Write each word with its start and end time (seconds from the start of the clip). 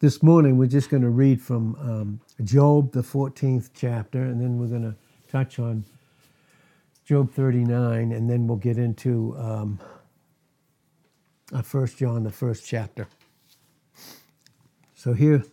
this 0.00 0.22
morning 0.22 0.56
we're 0.56 0.66
just 0.66 0.88
going 0.88 1.02
to 1.02 1.10
read 1.10 1.42
from 1.42 1.74
um, 1.78 2.20
Job, 2.42 2.92
the 2.92 3.02
14th 3.02 3.68
chapter, 3.74 4.22
and 4.22 4.40
then 4.40 4.58
we're 4.58 4.66
going 4.66 4.82
to 4.82 4.96
touch 5.30 5.58
on 5.58 5.84
Job 7.04 7.30
39, 7.30 8.10
and 8.10 8.30
then 8.30 8.46
we'll 8.46 8.56
get 8.56 8.78
into 8.78 9.36
um, 9.38 9.78
uh, 11.52 11.60
1 11.60 11.86
John, 11.98 12.22
the 12.22 12.30
first 12.30 12.66
chapter. 12.66 13.08
So 14.94 15.12
here 15.12 15.44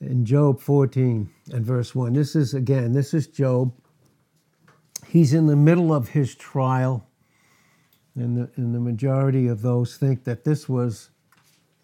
in 0.00 0.24
Job 0.24 0.58
14 0.58 1.28
and 1.52 1.64
verse 1.64 1.94
1, 1.94 2.14
this 2.14 2.34
is 2.34 2.54
again, 2.54 2.92
this 2.94 3.12
is 3.12 3.26
Job. 3.26 3.74
He's 5.08 5.34
in 5.34 5.46
the 5.46 5.56
middle 5.56 5.92
of 5.92 6.08
his 6.08 6.34
trial, 6.34 7.06
and 8.14 8.34
the, 8.34 8.50
and 8.56 8.74
the 8.74 8.80
majority 8.80 9.46
of 9.46 9.60
those 9.60 9.98
think 9.98 10.24
that 10.24 10.44
this 10.44 10.70
was 10.70 11.10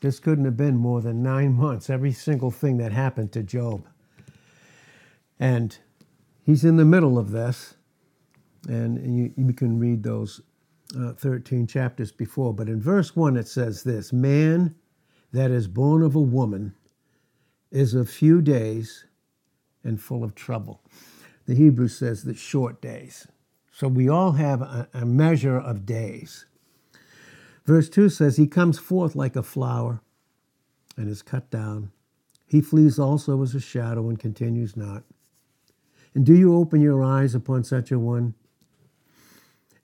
this 0.02 0.18
couldn't 0.18 0.44
have 0.44 0.56
been 0.56 0.76
more 0.76 1.00
than 1.00 1.22
nine 1.22 1.54
months, 1.54 1.88
every 1.88 2.12
single 2.12 2.50
thing 2.50 2.76
that 2.78 2.92
happened 2.92 3.32
to 3.32 3.42
Job. 3.42 3.86
And 5.38 5.78
he's 6.42 6.64
in 6.64 6.76
the 6.76 6.84
middle 6.84 7.18
of 7.18 7.30
this, 7.30 7.74
and 8.68 9.16
you, 9.16 9.32
you 9.36 9.52
can 9.52 9.78
read 9.78 10.02
those 10.02 10.40
uh, 10.98 11.12
13 11.12 11.66
chapters 11.66 12.12
before. 12.12 12.52
But 12.52 12.68
in 12.68 12.80
verse 12.80 13.16
1, 13.16 13.36
it 13.36 13.48
says 13.48 13.84
this 13.84 14.12
Man 14.12 14.74
that 15.32 15.50
is 15.50 15.68
born 15.68 16.02
of 16.02 16.14
a 16.14 16.20
woman 16.20 16.74
is 17.70 17.94
of 17.94 18.10
few 18.10 18.42
days 18.42 19.06
and 19.84 20.00
full 20.00 20.24
of 20.24 20.34
trouble. 20.34 20.82
The 21.46 21.54
Hebrew 21.54 21.88
says 21.88 22.24
that 22.24 22.36
short 22.36 22.82
days. 22.82 23.26
So 23.72 23.88
we 23.88 24.08
all 24.08 24.32
have 24.32 24.62
a, 24.62 24.88
a 24.92 25.06
measure 25.06 25.58
of 25.58 25.86
days. 25.86 26.44
Verse 27.64 27.88
2 27.88 28.08
says, 28.08 28.36
He 28.36 28.46
comes 28.46 28.78
forth 28.78 29.14
like 29.14 29.36
a 29.36 29.42
flower 29.42 30.00
and 30.96 31.08
is 31.08 31.22
cut 31.22 31.50
down. 31.50 31.92
He 32.46 32.60
flees 32.60 32.98
also 32.98 33.42
as 33.42 33.54
a 33.54 33.60
shadow 33.60 34.08
and 34.08 34.18
continues 34.18 34.76
not. 34.76 35.04
And 36.14 36.26
do 36.26 36.34
you 36.34 36.54
open 36.54 36.80
your 36.80 37.02
eyes 37.02 37.34
upon 37.34 37.64
such 37.64 37.90
a 37.90 37.98
one 37.98 38.34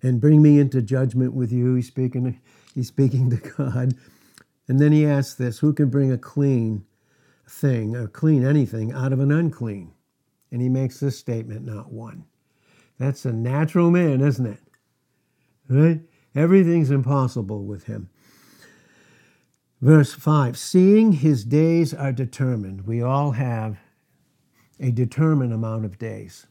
and 0.03 0.21
bring 0.21 0.43
me 0.43 0.59
into 0.59 0.83
judgment 0.83 1.33
with 1.33 1.51
you? 1.51 1.75
He's 1.75 1.87
speaking, 1.87 2.39
he's 2.75 2.89
speaking 2.89 3.31
to 3.31 3.37
God. 3.37 3.95
And 4.67 4.79
then 4.79 4.93
he 4.93 5.07
asks 5.07 5.35
this 5.35 5.59
Who 5.61 5.73
can 5.73 5.89
bring 5.89 6.13
a 6.13 6.19
clean 6.19 6.85
thing, 7.49 7.97
or 7.97 8.07
clean 8.07 8.45
anything, 8.45 8.93
out 8.93 9.13
of 9.13 9.21
an 9.21 9.33
unclean? 9.33 9.93
And 10.51 10.61
he 10.61 10.69
makes 10.69 11.01
this 11.01 11.19
statement, 11.19 11.65
not 11.65 11.91
one. 11.91 12.25
That's 12.99 13.25
a 13.25 13.33
natural 13.33 13.91
man, 13.91 14.21
isn't 14.21 14.47
it? 14.47 14.61
Right? 15.69 16.01
Everything's 16.35 16.91
impossible 16.91 17.65
with 17.65 17.85
him. 17.85 18.11
Verse 19.81 20.13
5 20.13 20.57
Seeing 20.59 21.13
his 21.13 21.45
days 21.45 21.95
are 21.95 22.13
determined, 22.13 22.87
we 22.87 23.01
all 23.01 23.33
have 23.33 23.79
a 24.81 24.91
determined 24.91 25.53
amount 25.53 25.85
of 25.85 25.99
days. 25.99 26.47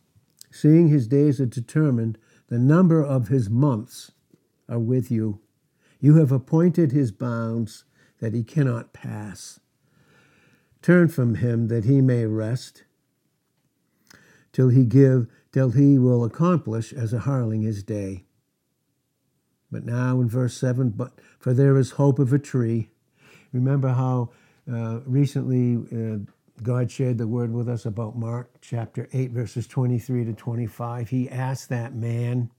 Seeing 0.52 0.88
his 0.88 1.08
days 1.08 1.40
are 1.40 1.46
determined, 1.46 2.18
the 2.48 2.60
number 2.60 3.04
of 3.04 3.28
his 3.28 3.50
months 3.50 4.12
are 4.70 4.80
with 4.80 5.12
you. 5.12 5.40
You 6.00 6.16
have 6.16 6.32
appointed 6.32 6.92
his 6.92 7.12
bounds 7.12 7.86
that 8.20 8.34
he 8.34 8.44
cannot 8.44 8.94
pass. 8.94 9.60
Turn 10.82 11.08
from 11.08 11.36
him 11.36 11.68
that 11.68 11.86
he 11.86 12.02
may 12.02 12.26
rest, 12.26 12.84
till 14.54 14.70
he 14.70 14.86
give, 14.86 15.28
till 15.52 15.72
he 15.72 15.98
will 15.98 16.24
accomplish 16.24 16.94
as 16.94 17.14
a 17.14 17.20
hireling 17.20 17.62
his 17.62 17.84
day. 17.84 18.27
But 19.72 19.86
now 19.86 20.22
in 20.22 20.30
verse 20.30 20.56
7, 20.56 20.90
but 20.90 21.12
for 21.40 21.54
there 21.54 21.78
is 21.78 21.92
hope 21.92 22.20
of 22.20 22.32
a 22.32 22.40
tree. 22.40 22.90
Remember 23.52 23.90
how 23.90 24.30
uh, 24.72 25.00
recently 25.06 25.76
uh, 25.76 26.20
God 26.64 26.90
shared 26.90 27.18
the 27.18 27.28
word 27.28 27.52
with 27.54 27.70
us 27.70 27.86
about 27.86 28.18
Mark 28.18 28.50
chapter 28.62 29.08
8, 29.14 29.32
verses 29.32 29.68
23 29.68 30.26
to 30.26 30.34
25. 30.34 31.10
He 31.10 31.30
asked 31.30 31.70
that 31.70 31.94
man, 31.94 32.50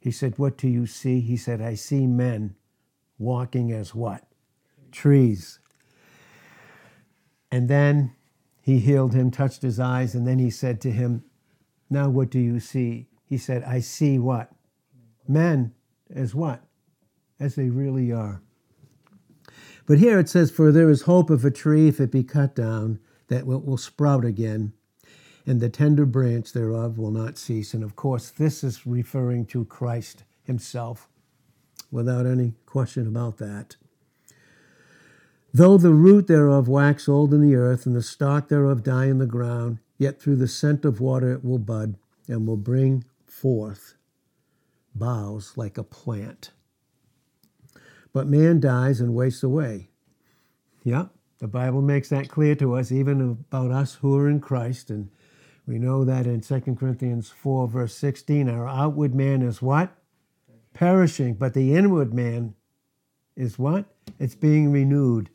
he 0.00 0.10
said, 0.10 0.38
What 0.38 0.56
do 0.56 0.68
you 0.68 0.86
see? 0.86 1.20
He 1.20 1.36
said, 1.36 1.60
I 1.60 1.74
see 1.74 2.06
men 2.06 2.54
walking 3.18 3.72
as 3.72 3.94
what? 3.94 4.24
Trees. 4.90 5.58
And 7.50 7.68
then 7.68 8.14
he 8.62 8.78
healed 8.78 9.14
him, 9.14 9.30
touched 9.30 9.62
his 9.62 9.80
eyes, 9.80 10.14
and 10.14 10.26
then 10.26 10.38
he 10.38 10.50
said 10.50 10.80
to 10.82 10.90
him, 10.90 11.24
Now 11.88 12.08
what 12.08 12.30
do 12.30 12.38
you 12.38 12.60
see? 12.60 13.08
He 13.24 13.38
said, 13.38 13.64
I 13.64 13.80
see 13.80 14.18
what? 14.18 14.52
Men 15.28 15.74
as 16.14 16.34
what? 16.34 16.64
As 17.38 17.54
they 17.54 17.70
really 17.70 18.12
are. 18.12 18.42
But 19.86 19.98
here 19.98 20.18
it 20.18 20.28
says, 20.28 20.50
For 20.50 20.70
there 20.70 20.90
is 20.90 21.02
hope 21.02 21.30
of 21.30 21.44
a 21.44 21.50
tree, 21.50 21.88
if 21.88 22.00
it 22.00 22.12
be 22.12 22.22
cut 22.22 22.54
down, 22.54 22.98
that 23.28 23.40
it 23.40 23.46
will 23.46 23.78
sprout 23.78 24.24
again, 24.24 24.72
and 25.46 25.60
the 25.60 25.70
tender 25.70 26.04
branch 26.04 26.52
thereof 26.52 26.98
will 26.98 27.10
not 27.10 27.38
cease. 27.38 27.72
And 27.72 27.82
of 27.82 27.96
course, 27.96 28.30
this 28.30 28.62
is 28.62 28.86
referring 28.86 29.46
to 29.46 29.64
Christ 29.64 30.24
himself, 30.42 31.08
without 31.90 32.26
any 32.26 32.54
question 32.66 33.06
about 33.06 33.38
that. 33.38 33.76
Though 35.54 35.78
the 35.78 35.92
root 35.92 36.26
thereof 36.26 36.68
wax 36.68 37.08
old 37.08 37.32
in 37.32 37.40
the 37.40 37.56
earth, 37.56 37.86
and 37.86 37.96
the 37.96 38.02
stalk 38.02 38.48
thereof 38.48 38.82
die 38.82 39.06
in 39.06 39.18
the 39.18 39.26
ground, 39.26 39.78
yet 39.96 40.20
through 40.20 40.36
the 40.36 40.48
scent 40.48 40.84
of 40.84 41.00
water 41.00 41.32
it 41.32 41.44
will 41.44 41.58
bud, 41.58 41.96
and 42.28 42.46
will 42.46 42.58
bring 42.58 43.04
forth 43.24 43.94
boughs 44.98 45.52
like 45.56 45.78
a 45.78 45.82
plant. 45.82 46.50
But 48.12 48.26
man 48.26 48.60
dies 48.60 49.00
and 49.00 49.14
wastes 49.14 49.42
away. 49.42 49.90
Yeah, 50.82 51.06
the 51.38 51.48
Bible 51.48 51.82
makes 51.82 52.08
that 52.08 52.28
clear 52.28 52.54
to 52.56 52.74
us, 52.74 52.90
even 52.90 53.20
about 53.20 53.70
us 53.70 53.94
who 53.94 54.16
are 54.16 54.28
in 54.28 54.40
Christ. 54.40 54.90
And 54.90 55.10
we 55.66 55.78
know 55.78 56.04
that 56.04 56.26
in 56.26 56.40
2 56.40 56.60
Corinthians 56.78 57.30
4, 57.30 57.68
verse 57.68 57.94
16, 57.94 58.48
our 58.48 58.66
outward 58.66 59.14
man 59.14 59.42
is 59.42 59.62
what? 59.62 59.92
Perishing, 60.74 61.34
but 61.34 61.54
the 61.54 61.74
inward 61.74 62.14
man 62.14 62.54
is 63.36 63.58
what? 63.58 63.86
It's 64.18 64.34
being 64.34 64.72
renewed 64.72 65.30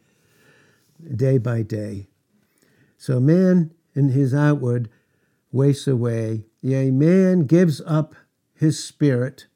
day 1.15 1.37
by 1.37 1.61
day. 1.61 2.07
So 2.97 3.19
man 3.19 3.73
in 3.95 4.09
his 4.09 4.33
outward 4.33 4.89
wastes 5.51 5.87
away. 5.87 6.45
Yea, 6.61 6.89
man 6.91 7.45
gives 7.45 7.81
up 7.85 8.15
his 8.53 8.83
spirit 8.83 9.47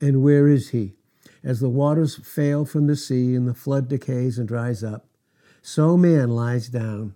and 0.00 0.22
where 0.22 0.48
is 0.48 0.70
he? 0.70 0.94
As 1.42 1.60
the 1.60 1.68
waters 1.68 2.16
fail 2.16 2.64
from 2.64 2.86
the 2.86 2.96
sea 2.96 3.34
and 3.34 3.46
the 3.46 3.54
flood 3.54 3.88
decays 3.88 4.38
and 4.38 4.48
dries 4.48 4.82
up, 4.82 5.06
so 5.62 5.96
man 5.96 6.30
lies 6.30 6.68
down 6.68 7.14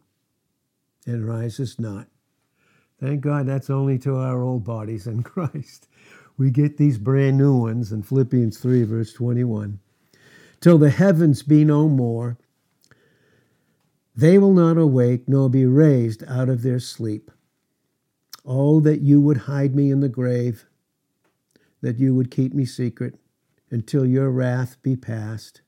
and 1.06 1.26
rises 1.26 1.78
not. 1.78 2.08
Thank 3.00 3.22
God 3.22 3.46
that's 3.46 3.70
only 3.70 3.98
to 4.00 4.16
our 4.16 4.42
old 4.42 4.64
bodies 4.64 5.06
in 5.06 5.22
Christ. 5.24 5.88
We 6.36 6.50
get 6.50 6.76
these 6.76 6.98
brand 6.98 7.38
new 7.38 7.56
ones 7.56 7.92
in 7.92 8.02
Philippians 8.02 8.58
3, 8.58 8.84
verse 8.84 9.12
21. 9.12 9.78
Till 10.60 10.78
the 10.78 10.90
heavens 10.90 11.42
be 11.42 11.64
no 11.64 11.88
more, 11.88 12.38
they 14.14 14.38
will 14.38 14.52
not 14.52 14.76
awake 14.76 15.28
nor 15.28 15.48
be 15.48 15.64
raised 15.64 16.24
out 16.24 16.48
of 16.48 16.62
their 16.62 16.80
sleep. 16.80 17.30
Oh, 18.44 18.80
that 18.80 19.00
you 19.00 19.20
would 19.20 19.38
hide 19.38 19.74
me 19.74 19.90
in 19.90 20.00
the 20.00 20.08
grave 20.08 20.66
that 21.82 21.98
you 21.98 22.14
would 22.14 22.30
keep 22.30 22.54
me 22.54 22.64
secret 22.64 23.18
until 23.70 24.04
your 24.04 24.30
wrath 24.30 24.76
be 24.82 24.96
past, 24.96 25.62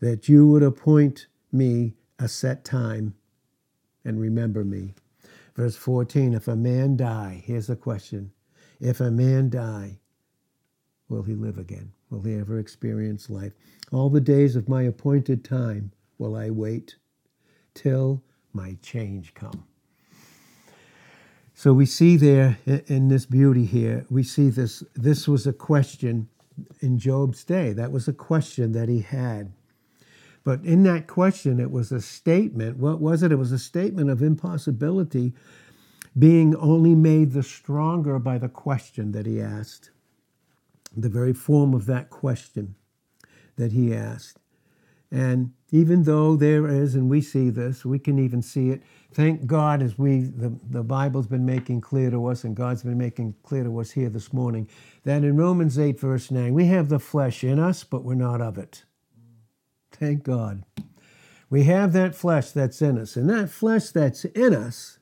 that 0.00 0.28
you 0.28 0.46
would 0.46 0.62
appoint 0.62 1.26
me 1.50 1.94
a 2.18 2.28
set 2.28 2.64
time 2.64 3.14
and 4.04 4.20
remember 4.20 4.64
me. 4.64 4.94
Verse 5.54 5.76
14 5.76 6.34
If 6.34 6.48
a 6.48 6.56
man 6.56 6.96
die, 6.96 7.42
here's 7.44 7.68
the 7.68 7.76
question 7.76 8.32
if 8.80 9.00
a 9.00 9.10
man 9.10 9.50
die, 9.50 9.98
will 11.08 11.22
he 11.22 11.34
live 11.34 11.58
again? 11.58 11.92
Will 12.10 12.22
he 12.22 12.34
ever 12.34 12.58
experience 12.58 13.30
life? 13.30 13.52
All 13.92 14.10
the 14.10 14.20
days 14.20 14.56
of 14.56 14.68
my 14.68 14.82
appointed 14.82 15.44
time 15.44 15.92
will 16.18 16.36
I 16.36 16.50
wait 16.50 16.96
till 17.74 18.22
my 18.52 18.76
change 18.82 19.34
come. 19.34 19.64
So 21.54 21.72
we 21.72 21.86
see 21.86 22.16
there 22.16 22.58
in 22.66 23.08
this 23.08 23.26
beauty 23.26 23.64
here, 23.64 24.04
we 24.10 24.24
see 24.24 24.50
this. 24.50 24.82
This 24.94 25.28
was 25.28 25.46
a 25.46 25.52
question 25.52 26.28
in 26.80 26.98
Job's 26.98 27.44
day. 27.44 27.72
That 27.72 27.92
was 27.92 28.08
a 28.08 28.12
question 28.12 28.72
that 28.72 28.88
he 28.88 29.00
had. 29.00 29.52
But 30.42 30.64
in 30.64 30.82
that 30.82 31.06
question, 31.06 31.60
it 31.60 31.70
was 31.70 31.90
a 31.90 32.02
statement. 32.02 32.76
What 32.76 33.00
was 33.00 33.22
it? 33.22 33.32
It 33.32 33.36
was 33.36 33.52
a 33.52 33.58
statement 33.58 34.10
of 34.10 34.20
impossibility 34.20 35.32
being 36.18 36.54
only 36.56 36.94
made 36.94 37.32
the 37.32 37.42
stronger 37.42 38.18
by 38.18 38.38
the 38.38 38.48
question 38.48 39.12
that 39.12 39.24
he 39.24 39.40
asked, 39.40 39.90
the 40.96 41.08
very 41.08 41.32
form 41.32 41.72
of 41.72 41.86
that 41.86 42.10
question 42.10 42.74
that 43.56 43.72
he 43.72 43.94
asked. 43.94 44.38
And 45.10 45.52
even 45.70 46.02
though 46.02 46.36
there 46.36 46.66
is, 46.66 46.94
and 46.94 47.08
we 47.08 47.20
see 47.20 47.48
this, 47.48 47.84
we 47.84 47.98
can 47.98 48.18
even 48.18 48.42
see 48.42 48.70
it. 48.70 48.82
Thank 49.14 49.46
God, 49.46 49.80
as 49.80 49.96
we, 49.96 50.22
the, 50.22 50.52
the 50.70 50.82
Bible's 50.82 51.28
been 51.28 51.46
making 51.46 51.80
clear 51.82 52.10
to 52.10 52.26
us, 52.26 52.42
and 52.42 52.56
God's 52.56 52.82
been 52.82 52.98
making 52.98 53.36
clear 53.44 53.62
to 53.62 53.78
us 53.78 53.92
here 53.92 54.08
this 54.08 54.32
morning, 54.32 54.68
that 55.04 55.22
in 55.22 55.36
Romans 55.36 55.78
8, 55.78 56.00
verse 56.00 56.32
9, 56.32 56.52
we 56.52 56.66
have 56.66 56.88
the 56.88 56.98
flesh 56.98 57.44
in 57.44 57.60
us, 57.60 57.84
but 57.84 58.02
we're 58.02 58.14
not 58.14 58.40
of 58.40 58.58
it. 58.58 58.84
Thank 59.92 60.24
God. 60.24 60.64
We 61.48 61.62
have 61.64 61.92
that 61.92 62.16
flesh 62.16 62.50
that's 62.50 62.82
in 62.82 62.98
us. 62.98 63.14
And 63.14 63.30
that 63.30 63.50
flesh 63.50 63.90
that's 63.90 64.24
in 64.24 64.52
us, 64.52 64.98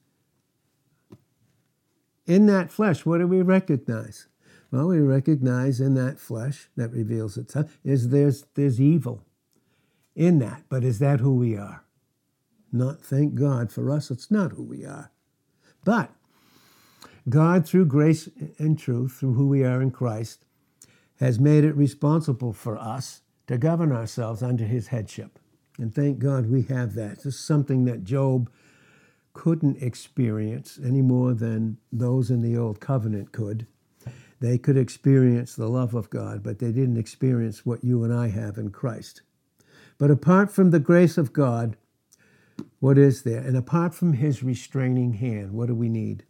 in 2.26 2.44
that 2.46 2.70
flesh, 2.70 3.06
what 3.06 3.18
do 3.18 3.26
we 3.26 3.40
recognize? 3.40 4.26
Well, 4.70 4.88
we 4.88 5.00
recognize 5.00 5.80
in 5.80 5.94
that 5.94 6.18
flesh 6.18 6.68
that 6.76 6.92
reveals 6.92 7.36
itself 7.38 7.78
is 7.84 8.10
there's 8.10 8.44
there's 8.54 8.80
evil 8.80 9.22
in 10.14 10.38
that. 10.38 10.64
But 10.68 10.84
is 10.84 10.98
that 10.98 11.20
who 11.20 11.34
we 11.34 11.56
are? 11.56 11.81
Not 12.72 13.02
thank 13.02 13.34
God 13.34 13.70
for 13.70 13.90
us, 13.90 14.10
it's 14.10 14.30
not 14.30 14.52
who 14.52 14.62
we 14.62 14.84
are. 14.84 15.10
But 15.84 16.10
God, 17.28 17.66
through 17.66 17.86
grace 17.86 18.28
and 18.58 18.78
truth, 18.78 19.12
through 19.12 19.34
who 19.34 19.46
we 19.46 19.62
are 19.64 19.82
in 19.82 19.90
Christ, 19.90 20.44
has 21.20 21.38
made 21.38 21.64
it 21.64 21.76
responsible 21.76 22.52
for 22.52 22.78
us 22.78 23.20
to 23.46 23.58
govern 23.58 23.92
ourselves 23.92 24.42
under 24.42 24.64
his 24.64 24.88
headship. 24.88 25.38
And 25.78 25.94
thank 25.94 26.18
God 26.18 26.50
we 26.50 26.62
have 26.62 26.94
that. 26.94 27.16
This 27.16 27.26
is 27.26 27.38
something 27.38 27.84
that 27.84 28.04
Job 28.04 28.50
couldn't 29.34 29.82
experience 29.82 30.78
any 30.84 31.02
more 31.02 31.34
than 31.34 31.78
those 31.92 32.30
in 32.30 32.42
the 32.42 32.56
old 32.56 32.80
covenant 32.80 33.32
could. 33.32 33.66
They 34.40 34.58
could 34.58 34.76
experience 34.76 35.54
the 35.54 35.68
love 35.68 35.94
of 35.94 36.10
God, 36.10 36.42
but 36.42 36.58
they 36.58 36.72
didn't 36.72 36.96
experience 36.96 37.64
what 37.64 37.84
you 37.84 38.02
and 38.04 38.12
I 38.12 38.28
have 38.28 38.58
in 38.58 38.70
Christ. 38.70 39.22
But 39.98 40.10
apart 40.10 40.50
from 40.50 40.70
the 40.70 40.80
grace 40.80 41.16
of 41.16 41.32
God, 41.32 41.76
what 42.82 42.98
is 42.98 43.22
there? 43.22 43.38
And 43.38 43.56
apart 43.56 43.94
from 43.94 44.14
his 44.14 44.42
restraining 44.42 45.12
hand, 45.12 45.52
what 45.52 45.68
do 45.68 45.74
we 45.76 45.88
need? 45.88 46.24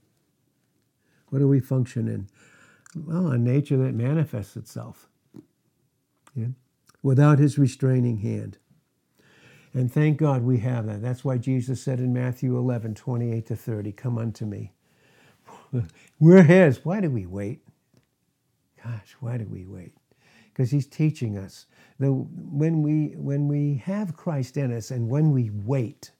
What 1.30 1.38
do 1.38 1.48
we 1.48 1.60
function 1.60 2.08
in? 2.08 2.28
Well, 2.94 3.28
a 3.28 3.38
nature 3.38 3.78
that 3.78 3.94
manifests 3.94 4.54
itself 4.54 5.08
yeah? 6.34 6.48
without 7.02 7.38
his 7.38 7.56
restraining 7.56 8.18
hand. 8.18 8.58
And 9.72 9.90
thank 9.90 10.18
God 10.18 10.42
we 10.42 10.58
have 10.58 10.84
that. 10.88 11.00
That's 11.00 11.24
why 11.24 11.38
Jesus 11.38 11.82
said 11.82 12.00
in 12.00 12.12
Matthew 12.12 12.58
11, 12.58 12.96
28 12.96 13.46
to 13.46 13.56
30, 13.56 13.92
Come 13.92 14.18
unto 14.18 14.44
me. 14.44 14.74
We're 16.20 16.42
his. 16.42 16.84
Why 16.84 17.00
do 17.00 17.08
we 17.08 17.24
wait? 17.24 17.60
Gosh, 18.84 19.16
why 19.20 19.38
do 19.38 19.46
we 19.46 19.64
wait? 19.64 19.94
Because 20.52 20.70
he's 20.70 20.86
teaching 20.86 21.38
us 21.38 21.64
that 21.98 22.12
when 22.12 22.82
we, 22.82 23.14
when 23.16 23.48
we 23.48 23.76
have 23.86 24.18
Christ 24.18 24.58
in 24.58 24.70
us 24.70 24.90
and 24.90 25.08
when 25.08 25.32
we 25.32 25.48
wait, 25.48 26.10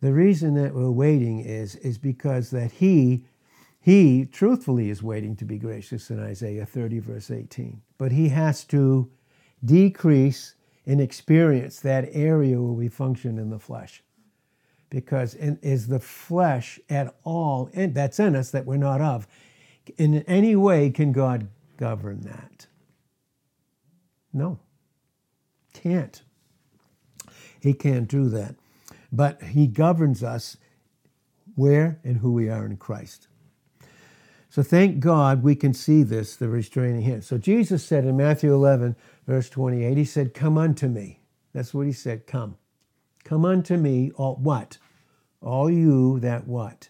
the 0.00 0.12
reason 0.12 0.54
that 0.54 0.74
we're 0.74 0.90
waiting 0.90 1.40
is, 1.40 1.76
is 1.76 1.98
because 1.98 2.50
that 2.50 2.72
he 2.72 3.24
he 3.80 4.26
truthfully 4.26 4.90
is 4.90 5.02
waiting 5.02 5.34
to 5.36 5.46
be 5.46 5.56
gracious 5.56 6.10
in 6.10 6.22
Isaiah 6.22 6.66
30, 6.66 6.98
verse 6.98 7.30
18. 7.30 7.80
But 7.96 8.12
he 8.12 8.28
has 8.28 8.64
to 8.64 9.10
decrease 9.64 10.56
and 10.84 11.00
experience 11.00 11.80
that 11.80 12.08
area 12.12 12.60
where 12.60 12.72
we 12.72 12.88
function 12.88 13.38
in 13.38 13.50
the 13.50 13.58
flesh. 13.58 14.02
Because 14.90 15.34
in, 15.34 15.58
is 15.62 15.86
the 15.86 16.00
flesh 16.00 16.78
at 16.90 17.14
all 17.24 17.70
in, 17.72 17.92
that's 17.92 18.18
in 18.18 18.36
us 18.36 18.50
that 18.50 18.66
we're 18.66 18.76
not 18.76 19.00
of? 19.00 19.26
In 19.96 20.22
any 20.24 20.56
way 20.56 20.90
can 20.90 21.12
God 21.12 21.48
govern 21.76 22.20
that? 22.22 22.66
No. 24.32 24.58
Can't. 25.72 26.22
He 27.60 27.72
can't 27.72 28.08
do 28.08 28.28
that. 28.30 28.54
But 29.10 29.42
he 29.42 29.66
governs 29.66 30.22
us 30.22 30.56
where 31.54 31.98
and 32.04 32.18
who 32.18 32.32
we 32.32 32.48
are 32.48 32.66
in 32.66 32.76
Christ. 32.76 33.28
So 34.50 34.62
thank 34.62 35.00
God 35.00 35.42
we 35.42 35.54
can 35.54 35.74
see 35.74 36.02
this, 36.02 36.36
the 36.36 36.48
restraining 36.48 37.02
hand. 37.02 37.24
So 37.24 37.36
Jesus 37.36 37.84
said 37.84 38.04
in 38.04 38.16
Matthew 38.16 38.52
11, 38.52 38.96
verse 39.26 39.50
28, 39.50 39.96
He 39.96 40.04
said, 40.04 40.34
Come 40.34 40.56
unto 40.56 40.88
me. 40.88 41.20
That's 41.52 41.74
what 41.74 41.86
He 41.86 41.92
said, 41.92 42.26
come. 42.26 42.56
Come 43.24 43.44
unto 43.44 43.76
me, 43.76 44.10
all 44.16 44.36
what? 44.36 44.78
All 45.42 45.70
you 45.70 46.18
that 46.20 46.46
what? 46.46 46.88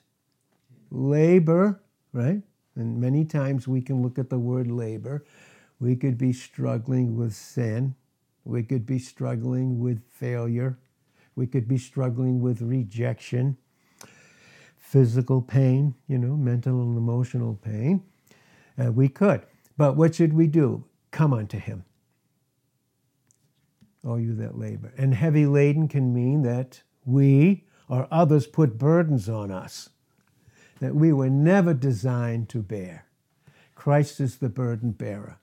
Labor, 0.91 1.83
right? 2.13 2.43
And 2.77 3.01
many 3.01 3.25
times 3.25 3.67
we 3.67 3.81
can 3.81 4.03
look 4.03 4.19
at 4.19 4.31
the 4.31 4.39
word 4.39 4.71
labor. 4.71 5.25
We 5.81 5.97
could 5.97 6.17
be 6.17 6.33
struggling 6.33 7.17
with 7.17 7.35
sin. 7.35 7.97
We 8.45 8.63
could 8.63 8.87
be 8.87 8.99
struggling 8.99 9.81
with 9.81 10.03
failure. 10.09 10.79
We 11.39 11.47
could 11.47 11.69
be 11.69 11.79
struggling 11.79 12.41
with 12.41 12.61
rejection 12.61 13.57
physical 14.77 15.41
pain, 15.41 15.95
you 16.09 16.19
know, 16.19 16.35
mental 16.35 16.81
and 16.81 16.97
emotional 16.97 17.55
pain. 17.63 18.03
Uh, 18.77 18.91
we 18.91 19.09
could. 19.09 19.43
But 19.77 19.97
what 19.97 20.15
should 20.15 20.33
we 20.33 20.49
do? 20.49 20.85
Come 21.11 21.33
unto 21.33 21.59
him. 21.59 21.85
All 24.05 24.19
you 24.19 24.35
that 24.37 24.59
labor. 24.59 24.93
And 24.97 25.15
heavy 25.15 25.47
laden 25.47 25.87
can 25.87 26.13
mean 26.13 26.43
that 26.43 26.83
we 27.05 27.67
or 27.89 28.09
others 28.11 28.47
put 28.47 28.79
burdens 28.79 29.29
on 29.29 29.53
us 29.53 29.91
that 30.81 30.95
we 30.95 31.13
were 31.13 31.31
never 31.31 31.73
designed 31.75 32.49
to 32.49 32.63
bear. 32.63 33.07
Christ 33.77 34.21
is 34.21 34.39
the 34.39 34.49
burden 34.49 34.93
bearer. 34.93 35.39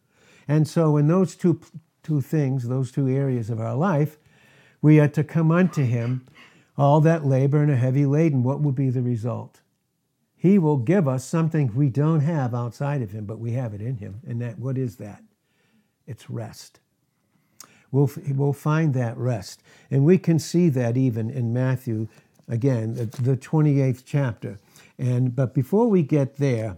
And 0.48 0.68
so, 0.68 0.98
in 0.98 1.08
those 1.08 1.36
two, 1.36 1.62
two 2.04 2.20
things, 2.20 2.68
those 2.68 2.92
two 2.92 3.08
areas 3.08 3.50
of 3.50 3.60
our 3.62 3.76
life, 3.76 4.18
we 4.86 5.00
are 5.00 5.08
to 5.08 5.24
come 5.24 5.50
unto 5.50 5.84
him 5.84 6.24
all 6.78 7.02
that 7.02 7.26
labor 7.26 7.64
and 7.64 7.72
a 7.72 7.76
heavy 7.76 8.06
laden, 8.06 8.44
what 8.44 8.62
will 8.62 8.72
be 8.72 8.92
the 8.92 9.02
result? 9.02 9.62
He 10.36 10.60
will 10.60 10.78
give 10.78 11.08
us 11.08 11.26
something 11.26 11.74
we 11.74 11.90
don't 11.90 12.20
have 12.20 12.54
outside 12.54 13.02
of 13.02 13.10
Him, 13.10 13.26
but 13.26 13.40
we 13.40 13.54
have 13.54 13.74
it 13.74 13.82
in 13.82 13.98
Him. 13.98 14.22
And 14.28 14.40
that, 14.44 14.60
what 14.60 14.78
is 14.78 14.98
that? 14.98 15.24
It's 16.06 16.30
rest. 16.30 16.82
We'll, 17.92 18.12
we'll 18.36 18.54
find 18.54 18.94
that 18.94 19.18
rest. 19.18 19.64
And 19.90 20.06
we 20.06 20.20
can 20.20 20.38
see 20.38 20.70
that 20.70 20.98
even 20.98 21.32
in 21.32 21.52
Matthew, 21.52 22.08
again, 22.48 22.94
the, 22.94 23.06
the 23.06 23.38
28th 23.38 24.04
chapter. 24.06 24.60
And, 25.00 25.36
but 25.36 25.56
before 25.56 25.88
we 25.90 26.04
get 26.04 26.36
there, 26.36 26.78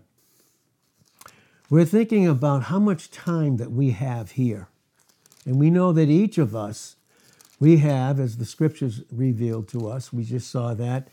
we're 1.69 1.83
thinking 1.83 2.25
about 2.25 2.63
how 2.63 2.80
much 2.80 3.12
time 3.12 3.57
that 3.57 3.74
we 3.74 3.92
have 3.92 4.31
here. 4.31 4.69
And 5.45 5.59
we 5.59 5.69
know 5.69 5.92
that 5.92 6.07
each 6.07 6.38
of 6.38 6.56
us 6.56 6.97
we 7.59 7.77
have, 7.77 8.19
as 8.19 8.38
the 8.38 8.45
scriptures 8.45 9.01
revealed 9.12 9.68
to 9.69 9.88
us, 9.88 10.13
we 10.13 10.24
just 10.24 10.50
saw 10.50 10.74
that 10.75 11.07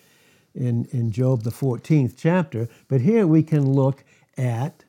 in, 0.54 0.86
in 0.92 1.10
Job, 1.10 1.42
the 1.42 1.50
14th 1.50 2.14
chapter, 2.16 2.68
but 2.88 3.00
here 3.00 3.26
we 3.26 3.42
can 3.42 3.72
look 3.72 4.04
at 4.36 4.84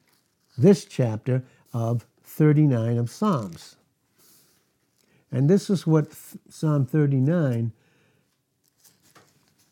this 0.58 0.86
chapter 0.86 1.44
of 1.74 2.06
39 2.24 2.98
of 2.98 3.10
Psalms. 3.10 3.76
And 5.32 5.50
this 5.50 5.70
is 5.70 5.88
what 5.88 6.14
Psalm 6.50 6.86
39, 6.86 7.72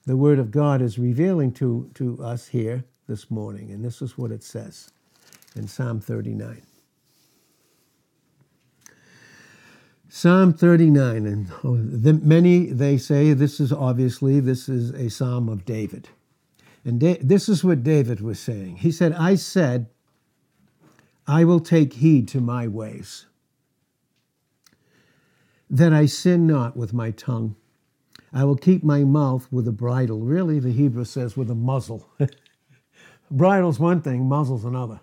the 0.06 0.18
Word 0.18 0.40
of 0.40 0.52
God, 0.52 0.82
is 0.82 0.98
revealing 0.98 1.52
to, 1.54 1.90
to 1.96 2.22
us 2.24 2.48
here 2.48 2.84
this 3.08 3.30
morning. 3.30 3.72
And 3.72 3.84
this 3.84 4.02
is 4.02 4.18
what 4.18 4.32
it 4.32 4.44
says 4.44 4.92
in 5.56 5.68
Psalm 5.68 6.02
39. 6.02 6.62
Psalm 10.16 10.54
39, 10.54 11.26
and 11.26 11.48
the, 12.04 12.14
many 12.14 12.68
they 12.68 13.00
say 13.00 13.34
this 13.34 13.60
is 13.60 13.74
obviously 13.74 14.40
this 14.40 14.70
is 14.70 14.92
a 14.92 15.10
psalm 15.10 15.50
of 15.50 15.66
David, 15.66 16.10
and 16.86 17.00
da- 17.00 17.18
this 17.20 17.50
is 17.50 17.64
what 17.64 17.82
David 17.82 18.22
was 18.22 18.40
saying. 18.40 18.78
He 18.78 18.92
said, 18.92 19.14
"I 19.14 19.34
said, 19.34 19.88
I 21.26 21.44
will 21.46 21.60
take 21.60 21.94
heed 21.94 22.28
to 22.28 22.42
my 22.42 22.68
ways, 22.68 23.26
that 25.68 25.92
I 25.92 26.06
sin 26.06 26.46
not 26.46 26.78
with 26.78 26.94
my 26.94 27.10
tongue. 27.10 27.56
I 28.32 28.44
will 28.44 28.56
keep 28.56 28.84
my 28.84 29.04
mouth 29.04 29.48
with 29.52 29.68
a 29.68 29.72
bridle." 29.72 30.20
Really, 30.20 30.60
the 30.60 30.72
Hebrew 30.72 31.06
says 31.06 31.36
with 31.36 31.50
a 31.50 31.56
muzzle. 31.56 32.08
Bridle's 33.32 33.80
one 33.80 34.04
thing, 34.04 34.30
muzzle's 34.30 34.64
another 34.64 35.00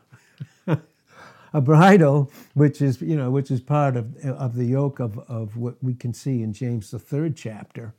a 1.53 1.61
bridle, 1.61 2.31
which 2.55 2.83
is 2.83 3.01
you 3.03 3.17
know 3.17 3.31
which 3.31 3.51
is 3.51 3.61
part 3.61 3.97
of 3.97 4.17
of 4.25 4.57
the 4.57 4.67
yoke 4.67 5.01
of 5.01 5.19
of 5.29 5.57
what 5.57 5.77
we 5.83 5.95
can 5.95 6.15
see 6.15 6.43
in 6.43 6.53
James 6.53 6.91
the 6.91 6.99
third 6.99 7.37
chapter. 7.37 7.95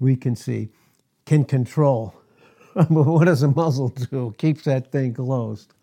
We 0.00 0.16
can 0.16 0.36
see 0.36 0.70
can 1.26 1.44
control. 1.44 2.14
But 2.74 2.90
what 2.90 3.26
does 3.26 3.42
a 3.42 3.48
muzzle 3.48 3.88
do? 3.90 4.34
Keeps 4.38 4.64
that 4.64 4.92
thing 4.92 5.14
closed. 5.14 5.74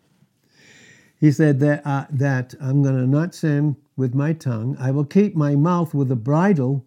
He 1.20 1.32
said 1.32 1.60
that 1.60 1.86
uh, 1.86 2.06
that 2.10 2.54
I'm 2.60 2.82
going 2.82 2.96
to 2.96 3.06
not 3.06 3.34
sin 3.34 3.76
with 3.96 4.14
my 4.14 4.32
tongue. 4.34 4.76
I 4.80 4.92
will 4.92 5.04
keep 5.04 5.36
my 5.36 5.56
mouth 5.56 5.94
with 5.94 6.10
a 6.12 6.16
bridle, 6.16 6.84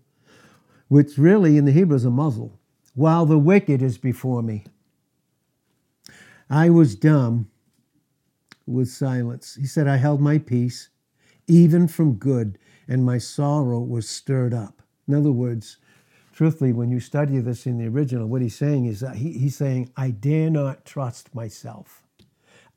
which 0.90 1.18
really 1.18 1.58
in 1.58 1.66
the 1.66 1.74
Hebrew 1.74 1.98
is 1.98 2.06
a 2.06 2.12
muzzle, 2.12 2.60
while 2.96 3.26
the 3.26 3.40
wicked 3.40 3.82
is 3.82 3.98
before 3.98 4.44
me. 4.44 4.66
I 6.50 6.70
was 6.70 6.96
dumb 6.96 7.49
with 8.70 8.90
silence. 8.90 9.56
He 9.56 9.66
said, 9.66 9.88
I 9.88 9.98
held 9.98 10.22
my 10.22 10.38
peace, 10.38 10.90
even 11.48 11.88
from 11.88 12.14
good, 12.14 12.58
and 12.88 13.04
my 13.04 13.18
sorrow 13.18 13.80
was 13.80 14.08
stirred 14.08 14.54
up. 14.54 14.82
In 15.08 15.16
other 15.16 15.32
words, 15.32 15.78
truthfully, 16.32 16.72
when 16.74 16.92
you 16.92 17.00
study 17.00 17.40
this 17.40 17.66
in 17.66 17.78
the 17.78 17.88
original, 17.88 18.28
what 18.28 18.42
he's 18.42 18.56
saying 18.56 18.86
is 18.86 19.00
that 19.00 19.16
he, 19.18 19.34
he's 19.34 19.56
saying, 19.56 19.92
I 19.98 20.12
dare 20.12 20.50
not 20.50 20.86
trust 20.86 21.34
myself. 21.34 22.04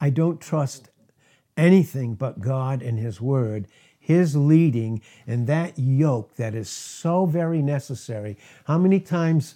I 0.01 0.11
don't 0.11 0.41
trust 0.41 0.91
anything 1.57 2.15
but 2.15 2.41
God 2.41 2.83
and 2.83 2.99
His 2.99 3.21
Word. 3.21 3.69
his 4.01 4.35
leading 4.35 5.01
and 5.29 5.47
that 5.47 5.79
yoke 5.79 6.35
that 6.35 6.57
is 6.57 6.69
so 6.69 7.25
very 7.25 7.63
necessary. 7.63 8.37
How 8.65 8.77
many 8.77 8.99
times 8.99 9.55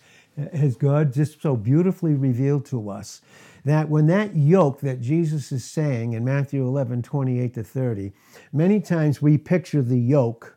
has 0.52 0.76
God 0.76 1.12
just 1.12 1.42
so 1.42 1.56
beautifully 1.56 2.14
revealed 2.14 2.64
to 2.66 2.88
us 2.90 3.20
that 3.66 3.88
when 3.88 4.06
that 4.06 4.36
yoke 4.36 4.78
that 4.78 5.00
Jesus 5.00 5.50
is 5.50 5.64
saying 5.64 6.12
in 6.12 6.24
Matthew 6.24 6.64
11, 6.64 7.02
28 7.02 7.54
to 7.54 7.64
30, 7.64 8.12
many 8.52 8.80
times 8.80 9.20
we 9.20 9.36
picture 9.36 9.82
the 9.82 9.98
yoke 9.98 10.56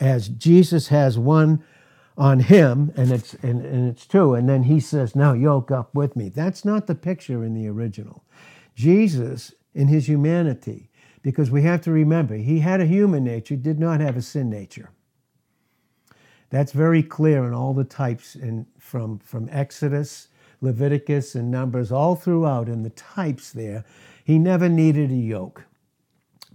as 0.00 0.28
Jesus 0.28 0.88
has 0.88 1.18
one 1.18 1.62
on 2.16 2.40
him 2.40 2.90
and 2.96 3.12
it's 3.12 3.34
and, 3.34 3.62
and 3.66 3.90
it's 3.90 4.06
two 4.06 4.32
and 4.32 4.48
then 4.48 4.62
he 4.62 4.80
says 4.80 5.14
now 5.14 5.34
yoke 5.34 5.70
up 5.70 5.94
with 5.94 6.16
me. 6.16 6.30
That's 6.30 6.64
not 6.64 6.86
the 6.86 6.94
picture 6.94 7.44
in 7.44 7.52
the 7.52 7.68
original. 7.68 8.24
Jesus 8.74 9.52
in 9.74 9.88
his 9.88 10.08
humanity 10.08 10.88
because 11.20 11.50
we 11.50 11.64
have 11.64 11.82
to 11.82 11.90
remember 11.90 12.36
he 12.36 12.60
had 12.60 12.80
a 12.80 12.86
human 12.86 13.24
nature 13.24 13.56
did 13.56 13.78
not 13.78 14.00
have 14.00 14.16
a 14.16 14.22
sin 14.22 14.48
nature. 14.48 14.88
That's 16.48 16.72
very 16.72 17.02
clear 17.02 17.44
in 17.44 17.52
all 17.52 17.74
the 17.74 17.84
types 17.84 18.36
in, 18.36 18.64
from, 18.78 19.18
from 19.18 19.50
exodus 19.52 20.28
leviticus 20.60 21.34
and 21.34 21.50
numbers 21.50 21.92
all 21.92 22.16
throughout 22.16 22.68
in 22.68 22.82
the 22.82 22.90
types 22.90 23.52
there 23.52 23.84
he 24.24 24.38
never 24.38 24.68
needed 24.68 25.10
a 25.10 25.14
yoke 25.14 25.64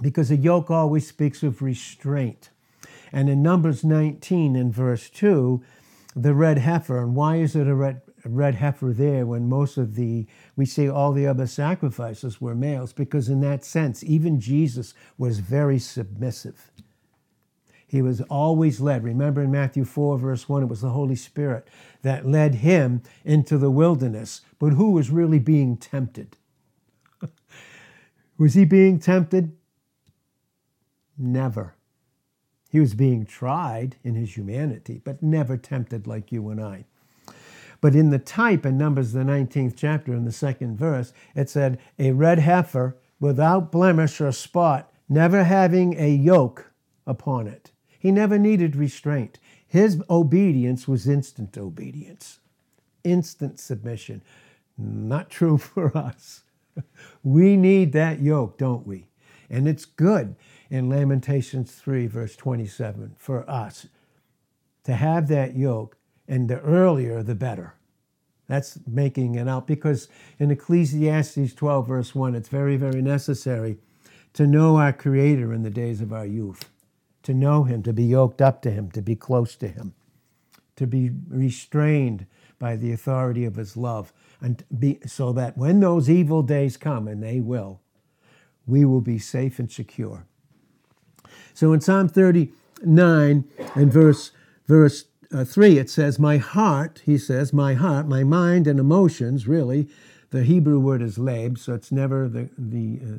because 0.01 0.31
a 0.31 0.35
yoke 0.35 0.71
always 0.71 1.07
speaks 1.07 1.43
of 1.43 1.61
restraint 1.61 2.49
and 3.11 3.29
in 3.29 3.43
Numbers 3.43 3.83
19 3.83 4.55
in 4.55 4.71
verse 4.71 5.09
2, 5.09 5.61
the 6.15 6.33
red 6.33 6.57
heifer, 6.59 7.01
and 7.01 7.15
why 7.15 7.37
is 7.37 7.55
it 7.55 7.67
a 7.67 7.75
red, 7.75 8.01
red 8.25 8.55
heifer 8.55 8.93
there 8.93 9.25
when 9.25 9.49
most 9.49 9.77
of 9.77 9.95
the, 9.95 10.27
we 10.55 10.65
see 10.65 10.89
all 10.89 11.11
the 11.11 11.27
other 11.27 11.47
sacrifices 11.47 12.39
were 12.39 12.55
males? 12.55 12.93
Because 12.93 13.29
in 13.29 13.41
that 13.41 13.65
sense, 13.65 14.03
even 14.03 14.39
Jesus 14.39 14.93
was 15.17 15.39
very 15.39 15.79
submissive. 15.79 16.71
He 17.85 18.01
was 18.01 18.21
always 18.21 18.79
led. 18.79 19.03
Remember 19.03 19.41
in 19.41 19.51
Matthew 19.51 19.83
4, 19.83 20.17
verse 20.17 20.47
1, 20.47 20.63
it 20.63 20.69
was 20.69 20.81
the 20.81 20.91
Holy 20.91 21.15
Spirit 21.15 21.67
that 22.01 22.25
led 22.25 22.55
him 22.55 23.01
into 23.23 23.57
the 23.57 23.71
wilderness. 23.71 24.41
But 24.59 24.73
who 24.73 24.91
was 24.91 25.09
really 25.09 25.39
being 25.39 25.77
tempted? 25.77 26.37
was 28.37 28.53
he 28.53 28.65
being 28.65 28.99
tempted? 28.99 29.55
Never. 31.17 31.75
He 32.69 32.79
was 32.79 32.93
being 32.93 33.25
tried 33.25 33.97
in 34.03 34.15
his 34.15 34.35
humanity, 34.35 35.01
but 35.03 35.21
never 35.21 35.57
tempted 35.57 36.07
like 36.07 36.31
you 36.31 36.49
and 36.49 36.61
I. 36.61 36.85
But 37.81 37.95
in 37.95 38.11
the 38.11 38.19
type 38.19 38.65
in 38.65 38.77
Numbers, 38.77 39.11
the 39.11 39.21
19th 39.21 39.73
chapter, 39.75 40.13
in 40.13 40.23
the 40.23 40.31
second 40.31 40.77
verse, 40.77 41.13
it 41.35 41.49
said, 41.49 41.79
A 41.99 42.11
red 42.11 42.39
heifer 42.39 42.95
without 43.19 43.71
blemish 43.71 44.21
or 44.21 44.31
spot, 44.31 44.91
never 45.09 45.43
having 45.43 45.99
a 45.99 46.09
yoke 46.09 46.71
upon 47.05 47.47
it. 47.47 47.71
He 47.99 48.11
never 48.11 48.39
needed 48.39 48.75
restraint. 48.75 49.39
His 49.71 50.03
obedience 50.09 50.85
was 50.85 51.07
instant 51.07 51.57
obedience, 51.57 52.39
instant 53.05 53.57
submission. 53.57 54.21
Not 54.77 55.29
true 55.29 55.57
for 55.73 55.97
us. 55.97 56.43
We 57.23 57.55
need 57.55 57.93
that 57.93 58.19
yoke, 58.19 58.57
don't 58.57 58.85
we? 58.85 59.07
And 59.49 59.69
it's 59.69 59.85
good 59.85 60.35
in 60.69 60.89
Lamentations 60.89 61.71
3, 61.71 62.07
verse 62.07 62.35
27, 62.35 63.15
for 63.17 63.49
us 63.49 63.87
to 64.83 64.93
have 64.93 65.29
that 65.29 65.55
yoke, 65.55 65.95
and 66.27 66.49
the 66.49 66.59
earlier, 66.59 67.23
the 67.23 67.35
better. 67.35 67.75
That's 68.49 68.77
making 68.85 69.35
it 69.35 69.47
out 69.47 69.67
because 69.67 70.09
in 70.37 70.51
Ecclesiastes 70.51 71.53
12, 71.53 71.87
verse 71.87 72.13
1, 72.13 72.35
it's 72.35 72.49
very, 72.49 72.75
very 72.75 73.01
necessary 73.01 73.77
to 74.33 74.45
know 74.45 74.75
our 74.75 74.91
Creator 74.91 75.53
in 75.53 75.63
the 75.63 75.69
days 75.69 76.01
of 76.01 76.11
our 76.11 76.25
youth, 76.25 76.70
to 77.23 77.33
know 77.33 77.63
Him, 77.63 77.83
to 77.83 77.93
be 77.93 78.03
yoked 78.03 78.41
up 78.41 78.61
to 78.63 78.71
Him, 78.71 78.91
to 78.91 79.01
be 79.01 79.15
close 79.15 79.55
to 79.57 79.67
Him, 79.67 79.93
to 80.75 80.87
be 80.87 81.11
restrained 81.27 82.25
by 82.59 82.75
the 82.75 82.91
authority 82.91 83.45
of 83.45 83.55
His 83.55 83.75
love, 83.77 84.13
and 84.39 84.63
be, 84.77 84.99
so 85.05 85.31
that 85.33 85.57
when 85.57 85.79
those 85.79 86.09
evil 86.09 86.41
days 86.41 86.77
come, 86.77 87.07
and 87.07 87.21
they 87.21 87.39
will, 87.39 87.79
we 88.65 88.85
will 88.85 89.01
be 89.01 89.19
safe 89.19 89.59
and 89.59 89.71
secure. 89.71 90.25
So 91.53 91.73
in 91.73 91.81
Psalm 91.81 92.07
39 92.07 93.45
and 93.75 93.93
verse, 93.93 94.31
verse 94.67 95.05
uh, 95.33 95.45
3, 95.45 95.77
it 95.77 95.89
says, 95.89 96.19
My 96.19 96.37
heart, 96.37 97.01
he 97.05 97.17
says, 97.17 97.53
my 97.53 97.73
heart, 97.73 98.07
my 98.07 98.23
mind 98.23 98.67
and 98.67 98.79
emotions, 98.79 99.47
really, 99.47 99.87
the 100.31 100.43
Hebrew 100.43 100.79
word 100.79 101.01
is 101.01 101.17
lab, 101.17 101.57
so 101.57 101.73
it's 101.73 101.91
never 101.91 102.27
the, 102.27 102.49
the, 102.57 102.99
uh, 103.03 103.17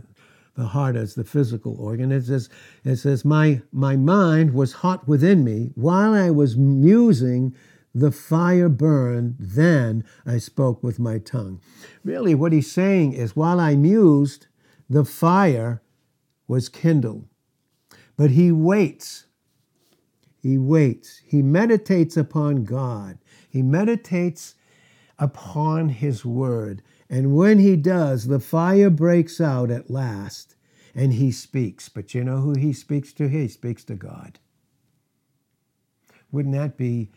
the 0.55 0.67
heart 0.67 0.97
as 0.97 1.15
the 1.15 1.25
physical 1.25 1.81
organ. 1.81 2.13
It 2.13 2.25
says, 2.25 2.49
it 2.85 2.97
says 2.97 3.25
my, 3.25 3.63
my 3.73 3.97
mind 3.97 4.53
was 4.55 4.73
hot 4.75 5.09
within 5.09 5.45
me. 5.45 5.71
While 5.75 6.13
I 6.13 6.31
was 6.31 6.57
musing, 6.57 7.55
the 7.95 8.13
fire 8.13 8.69
burned, 8.69 9.37
then 9.39 10.05
I 10.27 10.39
spoke 10.39 10.83
with 10.83 10.99
my 10.99 11.19
tongue. 11.19 11.61
Really, 12.05 12.35
what 12.35 12.53
he's 12.53 12.71
saying 12.71 13.13
is, 13.13 13.37
while 13.37 13.61
I 13.61 13.77
mused, 13.77 14.47
the 14.89 15.05
fire 15.05 15.83
was 16.47 16.69
kindled. 16.69 17.27
But 18.17 18.31
he 18.31 18.53
waits. 18.53 19.27
He 20.43 20.59
waits. 20.59 21.21
He 21.25 21.43
meditates 21.43 22.17
upon 22.17 22.65
God. 22.65 23.19
He 23.49 23.63
meditates 23.63 24.55
upon 25.19 25.91
his 25.91 26.25
word. 26.25 26.83
And 27.13 27.37
when 27.37 27.59
he 27.59 27.77
does, 27.77 28.27
the 28.27 28.41
fire 28.41 28.89
breaks 28.89 29.39
out 29.39 29.71
at 29.71 29.91
last 29.91 30.57
and 30.95 31.13
he 31.13 31.31
speaks. 31.31 31.91
But 31.91 32.15
you 32.15 32.25
know 32.25 32.39
who 32.39 32.55
he 32.55 32.73
speaks 32.73 33.13
to? 33.13 33.29
He 33.29 33.49
speaks 33.49 33.85
to 33.85 33.95
God. 33.95 34.39
Wouldn't 36.31 36.55
that 36.55 36.79
be 36.79 37.11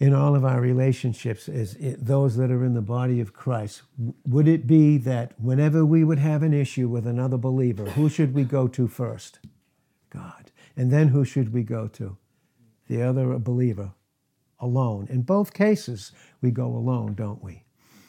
in 0.00 0.14
all 0.14 0.34
of 0.34 0.46
our 0.46 0.62
relationships 0.62 1.46
as 1.46 1.76
those 1.78 2.36
that 2.36 2.50
are 2.50 2.64
in 2.64 2.72
the 2.72 2.80
body 2.80 3.20
of 3.20 3.34
Christ? 3.34 3.82
Would 4.26 4.48
it 4.48 4.66
be 4.66 4.96
that 4.96 5.38
whenever 5.38 5.84
we 5.84 6.04
would 6.04 6.18
have 6.18 6.42
an 6.42 6.54
issue 6.54 6.88
with 6.88 7.06
another 7.06 7.36
believer, 7.36 7.90
who 7.90 8.08
should 8.08 8.32
we 8.32 8.44
go 8.44 8.66
to 8.68 8.88
first? 8.88 9.40
God. 10.08 10.50
And 10.74 10.90
then 10.90 11.08
who 11.08 11.26
should 11.26 11.52
we 11.52 11.64
go 11.64 11.86
to? 11.88 12.16
The 12.88 13.02
other 13.02 13.38
believer 13.38 13.92
alone. 14.58 15.06
In 15.10 15.20
both 15.20 15.52
cases, 15.52 16.12
we 16.40 16.50
go 16.50 16.68
alone, 16.68 17.12
don't 17.12 17.44
we? 17.44 17.64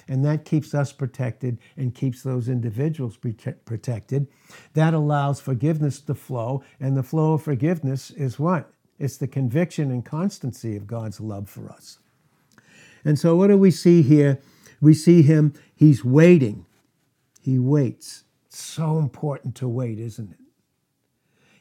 And 0.07 0.23
that 0.25 0.45
keeps 0.45 0.73
us 0.73 0.91
protected 0.91 1.57
and 1.77 1.95
keeps 1.95 2.23
those 2.23 2.49
individuals 2.49 3.17
protected. 3.17 4.27
That 4.73 4.93
allows 4.93 5.39
forgiveness 5.39 5.99
to 6.01 6.15
flow. 6.15 6.63
And 6.79 6.95
the 6.97 7.03
flow 7.03 7.33
of 7.33 7.43
forgiveness 7.43 8.11
is 8.11 8.39
what? 8.39 8.69
It's 8.99 9.17
the 9.17 9.27
conviction 9.27 9.91
and 9.91 10.05
constancy 10.05 10.75
of 10.75 10.87
God's 10.87 11.19
love 11.19 11.49
for 11.49 11.69
us. 11.69 11.99
And 13.05 13.19
so, 13.19 13.35
what 13.35 13.47
do 13.47 13.57
we 13.57 13.71
see 13.71 14.01
here? 14.01 14.39
We 14.79 14.93
see 14.93 15.21
him, 15.21 15.53
he's 15.75 16.03
waiting. 16.03 16.65
He 17.41 17.59
waits. 17.59 18.23
It's 18.47 18.61
so 18.61 18.97
important 18.97 19.55
to 19.55 19.67
wait, 19.67 19.99
isn't 19.99 20.31
it? 20.31 20.37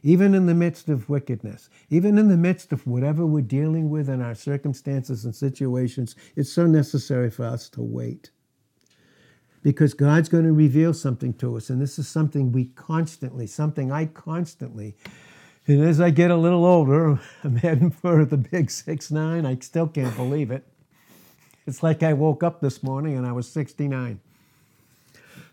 Even 0.03 0.35
in 0.35 0.47
the 0.47 0.55
midst 0.55 0.89
of 0.89 1.09
wickedness, 1.09 1.71
even 1.91 2.19
in 2.19 2.29
the 2.29 2.37
midst 2.37 2.73
of 2.73 2.87
whatever 2.87 3.25
we're 3.25 3.41
dealing 3.41 3.89
with 3.89 4.09
in 4.09 4.21
our 4.21 4.35
circumstances 4.35 5.25
and 5.25 5.35
situations, 5.35 6.17
it's 6.37 6.53
so 6.53 6.67
necessary 6.67 7.31
for 7.31 7.45
us 7.45 7.69
to 7.71 7.83
wait. 7.83 8.31
Because 9.63 9.95
God's 9.95 10.29
going 10.29 10.45
to 10.45 10.53
reveal 10.53 10.93
something 10.93 11.33
to 11.35 11.57
us. 11.57 11.71
And 11.71 11.81
this 11.81 11.99
is 11.99 12.09
something 12.09 12.51
we 12.51 12.67
constantly, 12.67 13.47
something 13.47 13.93
I 13.93 14.07
constantly, 14.07 14.97
and 15.67 15.85
as 15.85 16.01
I 16.01 16.11
get 16.11 16.31
a 16.31 16.37
little 16.37 16.65
older, 16.65 17.21
I'm 17.45 17.57
heading 17.57 17.91
for 17.91 18.25
the 18.25 18.37
big 18.37 18.71
six 18.71 19.11
nine. 19.11 19.47
I 19.47 19.57
still 19.61 19.87
can't 19.87 20.17
believe 20.17 20.51
it. 20.51 20.67
It's 21.67 21.83
like 21.83 22.03
I 22.03 22.13
woke 22.13 22.43
up 22.43 22.61
this 22.61 22.83
morning 22.83 23.17
and 23.17 23.25
I 23.27 23.33
was 23.33 23.49
69. 23.51 24.21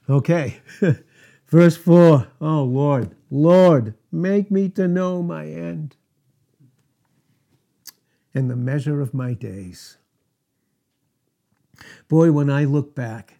Okay. 0.10 0.58
Verse 1.50 1.76
4 1.78 2.28
Oh 2.42 2.64
Lord, 2.64 3.16
Lord, 3.32 3.96
make 4.12 4.52
me 4.52 4.70
to 4.70 4.88
know 4.88 5.24
my 5.24 5.48
end 5.48 5.96
and 8.36 8.50
the 8.50 8.56
measure 8.56 9.02
of 9.02 9.16
my 9.16 9.34
days. 9.34 9.98
Boy, 12.08 12.32
when 12.32 12.52
I 12.52 12.66
look 12.66 12.94
back, 12.94 13.40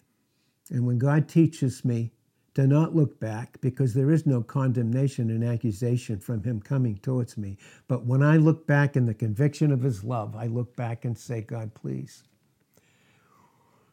and 0.70 0.86
when 0.86 0.98
God 0.98 1.28
teaches 1.28 1.84
me 1.84 2.10
to 2.54 2.66
not 2.66 2.96
look 2.96 3.20
back, 3.20 3.60
because 3.60 3.94
there 3.94 4.10
is 4.10 4.26
no 4.26 4.42
condemnation 4.42 5.30
and 5.30 5.44
accusation 5.44 6.18
from 6.18 6.42
Him 6.42 6.60
coming 6.60 6.96
towards 6.96 7.38
me, 7.38 7.58
but 7.86 8.04
when 8.04 8.22
I 8.24 8.38
look 8.38 8.66
back 8.66 8.96
in 8.96 9.06
the 9.06 9.14
conviction 9.14 9.70
of 9.70 9.82
His 9.82 10.02
love, 10.02 10.34
I 10.34 10.46
look 10.46 10.74
back 10.74 11.04
and 11.04 11.16
say, 11.16 11.42
God, 11.42 11.74
please, 11.74 12.24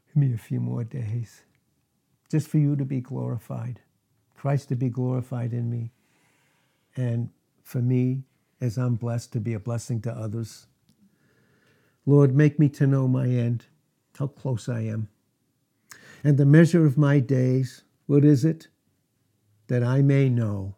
give 0.07 0.17
me 0.17 0.33
a 0.33 0.37
few 0.39 0.59
more 0.59 0.83
days 0.83 1.43
just 2.31 2.47
for 2.47 2.57
you 2.57 2.75
to 2.75 2.85
be 2.85 2.99
glorified. 2.99 3.79
Christ 4.37 4.69
to 4.69 4.75
be 4.75 4.89
glorified 4.89 5.51
in 5.51 5.69
me, 5.69 5.91
and 6.95 7.29
for 7.63 7.79
me, 7.79 8.23
as 8.61 8.77
I'm 8.77 8.95
blessed, 8.95 9.33
to 9.33 9.39
be 9.39 9.53
a 9.53 9.59
blessing 9.59 10.01
to 10.01 10.11
others. 10.11 10.67
Lord, 12.05 12.33
make 12.35 12.57
me 12.57 12.69
to 12.69 12.87
know 12.87 13.07
my 13.07 13.27
end, 13.27 13.65
how 14.17 14.27
close 14.27 14.69
I 14.69 14.81
am. 14.81 15.09
And 16.23 16.37
the 16.37 16.45
measure 16.45 16.85
of 16.85 16.97
my 16.97 17.19
days, 17.19 17.83
what 18.05 18.23
is 18.23 18.45
it? 18.45 18.67
That 19.67 19.83
I 19.83 20.01
may 20.01 20.29
know 20.29 20.75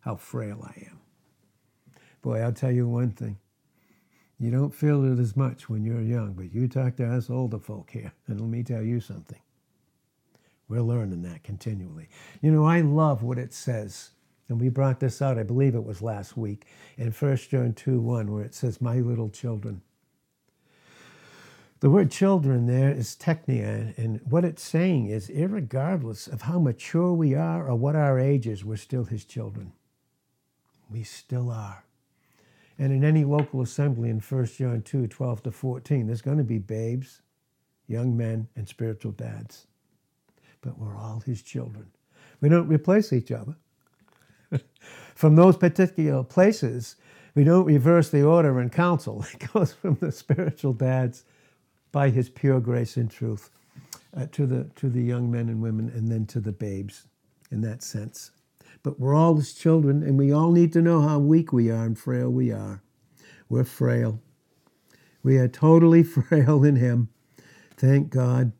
how 0.00 0.16
frail 0.16 0.62
I 0.62 0.86
am. 0.86 1.00
Boy, 2.20 2.40
I'll 2.40 2.52
tell 2.52 2.70
you 2.70 2.86
one 2.86 3.10
thing. 3.10 3.38
You 4.38 4.50
don't 4.50 4.74
feel 4.74 5.04
it 5.04 5.18
as 5.18 5.36
much 5.36 5.68
when 5.68 5.84
you're 5.84 6.02
young, 6.02 6.34
but 6.34 6.52
you 6.52 6.68
talk 6.68 6.96
to 6.96 7.06
us 7.06 7.30
older 7.30 7.58
folk 7.58 7.90
here, 7.90 8.12
and 8.26 8.40
let 8.40 8.50
me 8.50 8.62
tell 8.62 8.82
you 8.82 9.00
something. 9.00 9.40
We're 10.68 10.82
learning 10.82 11.22
that 11.22 11.44
continually. 11.44 12.08
You 12.42 12.50
know, 12.50 12.64
I 12.64 12.82
love 12.82 13.22
what 13.22 13.38
it 13.38 13.54
says, 13.54 14.10
and 14.48 14.60
we 14.60 14.68
brought 14.68 15.00
this 15.00 15.22
out, 15.22 15.38
I 15.38 15.42
believe 15.42 15.74
it 15.74 15.84
was 15.84 16.02
last 16.02 16.36
week, 16.36 16.66
in 16.98 17.10
1 17.10 17.36
John 17.36 17.72
2 17.72 18.00
1, 18.00 18.32
where 18.32 18.44
it 18.44 18.54
says, 18.54 18.80
My 18.80 18.96
little 18.96 19.30
children. 19.30 19.80
The 21.80 21.90
word 21.90 22.10
children 22.10 22.66
there 22.66 22.90
is 22.90 23.14
teknia, 23.16 23.96
and 23.96 24.20
what 24.28 24.44
it's 24.44 24.62
saying 24.62 25.06
is, 25.06 25.30
regardless 25.32 26.26
of 26.26 26.42
how 26.42 26.58
mature 26.58 27.12
we 27.12 27.34
are 27.36 27.68
or 27.68 27.76
what 27.76 27.94
our 27.94 28.18
age 28.18 28.48
is, 28.48 28.64
we're 28.64 28.76
still 28.76 29.04
his 29.04 29.24
children. 29.24 29.72
We 30.90 31.04
still 31.04 31.50
are. 31.50 31.84
And 32.78 32.92
in 32.92 33.04
any 33.04 33.24
local 33.24 33.62
assembly 33.62 34.10
in 34.10 34.18
1 34.18 34.46
John 34.46 34.82
2 34.82 35.06
12 35.06 35.42
to 35.44 35.50
14, 35.52 36.06
there's 36.08 36.22
going 36.22 36.38
to 36.38 36.44
be 36.44 36.58
babes, 36.58 37.22
young 37.86 38.16
men, 38.16 38.48
and 38.56 38.68
spiritual 38.68 39.12
dads. 39.12 39.67
But 40.60 40.78
we're 40.78 40.96
all 40.96 41.20
his 41.20 41.42
children. 41.42 41.86
We 42.40 42.48
don't 42.48 42.68
replace 42.68 43.12
each 43.12 43.32
other. 43.32 43.56
from 45.14 45.36
those 45.36 45.56
particular 45.56 46.22
places, 46.24 46.96
we 47.34 47.44
don't 47.44 47.64
reverse 47.64 48.10
the 48.10 48.22
order 48.22 48.60
in 48.60 48.70
council. 48.70 49.24
It 49.34 49.52
goes 49.52 49.72
from 49.72 49.96
the 50.00 50.12
spiritual 50.12 50.72
dads 50.72 51.24
by 51.92 52.10
his 52.10 52.28
pure 52.28 52.60
grace 52.60 52.96
and 52.96 53.10
truth 53.10 53.50
uh, 54.16 54.26
to, 54.32 54.46
the, 54.46 54.64
to 54.76 54.88
the 54.88 55.02
young 55.02 55.30
men 55.30 55.48
and 55.48 55.62
women 55.62 55.90
and 55.94 56.08
then 56.08 56.26
to 56.26 56.40
the 56.40 56.52
babes 56.52 57.06
in 57.50 57.60
that 57.62 57.82
sense 57.82 58.30
but 58.82 58.98
we're 59.00 59.14
all 59.14 59.36
his 59.36 59.52
children, 59.52 60.02
and 60.02 60.18
we 60.18 60.32
all 60.32 60.52
need 60.52 60.72
to 60.72 60.82
know 60.82 61.02
how 61.02 61.18
weak 61.18 61.52
we 61.52 61.70
are 61.70 61.84
and 61.84 61.98
frail 61.98 62.30
we 62.30 62.52
are. 62.52 62.82
We're 63.48 63.64
frail. 63.64 64.20
We 65.22 65.38
are 65.38 65.48
totally 65.48 66.02
frail 66.04 66.64
in 66.64 66.76
him. 66.76 67.08
Thank 67.76 68.10
God. 68.10 68.52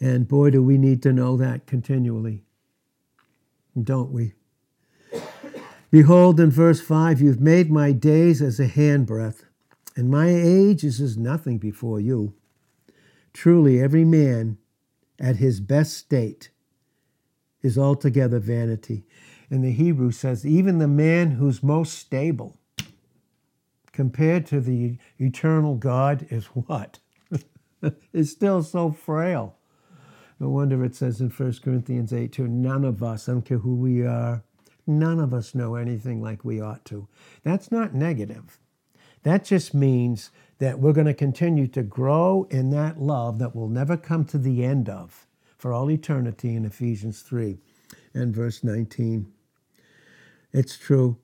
And 0.00 0.28
boy, 0.28 0.50
do 0.50 0.62
we 0.62 0.78
need 0.78 1.02
to 1.02 1.12
know 1.12 1.36
that 1.36 1.66
continually. 1.66 2.44
Don't 3.80 4.10
we? 4.10 4.34
Behold, 5.90 6.40
in 6.40 6.50
verse 6.50 6.80
5, 6.80 7.20
you've 7.20 7.40
made 7.40 7.70
my 7.70 7.92
days 7.92 8.42
as 8.42 8.58
a 8.58 8.66
handbreadth, 8.66 9.44
and 9.94 10.10
my 10.10 10.28
age 10.28 10.84
is 10.84 11.00
as 11.00 11.16
nothing 11.16 11.58
before 11.58 12.00
you. 12.00 12.34
Truly, 13.32 13.80
every 13.80 14.04
man 14.04 14.58
at 15.18 15.36
his 15.36 15.60
best 15.60 15.96
state 15.96 16.50
is 17.62 17.78
altogether 17.78 18.38
vanity. 18.38 19.04
And 19.48 19.62
the 19.64 19.72
Hebrew 19.72 20.10
says, 20.10 20.44
even 20.44 20.78
the 20.78 20.88
man 20.88 21.32
who's 21.32 21.62
most 21.62 21.94
stable 21.94 22.58
compared 23.92 24.46
to 24.46 24.60
the 24.60 24.98
eternal 25.18 25.76
God 25.76 26.26
is 26.30 26.46
what? 26.46 26.98
is 28.12 28.30
still 28.30 28.62
so 28.62 28.90
frail. 28.90 29.55
No 30.38 30.50
wonder 30.50 30.84
it 30.84 30.94
says 30.94 31.20
in 31.20 31.30
1 31.30 31.54
Corinthians 31.62 32.12
8 32.12 32.32
2, 32.32 32.46
none 32.46 32.84
of 32.84 33.02
us, 33.02 33.28
I 33.28 33.32
don't 33.32 33.42
care 33.42 33.58
who 33.58 33.74
we 33.74 34.06
are, 34.06 34.42
none 34.86 35.18
of 35.18 35.32
us 35.32 35.54
know 35.54 35.74
anything 35.74 36.20
like 36.22 36.44
we 36.44 36.60
ought 36.60 36.84
to. 36.86 37.08
That's 37.42 37.72
not 37.72 37.94
negative. 37.94 38.58
That 39.22 39.44
just 39.44 39.74
means 39.74 40.30
that 40.58 40.78
we're 40.78 40.92
going 40.92 41.06
to 41.06 41.14
continue 41.14 41.66
to 41.68 41.82
grow 41.82 42.46
in 42.50 42.70
that 42.70 43.00
love 43.00 43.38
that 43.38 43.56
will 43.56 43.68
never 43.68 43.96
come 43.96 44.24
to 44.26 44.38
the 44.38 44.64
end 44.64 44.88
of 44.88 45.26
for 45.58 45.72
all 45.72 45.90
eternity 45.90 46.54
in 46.54 46.64
Ephesians 46.64 47.22
3 47.22 47.58
and 48.14 48.34
verse 48.34 48.62
19. 48.62 49.32
It's 50.52 50.76
true. 50.76 51.16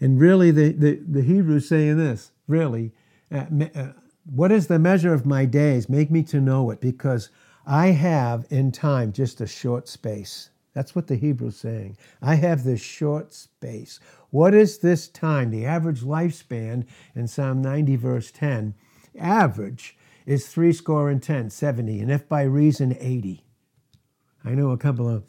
And 0.00 0.20
really, 0.20 0.50
the, 0.50 0.72
the, 0.72 1.00
the 1.06 1.22
Hebrews 1.22 1.68
saying 1.68 1.96
this 1.96 2.32
really, 2.48 2.92
uh, 3.30 3.44
uh, 3.74 3.92
what 4.24 4.52
is 4.52 4.66
the 4.66 4.78
measure 4.78 5.14
of 5.14 5.24
my 5.24 5.44
days? 5.44 5.88
Make 5.88 6.10
me 6.10 6.22
to 6.24 6.40
know 6.40 6.70
it, 6.70 6.80
because 6.80 7.30
I 7.66 7.88
have 7.88 8.46
in 8.50 8.72
time 8.72 9.12
just 9.12 9.40
a 9.40 9.46
short 9.46 9.88
space. 9.88 10.50
That's 10.74 10.94
what 10.94 11.06
the 11.06 11.16
Hebrew's 11.16 11.56
saying. 11.56 11.96
I 12.20 12.34
have 12.34 12.64
this 12.64 12.80
short 12.80 13.32
space. 13.32 14.00
What 14.30 14.54
is 14.54 14.78
this 14.78 15.06
time? 15.08 15.50
The 15.50 15.64
average 15.64 16.00
lifespan 16.00 16.86
in 17.14 17.28
Psalm 17.28 17.62
90, 17.62 17.96
verse 17.96 18.30
10, 18.32 18.74
average 19.18 19.96
is 20.26 20.48
three 20.48 20.72
score 20.72 21.10
and 21.10 21.22
ten, 21.22 21.50
70, 21.50 22.00
and 22.00 22.10
if 22.10 22.28
by 22.28 22.42
reason, 22.42 22.96
80. 22.98 23.44
I 24.44 24.50
know 24.50 24.70
a 24.70 24.78
couple 24.78 25.08
of 25.08 25.24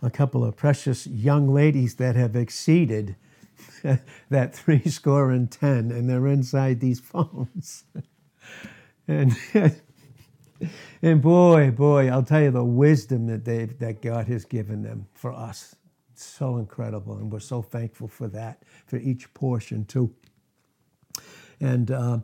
a 0.00 0.10
couple 0.10 0.44
of 0.44 0.56
precious 0.56 1.08
young 1.08 1.48
ladies 1.52 1.96
that 1.96 2.14
have 2.14 2.36
exceeded 2.36 3.16
that 4.30 4.54
three 4.54 4.88
score 4.88 5.30
and 5.30 5.50
ten, 5.50 5.90
and 5.90 6.08
they're 6.08 6.26
inside 6.26 6.80
these 6.80 7.00
phones. 7.00 7.84
and 9.08 9.36
and 11.02 11.22
boy, 11.22 11.70
boy, 11.70 12.08
I'll 12.08 12.22
tell 12.22 12.42
you 12.42 12.50
the 12.50 12.64
wisdom 12.64 13.26
that 13.26 13.44
they 13.44 13.66
that 13.66 14.02
God 14.02 14.26
has 14.28 14.44
given 14.44 14.82
them 14.82 15.06
for 15.14 15.32
us. 15.32 15.76
It's 16.12 16.24
so 16.24 16.56
incredible, 16.56 17.16
and 17.16 17.30
we're 17.32 17.40
so 17.40 17.62
thankful 17.62 18.08
for 18.08 18.28
that 18.28 18.62
for 18.86 18.96
each 18.96 19.32
portion 19.34 19.84
too. 19.84 20.14
And 21.60 21.90
uh, 21.90 22.18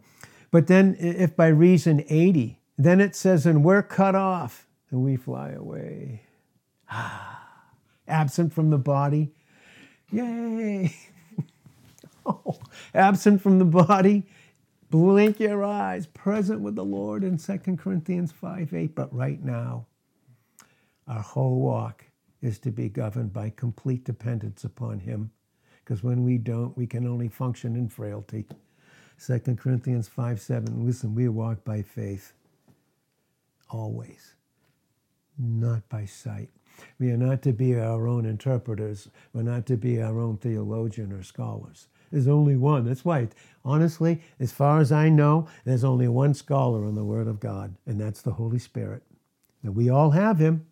but 0.50 0.66
then, 0.66 0.96
if 0.98 1.36
by 1.36 1.48
reason 1.48 2.04
eighty, 2.08 2.60
then 2.76 3.00
it 3.00 3.14
says, 3.14 3.46
and 3.46 3.64
we're 3.64 3.82
cut 3.82 4.14
off, 4.14 4.66
and 4.90 5.02
we 5.02 5.16
fly 5.16 5.50
away. 5.50 6.22
absent 8.08 8.52
from 8.52 8.70
the 8.70 8.78
body. 8.78 9.32
Yay! 10.10 10.94
oh, 12.26 12.58
absent 12.94 13.42
from 13.42 13.58
the 13.58 13.64
body. 13.64 14.26
Blink 14.94 15.40
your 15.40 15.64
eyes, 15.64 16.06
present 16.06 16.60
with 16.60 16.76
the 16.76 16.84
Lord 16.84 17.24
in 17.24 17.36
2 17.36 17.58
Corinthians 17.76 18.30
5 18.30 18.72
8. 18.72 18.94
But 18.94 19.12
right 19.12 19.42
now, 19.42 19.86
our 21.08 21.20
whole 21.20 21.56
walk 21.56 22.04
is 22.40 22.60
to 22.60 22.70
be 22.70 22.88
governed 22.88 23.32
by 23.32 23.50
complete 23.50 24.04
dependence 24.04 24.62
upon 24.62 25.00
Him. 25.00 25.32
Because 25.82 26.04
when 26.04 26.22
we 26.22 26.38
don't, 26.38 26.76
we 26.76 26.86
can 26.86 27.08
only 27.08 27.26
function 27.26 27.74
in 27.74 27.88
frailty. 27.88 28.46
2 29.20 29.40
Corinthians 29.56 30.06
5 30.06 30.40
7. 30.40 30.86
Listen, 30.86 31.12
we 31.16 31.28
walk 31.28 31.64
by 31.64 31.82
faith 31.82 32.32
always, 33.70 34.36
not 35.36 35.88
by 35.88 36.04
sight. 36.04 36.50
We 37.00 37.10
are 37.10 37.16
not 37.16 37.42
to 37.42 37.52
be 37.52 37.74
our 37.74 38.06
own 38.06 38.26
interpreters. 38.26 39.08
We're 39.32 39.42
not 39.42 39.66
to 39.66 39.76
be 39.76 40.00
our 40.00 40.20
own 40.20 40.36
theologian 40.36 41.12
or 41.12 41.24
scholars. 41.24 41.88
There's 42.14 42.28
only 42.28 42.56
one. 42.56 42.84
That's 42.84 43.04
why, 43.04 43.26
honestly, 43.64 44.22
as 44.38 44.52
far 44.52 44.78
as 44.78 44.92
I 44.92 45.08
know, 45.08 45.48
there's 45.64 45.82
only 45.82 46.06
one 46.06 46.32
scholar 46.32 46.84
on 46.84 46.94
the 46.94 47.02
Word 47.02 47.26
of 47.26 47.40
God, 47.40 47.74
and 47.86 48.00
that's 48.00 48.22
the 48.22 48.34
Holy 48.34 48.60
Spirit. 48.60 49.02
And 49.64 49.74
we 49.74 49.90
all 49.90 50.12
have 50.12 50.38
Him. 50.38 50.64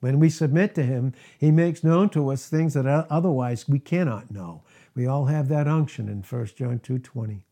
When 0.00 0.18
we 0.18 0.30
submit 0.30 0.74
to 0.76 0.82
Him, 0.82 1.12
He 1.38 1.50
makes 1.50 1.84
known 1.84 2.08
to 2.10 2.30
us 2.30 2.48
things 2.48 2.72
that 2.72 2.86
otherwise 2.86 3.68
we 3.68 3.80
cannot 3.80 4.30
know. 4.30 4.62
We 4.94 5.06
all 5.06 5.26
have 5.26 5.50
that 5.50 5.68
unction 5.68 6.08
in 6.08 6.22
1 6.22 6.46
John 6.56 6.78
2.20. 6.78 7.42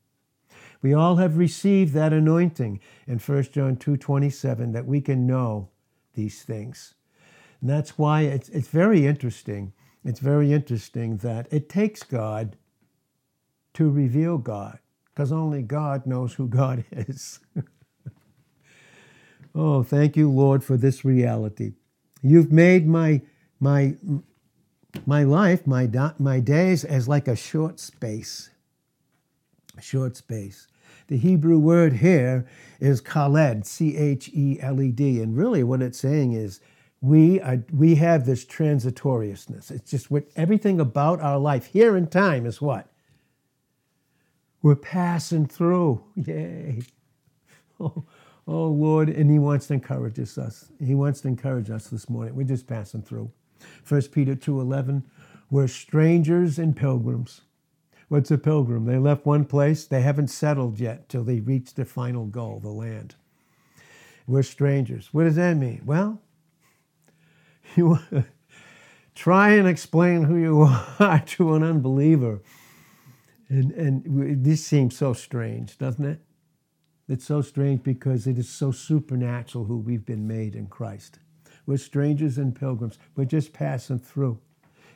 We 0.80 0.94
all 0.94 1.16
have 1.16 1.37
received 1.37 1.92
that 1.92 2.14
anointing 2.14 2.80
in 3.06 3.18
1 3.18 3.42
John 3.52 3.76
2.27 3.76 4.72
that 4.72 4.87
we 4.87 5.02
can 5.02 5.26
know 5.26 5.68
these 6.14 6.42
things. 6.42 6.94
And 7.61 7.68
that's 7.68 7.98
why 7.98 8.22
it's, 8.22 8.48
it's 8.48 8.68
very 8.68 9.06
interesting. 9.06 9.74
It's 10.06 10.20
very 10.20 10.54
interesting 10.54 11.18
that 11.18 11.48
it 11.50 11.68
takes 11.68 12.02
God 12.02 12.56
to 13.74 13.90
reveal 13.90 14.38
God, 14.38 14.78
because 15.06 15.33
only 15.33 15.62
God 15.62 16.06
knows 16.06 16.35
who 16.35 16.48
God 16.48 16.85
is. 16.92 17.40
oh, 19.54 19.83
thank 19.83 20.16
you, 20.16 20.30
Lord, 20.30 20.64
for 20.64 20.76
this 20.76 21.04
reality. 21.04 21.74
You've 22.22 22.52
made 22.52 22.87
my 22.87 23.22
my 23.59 23.96
my 25.06 25.22
life, 25.22 25.66
my 25.66 25.88
my 26.18 26.40
days 26.40 26.85
as 26.85 27.09
like 27.09 27.28
a 27.28 27.37
short 27.37 27.78
space. 27.80 28.50
A 29.78 29.83
short 29.83 30.16
space. 30.16 30.66
The 31.06 31.16
Hebrew 31.16 31.59
word 31.59 31.94
here 31.94 32.46
is 32.80 33.00
cheled, 33.00 33.66
C 33.66 33.96
H 33.96 34.30
E 34.33 34.59
L 34.61 34.80
E 34.80 34.90
D, 34.92 35.20
and 35.22 35.37
really 35.37 35.64
what 35.64 35.83
it's 35.83 35.98
saying 35.98 36.33
is 36.33 36.61
we 37.00 37.40
are 37.40 37.64
we 37.72 37.94
have 37.96 38.26
this 38.26 38.44
transitoriousness. 38.44 39.70
It's 39.70 39.90
just 39.90 40.11
what 40.11 40.24
everything 40.37 40.80
about 40.80 41.20
our 41.20 41.38
life 41.38 41.66
here 41.66 41.96
in 41.96 42.06
time 42.09 42.46
is 42.46 42.61
what? 42.61 42.89
We're 44.62 44.77
passing 44.77 45.46
through. 45.46 46.03
Yay. 46.16 46.83
Oh, 47.79 48.05
oh 48.46 48.68
Lord, 48.68 49.09
and 49.09 49.31
He 49.31 49.38
wants 49.38 49.68
to 49.68 49.75
encourage 49.75 50.18
us. 50.18 50.70
He 50.85 50.94
wants 50.94 51.20
to 51.23 51.29
encourage 51.29 51.70
us 51.70 51.88
this 51.88 52.09
morning. 52.09 52.35
We're 52.35 52.44
just 52.44 52.66
passing 52.66 53.03
through. 53.03 53.31
1 53.87 54.03
Peter 54.12 54.35
2:11, 54.35 55.03
we're 55.51 55.68
strangers 55.68 56.59
and 56.59 56.77
pilgrims. 56.77 57.42
What's 58.09 58.31
a 58.31 58.38
pilgrim? 58.38 58.87
They 58.87 58.99
left 58.99 59.25
one 59.27 59.44
place, 59.44 59.87
they 59.87 60.03
haven't 60.03 60.29
settled 60.29 60.81
yet 60.81 61.09
till 61.09 61.23
they 61.25 61.40
reach 61.40 61.75
their 61.75 61.85
final 61.85 62.27
goal, 62.27 62.59
the 62.61 62.70
land. 62.70 63.14
We're 64.27 64.42
strangers. 64.42 65.11
What 65.12 65.25
does 65.25 65.37
that 65.37 65.57
mean? 65.57 65.83
Well, 65.85 66.20
you 67.77 67.99
try 69.14 69.51
and 69.51 69.68
explain 69.68 70.25
who 70.25 70.37
you 70.37 70.62
are 70.99 71.20
to 71.20 71.55
an 71.55 71.62
unbeliever, 71.62 72.40
And, 73.50 73.72
and 73.72 74.44
this 74.44 74.64
seems 74.64 74.96
so 74.96 75.12
strange, 75.12 75.76
doesn't 75.76 76.04
it? 76.04 76.20
It's 77.08 77.24
so 77.24 77.42
strange 77.42 77.82
because 77.82 78.28
it 78.28 78.38
is 78.38 78.48
so 78.48 78.70
supernatural 78.70 79.64
who 79.64 79.78
we've 79.78 80.06
been 80.06 80.28
made 80.28 80.54
in 80.54 80.68
Christ. 80.68 81.18
We're 81.66 81.76
strangers 81.76 82.38
and 82.38 82.54
pilgrims. 82.54 82.98
We're 83.16 83.24
just 83.24 83.52
passing 83.52 83.98
through. 83.98 84.38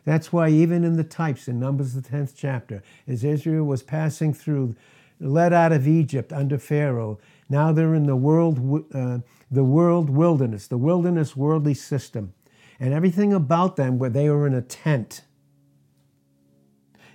That's 0.04 0.32
why, 0.32 0.50
even 0.50 0.84
in 0.84 0.96
the 0.96 1.04
types 1.04 1.48
in 1.48 1.58
Numbers, 1.58 1.94
the 1.94 2.02
10th 2.02 2.34
chapter, 2.36 2.84
as 3.08 3.24
Israel 3.24 3.64
was 3.64 3.82
passing 3.82 4.32
through, 4.32 4.76
led 5.18 5.52
out 5.52 5.72
of 5.72 5.88
Egypt 5.88 6.32
under 6.32 6.58
Pharaoh, 6.58 7.18
now 7.48 7.72
they're 7.72 7.94
in 7.94 8.06
the 8.06 8.16
world, 8.16 8.84
uh, 8.94 9.18
the 9.50 9.64
world 9.64 10.10
wilderness, 10.10 10.68
the 10.68 10.78
wilderness 10.78 11.36
worldly 11.36 11.74
system. 11.74 12.34
And 12.78 12.92
everything 12.92 13.32
about 13.32 13.74
them, 13.74 13.98
where 13.98 14.10
they 14.10 14.28
were 14.28 14.46
in 14.46 14.54
a 14.54 14.62
tent. 14.62 15.22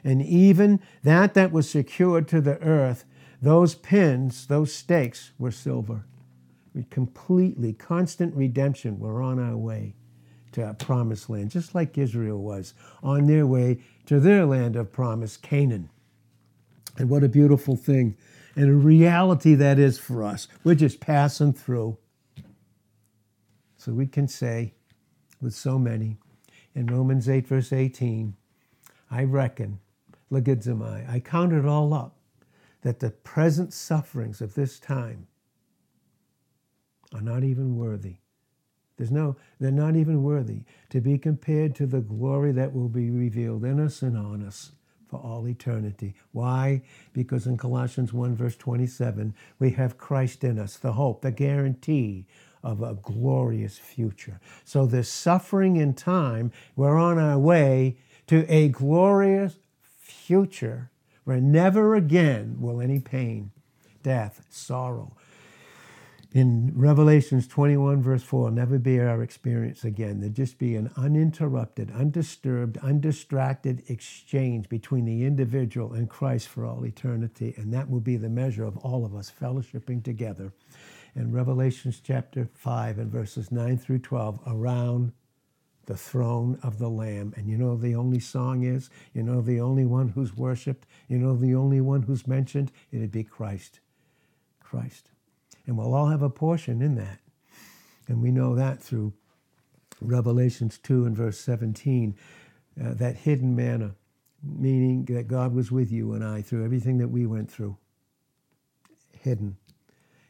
And 0.03 0.21
even 0.21 0.79
that 1.03 1.33
that 1.33 1.51
was 1.51 1.69
secured 1.69 2.27
to 2.29 2.41
the 2.41 2.59
earth, 2.61 3.05
those 3.41 3.75
pins, 3.75 4.47
those 4.47 4.73
stakes, 4.73 5.31
were 5.37 5.51
silver. 5.51 6.05
We 6.73 6.83
completely, 6.83 7.73
constant 7.73 8.35
redemption. 8.35 8.99
We're 8.99 9.21
on 9.21 9.39
our 9.39 9.57
way 9.57 9.95
to 10.51 10.69
a 10.69 10.73
promised 10.73 11.29
land, 11.29 11.51
just 11.51 11.75
like 11.75 11.97
Israel 11.97 12.41
was 12.41 12.73
on 13.03 13.27
their 13.27 13.45
way 13.45 13.79
to 14.05 14.19
their 14.19 14.45
land 14.45 14.75
of 14.75 14.91
promise, 14.91 15.37
Canaan. 15.37 15.89
And 16.97 17.09
what 17.09 17.23
a 17.23 17.29
beautiful 17.29 17.75
thing 17.75 18.17
and 18.55 18.69
a 18.69 18.73
reality 18.73 19.55
that 19.55 19.79
is 19.79 19.97
for 19.99 20.23
us. 20.23 20.47
We're 20.63 20.75
just 20.75 20.99
passing 20.99 21.53
through. 21.53 21.97
So 23.77 23.93
we 23.93 24.07
can 24.07 24.27
say 24.27 24.73
with 25.41 25.53
so 25.53 25.79
many 25.79 26.17
in 26.75 26.87
Romans 26.87 27.29
8, 27.29 27.47
verse 27.47 27.71
18, 27.71 28.35
I 29.09 29.23
reckon, 29.23 29.79
Logizomai, 30.31 31.09
I 31.09 31.19
count 31.19 31.53
it 31.53 31.65
all 31.65 31.93
up, 31.93 32.15
that 32.81 32.99
the 32.99 33.11
present 33.11 33.73
sufferings 33.73 34.41
of 34.41 34.53
this 34.53 34.79
time 34.79 35.27
are 37.13 37.21
not 37.21 37.43
even 37.43 37.75
worthy. 37.75 38.17
There's 38.97 39.11
no, 39.11 39.37
they're 39.59 39.71
not 39.71 39.95
even 39.95 40.23
worthy 40.23 40.63
to 40.89 41.01
be 41.01 41.17
compared 41.17 41.73
to 41.75 41.87
the 41.87 42.01
glory 42.01 42.51
that 42.51 42.73
will 42.73 42.89
be 42.89 43.09
revealed 43.09 43.63
in 43.63 43.79
us 43.79 44.01
and 44.01 44.17
on 44.17 44.43
us 44.45 44.73
for 45.09 45.19
all 45.19 45.47
eternity. 45.47 46.13
Why? 46.33 46.83
Because 47.13 47.47
in 47.47 47.57
Colossians 47.57 48.13
1, 48.13 48.35
verse 48.35 48.55
27, 48.57 49.33
we 49.57 49.71
have 49.71 49.97
Christ 49.97 50.43
in 50.43 50.59
us, 50.59 50.77
the 50.77 50.93
hope, 50.93 51.21
the 51.21 51.31
guarantee 51.31 52.27
of 52.61 52.81
a 52.83 52.95
glorious 52.95 53.77
future. 53.77 54.39
So, 54.65 54.85
this 54.85 55.09
suffering 55.09 55.77
in 55.77 55.93
time, 55.93 56.51
we're 56.75 56.97
on 56.97 57.17
our 57.17 57.39
way 57.39 57.97
to 58.27 58.45
a 58.53 58.67
glorious 58.67 59.55
future 60.29 60.91
where 61.23 61.41
never 61.41 61.95
again 61.95 62.55
will 62.59 62.79
any 62.79 62.99
pain, 62.99 63.49
death, 64.03 64.45
sorrow, 64.47 65.11
in 66.31 66.71
Revelations 66.75 67.47
21, 67.47 68.03
verse 68.03 68.21
4, 68.21 68.51
never 68.51 68.77
be 68.77 68.99
our 68.99 69.23
experience 69.23 69.83
again. 69.83 70.19
There'd 70.19 70.35
just 70.35 70.59
be 70.59 70.75
an 70.75 70.91
uninterrupted, 70.95 71.89
undisturbed, 71.89 72.77
undistracted 72.83 73.81
exchange 73.87 74.69
between 74.69 75.05
the 75.05 75.25
individual 75.25 75.93
and 75.93 76.07
Christ 76.07 76.47
for 76.47 76.63
all 76.63 76.85
eternity. 76.85 77.55
And 77.57 77.73
that 77.73 77.89
will 77.89 77.99
be 77.99 78.15
the 78.15 78.29
measure 78.29 78.65
of 78.65 78.77
all 78.77 79.05
of 79.05 79.15
us 79.15 79.31
fellowshipping 79.41 80.03
together 80.03 80.53
in 81.15 81.31
Revelations 81.31 81.99
chapter 82.03 82.47
5 82.53 82.99
and 82.99 83.11
verses 83.11 83.51
9 83.51 83.79
through 83.79 83.99
12 83.99 84.41
around 84.45 85.11
the 85.89 85.97
throne 85.97 86.59
of 86.61 86.77
the 86.77 86.87
Lamb. 86.87 87.33
And 87.35 87.49
you 87.49 87.57
know 87.57 87.75
the 87.75 87.95
only 87.95 88.19
song 88.19 88.63
is? 88.63 88.91
You 89.11 89.23
know 89.23 89.41
the 89.41 89.59
only 89.59 89.87
one 89.87 90.09
who's 90.09 90.37
worshiped? 90.37 90.85
You 91.07 91.17
know 91.17 91.35
the 91.35 91.55
only 91.55 91.81
one 91.81 92.03
who's 92.03 92.27
mentioned? 92.27 92.71
It'd 92.91 93.11
be 93.11 93.23
Christ. 93.23 93.79
Christ. 94.59 95.09
And 95.65 95.75
we'll 95.75 95.95
all 95.95 96.05
have 96.05 96.21
a 96.21 96.29
portion 96.29 96.83
in 96.83 96.93
that. 96.97 97.17
And 98.07 98.21
we 98.21 98.29
know 98.29 98.53
that 98.53 98.83
through 98.83 99.13
Revelations 99.99 100.77
2 100.77 101.07
and 101.07 101.17
verse 101.17 101.39
17, 101.39 102.15
uh, 102.79 102.93
that 102.93 103.15
hidden 103.15 103.55
manna, 103.55 103.95
meaning 104.43 105.05
that 105.05 105.27
God 105.27 105.55
was 105.55 105.71
with 105.71 105.91
you 105.91 106.13
and 106.13 106.23
I 106.23 106.43
through 106.43 106.65
everything 106.65 106.99
that 106.99 107.07
we 107.07 107.25
went 107.25 107.49
through. 107.49 107.77
Hidden. 109.19 109.57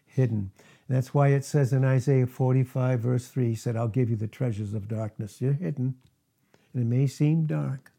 Hidden. 0.05 0.51
That's 0.89 1.13
why 1.13 1.30
it 1.30 1.45
says 1.45 1.71
in 1.71 1.86
Isaiah 1.86 2.25
45, 2.25 2.99
verse 2.99 3.28
3, 3.28 3.49
he 3.49 3.56
said, 3.56 3.75
I'll 3.75 3.88
give 3.88 4.10
you 4.10 4.15
the 4.15 4.28
treasures 4.28 4.73
of 4.73 4.88
darkness. 4.88 5.39
You're 5.39 5.54
hidden. 5.54 5.95
And 6.73 6.84
it 6.84 6.88
may 6.88 7.06
seem 7.06 7.45
dark, 7.45 7.91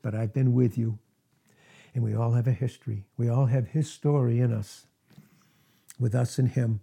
but 0.00 0.14
I've 0.14 0.32
been 0.32 0.54
with 0.54 0.78
you. 0.78 0.98
And 1.94 2.02
we 2.02 2.14
all 2.14 2.32
have 2.32 2.46
a 2.46 2.52
history. 2.52 3.04
We 3.18 3.28
all 3.28 3.46
have 3.46 3.68
his 3.68 3.90
story 3.90 4.40
in 4.40 4.52
us 4.52 4.86
with 5.98 6.14
us 6.14 6.38
in 6.38 6.46
him. 6.46 6.80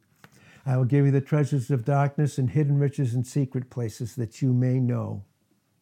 I 0.65 0.77
will 0.77 0.85
give 0.85 1.05
you 1.05 1.11
the 1.11 1.21
treasures 1.21 1.71
of 1.71 1.85
darkness 1.85 2.37
and 2.37 2.51
hidden 2.51 2.77
riches 2.77 3.13
and 3.13 3.25
secret 3.25 3.69
places 3.69 4.15
that 4.15 4.41
you 4.41 4.53
may 4.53 4.79
know, 4.79 5.23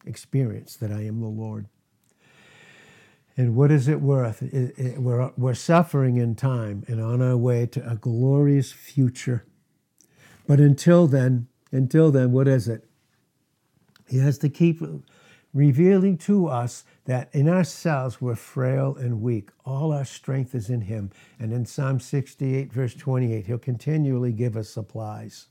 experience 0.06 0.76
that 0.76 0.90
I 0.90 1.02
am 1.02 1.20
the 1.20 1.28
Lord. 1.28 1.68
And 3.38 3.54
what 3.54 3.70
is 3.70 3.86
it 3.86 4.00
worth? 4.00 4.42
It, 4.42 4.76
it, 4.76 4.98
we're, 4.98 5.30
we're 5.36 5.54
suffering 5.54 6.16
in 6.16 6.34
time 6.34 6.82
and 6.88 7.00
on 7.00 7.22
our 7.22 7.36
way 7.36 7.66
to 7.66 7.88
a 7.88 7.94
glorious 7.94 8.72
future. 8.72 9.46
But 10.48 10.58
until 10.58 11.06
then, 11.06 11.46
until 11.70 12.10
then, 12.10 12.32
what 12.32 12.48
is 12.48 12.66
it? 12.66 12.84
He 14.08 14.18
has 14.18 14.38
to 14.38 14.48
keep 14.48 14.82
revealing 15.54 16.18
to 16.18 16.48
us 16.48 16.82
that 17.04 17.32
in 17.32 17.48
ourselves 17.48 18.20
we're 18.20 18.34
frail 18.34 18.96
and 18.96 19.22
weak. 19.22 19.50
All 19.64 19.92
our 19.92 20.04
strength 20.04 20.52
is 20.52 20.68
in 20.68 20.80
Him. 20.80 21.12
And 21.38 21.52
in 21.52 21.64
Psalm 21.64 22.00
68, 22.00 22.72
verse 22.72 22.94
28, 22.96 23.46
He'll 23.46 23.58
continually 23.58 24.32
give 24.32 24.56
us 24.56 24.68
supplies, 24.68 25.46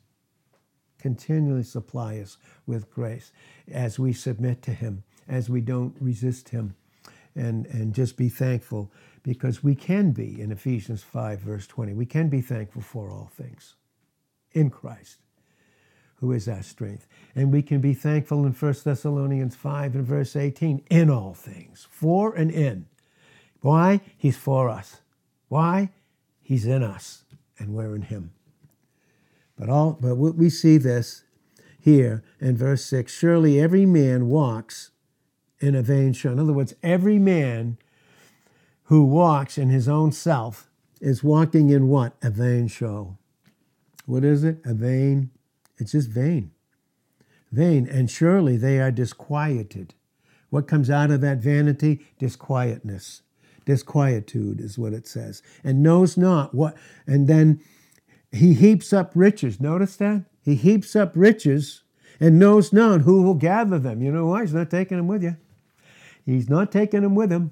continually 0.99 1.63
supply 1.63 2.19
us 2.19 2.35
with 2.65 2.91
grace 2.91 3.31
as 3.71 3.97
we 3.97 4.11
submit 4.11 4.61
to 4.63 4.71
Him, 4.71 5.03
as 5.25 5.49
we 5.49 5.61
don't 5.61 5.95
resist 6.01 6.49
Him. 6.49 6.75
And, 7.37 7.67
and 7.67 7.93
just 7.93 8.17
be 8.17 8.29
thankful 8.29 8.91
because 9.21 9.63
we 9.63 9.75
can 9.75 10.11
be, 10.11 10.41
in 10.41 10.51
Ephesians 10.51 11.03
5, 11.03 11.39
verse 11.39 11.67
20, 11.67 11.93
we 11.93 12.05
can 12.05 12.29
be 12.29 12.41
thankful 12.41 12.81
for 12.81 13.11
all 13.11 13.29
things 13.31 13.75
in 14.53 14.71
Christ 14.71 15.19
who 16.19 16.31
is 16.31 16.47
our 16.47 16.63
strength. 16.63 17.07
And 17.35 17.51
we 17.51 17.61
can 17.61 17.79
be 17.79 17.93
thankful 17.93 18.45
in 18.45 18.53
1 18.53 18.75
Thessalonians 18.83 19.55
5 19.55 19.95
and 19.95 20.05
verse 20.05 20.35
18 20.35 20.83
in 20.89 21.09
all 21.09 21.33
things, 21.33 21.87
for 21.91 22.33
and 22.33 22.49
in. 22.49 22.87
Why? 23.61 24.01
He's 24.17 24.37
for 24.37 24.69
us. 24.69 25.01
Why? 25.47 25.91
He's 26.41 26.65
in 26.65 26.83
us 26.83 27.23
and 27.59 27.73
we're 27.73 27.95
in 27.95 28.03
him. 28.03 28.31
But 29.57 29.69
all 29.69 29.97
but 29.99 30.15
we 30.15 30.49
see 30.49 30.77
this 30.77 31.23
here 31.79 32.23
in 32.39 32.55
verse 32.57 32.85
6 32.85 33.11
surely 33.11 33.59
every 33.59 33.85
man 33.85 34.27
walks 34.27 34.91
in 35.59 35.75
a 35.75 35.81
vain 35.81 36.13
show. 36.13 36.31
In 36.31 36.39
other 36.39 36.53
words, 36.53 36.73
every 36.83 37.19
man 37.19 37.77
who 38.83 39.03
walks 39.05 39.57
in 39.57 39.69
his 39.69 39.87
own 39.87 40.11
self 40.11 40.69
is 41.01 41.23
walking 41.23 41.69
in 41.69 41.87
what? 41.87 42.13
A 42.21 42.29
vain 42.29 42.67
show. 42.67 43.17
What 44.05 44.23
is 44.23 44.43
it? 44.43 44.59
A 44.65 44.73
vain 44.73 45.31
it's 45.77 45.91
just 45.91 46.09
vain. 46.09 46.51
Vain. 47.51 47.87
And 47.87 48.09
surely 48.09 48.57
they 48.57 48.79
are 48.79 48.91
disquieted. 48.91 49.93
What 50.49 50.67
comes 50.67 50.89
out 50.89 51.11
of 51.11 51.21
that 51.21 51.37
vanity? 51.37 52.05
Disquietness. 52.19 53.21
Disquietude 53.65 54.61
is 54.61 54.77
what 54.77 54.93
it 54.93 55.07
says. 55.07 55.41
And 55.63 55.83
knows 55.83 56.17
not 56.17 56.53
what. 56.53 56.75
And 57.05 57.27
then 57.27 57.61
he 58.31 58.53
heaps 58.53 58.93
up 58.93 59.11
riches. 59.13 59.59
Notice 59.59 59.97
that? 59.97 60.23
He 60.41 60.55
heaps 60.55 60.95
up 60.95 61.11
riches 61.15 61.83
and 62.19 62.39
knows 62.39 62.71
not 62.71 63.01
who 63.01 63.21
will 63.21 63.33
gather 63.33 63.77
them. 63.77 64.01
You 64.01 64.11
know 64.11 64.27
why? 64.27 64.41
He's 64.41 64.53
not 64.53 64.71
taking 64.71 64.97
them 64.97 65.07
with 65.07 65.23
you. 65.23 65.35
He's 66.27 66.49
not 66.49 66.73
taking 66.73 67.01
them 67.01 67.15
with 67.15 67.31
him. 67.31 67.51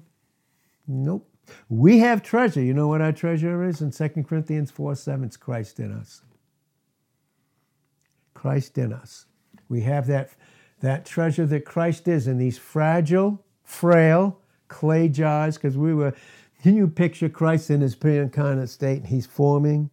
Nope. 0.86 1.26
We 1.70 2.00
have 2.00 2.22
treasure. 2.22 2.60
You 2.60 2.74
know 2.74 2.88
what 2.88 3.00
our 3.00 3.10
treasure 3.10 3.64
is? 3.64 3.80
In 3.80 3.90
2 3.90 4.22
Corinthians 4.22 4.70
4 4.70 4.94
7, 4.94 5.24
it's 5.24 5.38
Christ 5.38 5.80
in 5.80 5.92
us. 5.92 6.20
Christ 8.34 8.76
in 8.76 8.92
us. 8.92 9.24
We 9.70 9.80
have 9.80 10.06
that, 10.08 10.30
that 10.82 11.06
treasure 11.06 11.46
that 11.46 11.64
Christ 11.64 12.06
is 12.06 12.26
in 12.26 12.36
these 12.36 12.58
fragile, 12.58 13.42
frail 13.64 14.40
clay 14.68 15.08
jars, 15.08 15.56
because 15.56 15.78
we 15.78 15.94
were, 15.94 16.12
can 16.62 16.76
you 16.76 16.86
picture 16.86 17.30
Christ 17.30 17.70
in 17.70 17.80
his 17.80 17.94
pre 17.94 18.18
incarnate 18.18 18.68
state? 18.68 19.06
He's 19.06 19.26
forming 19.26 19.88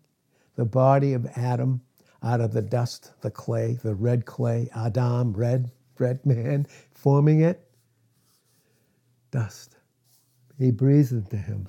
the 0.57 0.65
body 0.65 1.13
of 1.13 1.25
Adam 1.37 1.81
out 2.21 2.41
of 2.41 2.51
the 2.51 2.61
dust, 2.61 3.13
the 3.21 3.31
clay, 3.31 3.79
the 3.81 3.95
red 3.95 4.25
clay, 4.25 4.69
Adam, 4.75 5.31
red, 5.31 5.71
red 5.97 6.25
man, 6.25 6.67
forming 6.91 7.39
it. 7.39 7.65
Dust. 9.33 9.77
He 10.59 10.71
breathes 10.71 11.11
into 11.13 11.37
him 11.37 11.67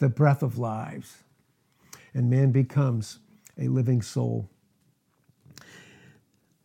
the 0.00 0.10
breath 0.10 0.42
of 0.42 0.58
lives. 0.58 1.24
And 2.14 2.30
man 2.30 2.52
becomes 2.52 3.20
a 3.58 3.68
living 3.68 4.02
soul. 4.02 4.50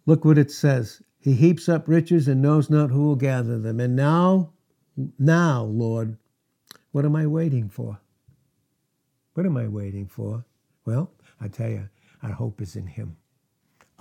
Look 0.06 0.26
what 0.26 0.38
it 0.40 0.52
says. 0.52 1.02
He 1.20 1.34
heaps 1.36 1.70
up 1.70 1.88
riches 1.88 2.28
and 2.28 2.42
knows 2.42 2.70
not 2.70 2.92
who 2.92 3.04
will 3.04 3.18
gather 3.18 3.60
them. 3.60 3.80
And 3.80 3.96
now, 3.96 4.54
now, 5.20 5.64
Lord, 5.64 6.18
What 6.92 7.06
am 7.06 7.16
I 7.16 7.28
waiting 7.28 7.70
for? 7.70 8.00
What 9.36 9.46
am 9.46 9.58
I 9.58 9.68
waiting 9.68 10.08
for? 10.08 10.46
Well, 10.86 11.12
I 11.42 11.48
tell 11.50 11.70
you, 11.70 11.90
our 12.24 12.32
hope 12.32 12.62
is 12.62 12.76
in 12.76 12.88
Him. 12.88 13.18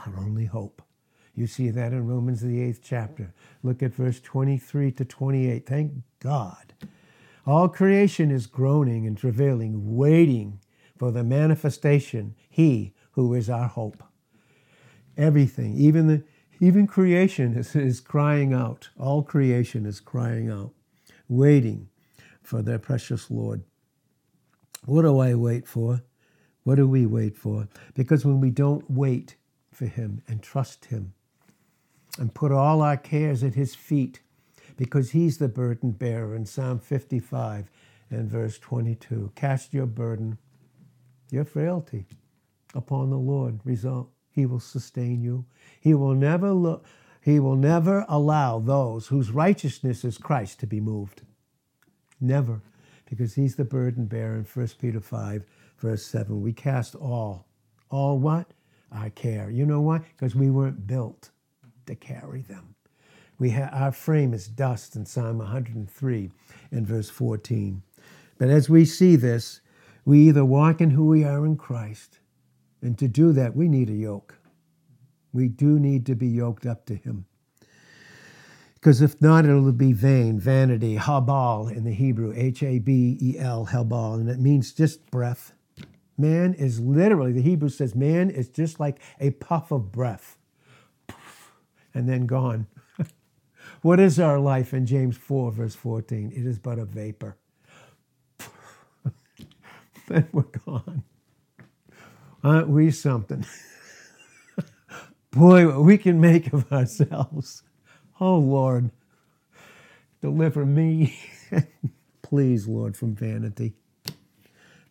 Our 0.06 0.18
only 0.18 0.46
hope. 0.46 0.82
You 1.38 1.46
see 1.46 1.70
that 1.70 1.92
in 1.92 2.04
Romans, 2.04 2.40
the 2.40 2.60
eighth 2.60 2.80
chapter. 2.82 3.32
Look 3.62 3.80
at 3.80 3.94
verse 3.94 4.18
23 4.18 4.90
to 4.90 5.04
28. 5.04 5.66
Thank 5.66 5.92
God. 6.18 6.72
All 7.46 7.68
creation 7.68 8.32
is 8.32 8.48
groaning 8.48 9.06
and 9.06 9.16
travailing, 9.16 9.96
waiting 9.96 10.58
for 10.96 11.12
the 11.12 11.22
manifestation, 11.22 12.34
He 12.50 12.92
who 13.12 13.32
is 13.34 13.48
our 13.48 13.68
hope. 13.68 14.02
Everything, 15.16 15.76
even 15.76 16.08
the 16.08 16.24
even 16.60 16.88
creation 16.88 17.56
is, 17.56 17.76
is 17.76 18.00
crying 18.00 18.52
out. 18.52 18.88
All 18.98 19.22
creation 19.22 19.86
is 19.86 20.00
crying 20.00 20.50
out, 20.50 20.72
waiting 21.28 21.88
for 22.42 22.62
their 22.62 22.80
precious 22.80 23.30
Lord. 23.30 23.62
What 24.86 25.02
do 25.02 25.20
I 25.20 25.36
wait 25.36 25.68
for? 25.68 26.02
What 26.64 26.74
do 26.74 26.88
we 26.88 27.06
wait 27.06 27.36
for? 27.36 27.68
Because 27.94 28.24
when 28.24 28.40
we 28.40 28.50
don't 28.50 28.90
wait 28.90 29.36
for 29.70 29.86
Him 29.86 30.20
and 30.26 30.42
trust 30.42 30.86
Him 30.86 31.14
and 32.18 32.34
put 32.34 32.52
all 32.52 32.82
our 32.82 32.96
cares 32.96 33.42
at 33.42 33.54
His 33.54 33.74
feet, 33.74 34.20
because 34.76 35.10
He's 35.10 35.38
the 35.38 35.48
burden 35.48 35.92
bearer 35.92 36.34
in 36.34 36.44
Psalm 36.46 36.78
55 36.78 37.70
and 38.10 38.30
verse 38.30 38.58
22. 38.58 39.32
Cast 39.34 39.72
your 39.72 39.86
burden, 39.86 40.38
your 41.30 41.44
frailty, 41.44 42.06
upon 42.74 43.10
the 43.10 43.18
Lord. 43.18 43.60
Result, 43.64 44.10
He 44.30 44.46
will 44.46 44.60
sustain 44.60 45.22
you. 45.22 45.44
He 45.80 45.94
will 45.94 46.14
never 46.14 46.52
look. 46.52 46.84
He 47.20 47.40
will 47.40 47.56
never 47.56 48.06
allow 48.08 48.58
those 48.58 49.08
whose 49.08 49.30
righteousness 49.30 50.04
is 50.04 50.18
Christ 50.18 50.60
to 50.60 50.66
be 50.66 50.80
moved. 50.80 51.22
Never. 52.20 52.62
Because 53.08 53.34
he's 53.34 53.56
the 53.56 53.64
burden 53.64 54.06
bearer 54.06 54.36
in 54.36 54.44
1 54.44 54.68
Peter 54.80 55.00
5, 55.00 55.44
verse 55.78 56.04
7. 56.04 56.40
We 56.40 56.52
cast 56.52 56.94
all. 56.94 57.46
All 57.90 58.18
what? 58.18 58.52
Our 58.92 59.10
care. 59.10 59.50
You 59.50 59.66
know 59.66 59.80
why? 59.80 59.98
Because 59.98 60.34
we 60.34 60.50
weren't 60.50 60.86
built 60.86 61.30
to 61.88 61.96
carry 61.96 62.42
them. 62.42 62.76
We 63.38 63.50
ha- 63.50 63.70
our 63.72 63.92
frame 63.92 64.34
is 64.34 64.48
dust 64.48 64.96
in 64.96 65.06
Psalm 65.06 65.38
103 65.38 66.30
and 66.70 66.86
verse 66.86 67.10
14. 67.10 67.82
But 68.38 68.48
as 68.48 68.70
we 68.70 68.84
see 68.84 69.16
this, 69.16 69.60
we 70.04 70.20
either 70.28 70.44
walk 70.44 70.80
in 70.80 70.90
who 70.90 71.06
we 71.06 71.24
are 71.24 71.44
in 71.44 71.56
Christ, 71.56 72.20
and 72.80 72.96
to 72.98 73.08
do 73.08 73.32
that, 73.32 73.56
we 73.56 73.68
need 73.68 73.90
a 73.90 73.94
yoke. 73.94 74.36
We 75.32 75.48
do 75.48 75.78
need 75.78 76.06
to 76.06 76.14
be 76.14 76.28
yoked 76.28 76.66
up 76.66 76.86
to 76.86 76.94
Him. 76.94 77.26
Because 78.74 79.02
if 79.02 79.20
not, 79.20 79.44
it'll 79.44 79.72
be 79.72 79.92
vain, 79.92 80.38
vanity, 80.38 80.96
habal 80.96 81.70
in 81.70 81.84
the 81.84 81.92
Hebrew, 81.92 82.32
H 82.36 82.62
A 82.62 82.78
B 82.78 83.18
E 83.20 83.36
L, 83.38 83.66
habal, 83.72 84.14
and 84.14 84.30
it 84.30 84.38
means 84.38 84.72
just 84.72 85.10
breath. 85.10 85.52
Man 86.16 86.54
is 86.54 86.80
literally, 86.80 87.32
the 87.32 87.42
Hebrew 87.42 87.68
says, 87.68 87.94
man 87.94 88.30
is 88.30 88.48
just 88.48 88.80
like 88.80 89.00
a 89.20 89.30
puff 89.32 89.72
of 89.72 89.92
breath, 89.92 90.37
and 91.98 92.08
then 92.08 92.26
gone. 92.26 92.68
what 93.82 93.98
is 94.00 94.20
our 94.20 94.38
life 94.38 94.72
in 94.72 94.86
James 94.86 95.16
4, 95.18 95.52
verse 95.52 95.74
14? 95.74 96.32
It 96.34 96.46
is 96.46 96.58
but 96.60 96.78
a 96.78 96.84
vapor. 96.84 97.36
then 100.08 100.28
we're 100.32 100.42
gone. 100.64 101.02
Aren't 102.44 102.68
we 102.68 102.92
something? 102.92 103.44
Boy, 105.32 105.66
what 105.66 105.82
we 105.84 105.98
can 105.98 106.20
make 106.20 106.52
of 106.52 106.72
ourselves. 106.72 107.64
Oh, 108.20 108.38
Lord, 108.38 108.92
deliver 110.22 110.64
me, 110.64 111.18
please, 112.22 112.68
Lord, 112.68 112.96
from 112.96 113.16
vanity. 113.16 113.74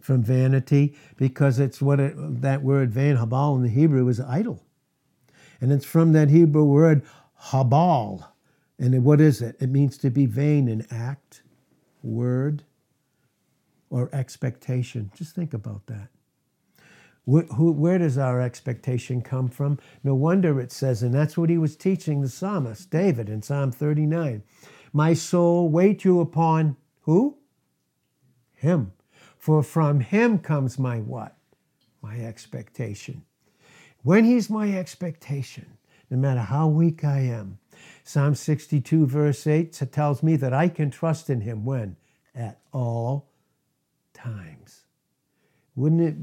From 0.02 0.24
vanity, 0.24 0.96
because 1.18 1.60
it's 1.60 1.82
what 1.82 2.00
it, 2.02 2.16
that 2.42 2.64
word 2.64 2.92
van 2.92 3.18
habal 3.18 3.58
in 3.58 3.64
the 3.64 3.70
Hebrew 3.70 4.08
is 4.10 4.20
idol. 4.20 4.67
And 5.60 5.72
it's 5.72 5.86
from 5.86 6.14
that 6.14 6.30
Hebrew 6.30 6.64
word 6.64 7.04
habal. 7.46 8.28
And 8.80 9.04
what 9.04 9.20
is 9.20 9.42
it? 9.42 9.56
It 9.60 9.70
means 9.70 9.98
to 10.00 10.10
be 10.10 10.26
vain 10.26 10.68
in 10.68 10.86
act, 10.92 11.42
word, 12.04 12.64
or 13.90 14.10
expectation. 14.14 15.12
Just 15.16 15.34
think 15.34 15.54
about 15.54 15.88
that. 15.88 16.10
Where 17.26 17.98
does 17.98 18.18
our 18.18 18.40
expectation 18.40 19.22
come 19.22 19.50
from? 19.50 19.80
No 20.04 20.16
wonder 20.16 20.62
it 20.62 20.72
says, 20.72 21.04
and 21.04 21.14
that's 21.14 21.38
what 21.38 21.50
he 21.50 21.58
was 21.58 21.76
teaching 21.76 22.22
the 22.22 22.30
psalmist, 22.30 22.90
David, 22.90 23.28
in 23.28 23.42
Psalm 23.42 23.72
39. 23.72 24.44
My 24.94 25.14
soul, 25.14 25.68
wait 25.68 26.06
you 26.06 26.22
upon 26.22 26.78
who? 27.02 27.38
Him. 28.54 28.94
For 29.38 29.62
from 29.62 30.00
him 30.00 30.40
comes 30.40 30.80
my 30.80 31.00
what? 31.00 31.36
My 32.02 32.18
expectation. 32.20 33.24
When 34.08 34.24
he's 34.24 34.50
my 34.50 34.72
expectation, 34.72 35.78
no 36.10 36.16
matter 36.16 36.40
how 36.40 36.70
weak 36.70 37.04
I 37.04 37.20
am, 37.20 37.60
Psalm 38.06 38.36
62, 38.36 39.06
verse 39.06 39.46
8 39.46 39.74
tells 39.92 40.24
me 40.24 40.38
that 40.38 40.54
I 40.54 40.70
can 40.70 40.90
trust 40.90 41.30
in 41.30 41.42
him 41.42 41.66
when? 41.66 41.98
At 42.34 42.62
all 42.72 43.28
times. 44.14 44.86
Wouldn't 45.76 46.00
it? 46.00 46.16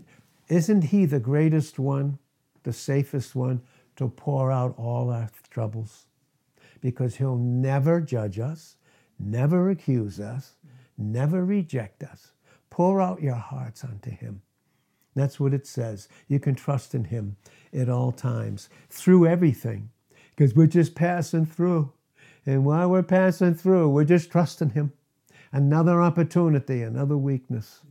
Isn't 0.48 0.84
He 0.84 1.04
the 1.04 1.20
greatest 1.20 1.78
one, 1.78 2.18
the 2.62 2.72
safest 2.72 3.34
one 3.34 3.60
to 3.96 4.08
pour 4.08 4.50
out 4.50 4.74
all 4.78 5.10
our 5.10 5.28
troubles? 5.50 6.06
Because 6.80 7.16
He'll 7.16 7.36
never 7.36 8.00
judge 8.00 8.38
us, 8.38 8.76
never 9.18 9.68
accuse 9.68 10.18
us, 10.18 10.54
never 10.96 11.44
reject 11.44 12.02
us. 12.02 12.32
Pour 12.70 13.02
out 13.02 13.20
your 13.20 13.34
hearts 13.34 13.84
unto 13.84 14.08
Him. 14.08 14.40
That's 15.14 15.40
what 15.40 15.55
it 15.55 15.66
says. 15.66 16.09
You 16.29 16.40
can 16.40 16.55
trust 16.55 16.94
in 16.94 17.05
Him 17.05 17.37
at 17.72 17.88
all 17.88 18.12
times, 18.12 18.68
through 18.90 19.27
everything, 19.27 19.90
because 20.37 20.55
we're 20.55 20.66
just 20.66 20.94
passing 20.94 21.46
through. 21.46 21.92
And 22.46 22.64
while 22.64 22.90
we're 22.90 23.03
passing 23.03 23.55
through, 23.55 23.90
we're 23.90 24.05
just 24.05 24.31
trusting 24.31 24.70
Him. 24.70 24.92
Another 25.53 26.03
opportunity, 26.03 26.83
another 26.83 27.16
weakness 27.16 27.83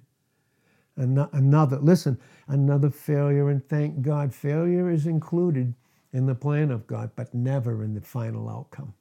another 0.97 1.77
listen 1.79 2.19
another 2.47 2.89
failure 2.89 3.49
and 3.49 3.67
thank 3.67 4.01
god 4.01 4.33
failure 4.33 4.89
is 4.89 5.07
included 5.07 5.73
in 6.11 6.25
the 6.27 6.35
plan 6.35 6.69
of 6.69 6.85
god 6.85 7.09
but 7.15 7.33
never 7.33 7.83
in 7.83 7.95
the 7.95 8.01
final 8.01 8.47
outcome 8.49 8.93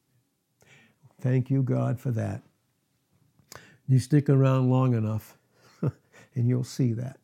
thank 1.20 1.50
you 1.50 1.62
god 1.62 2.00
for 2.00 2.10
that 2.10 2.42
you 3.86 3.98
stick 3.98 4.28
around 4.30 4.70
long 4.70 4.94
enough 4.94 5.36
and 5.82 6.48
you'll 6.48 6.64
see 6.64 6.92
that 6.92 7.18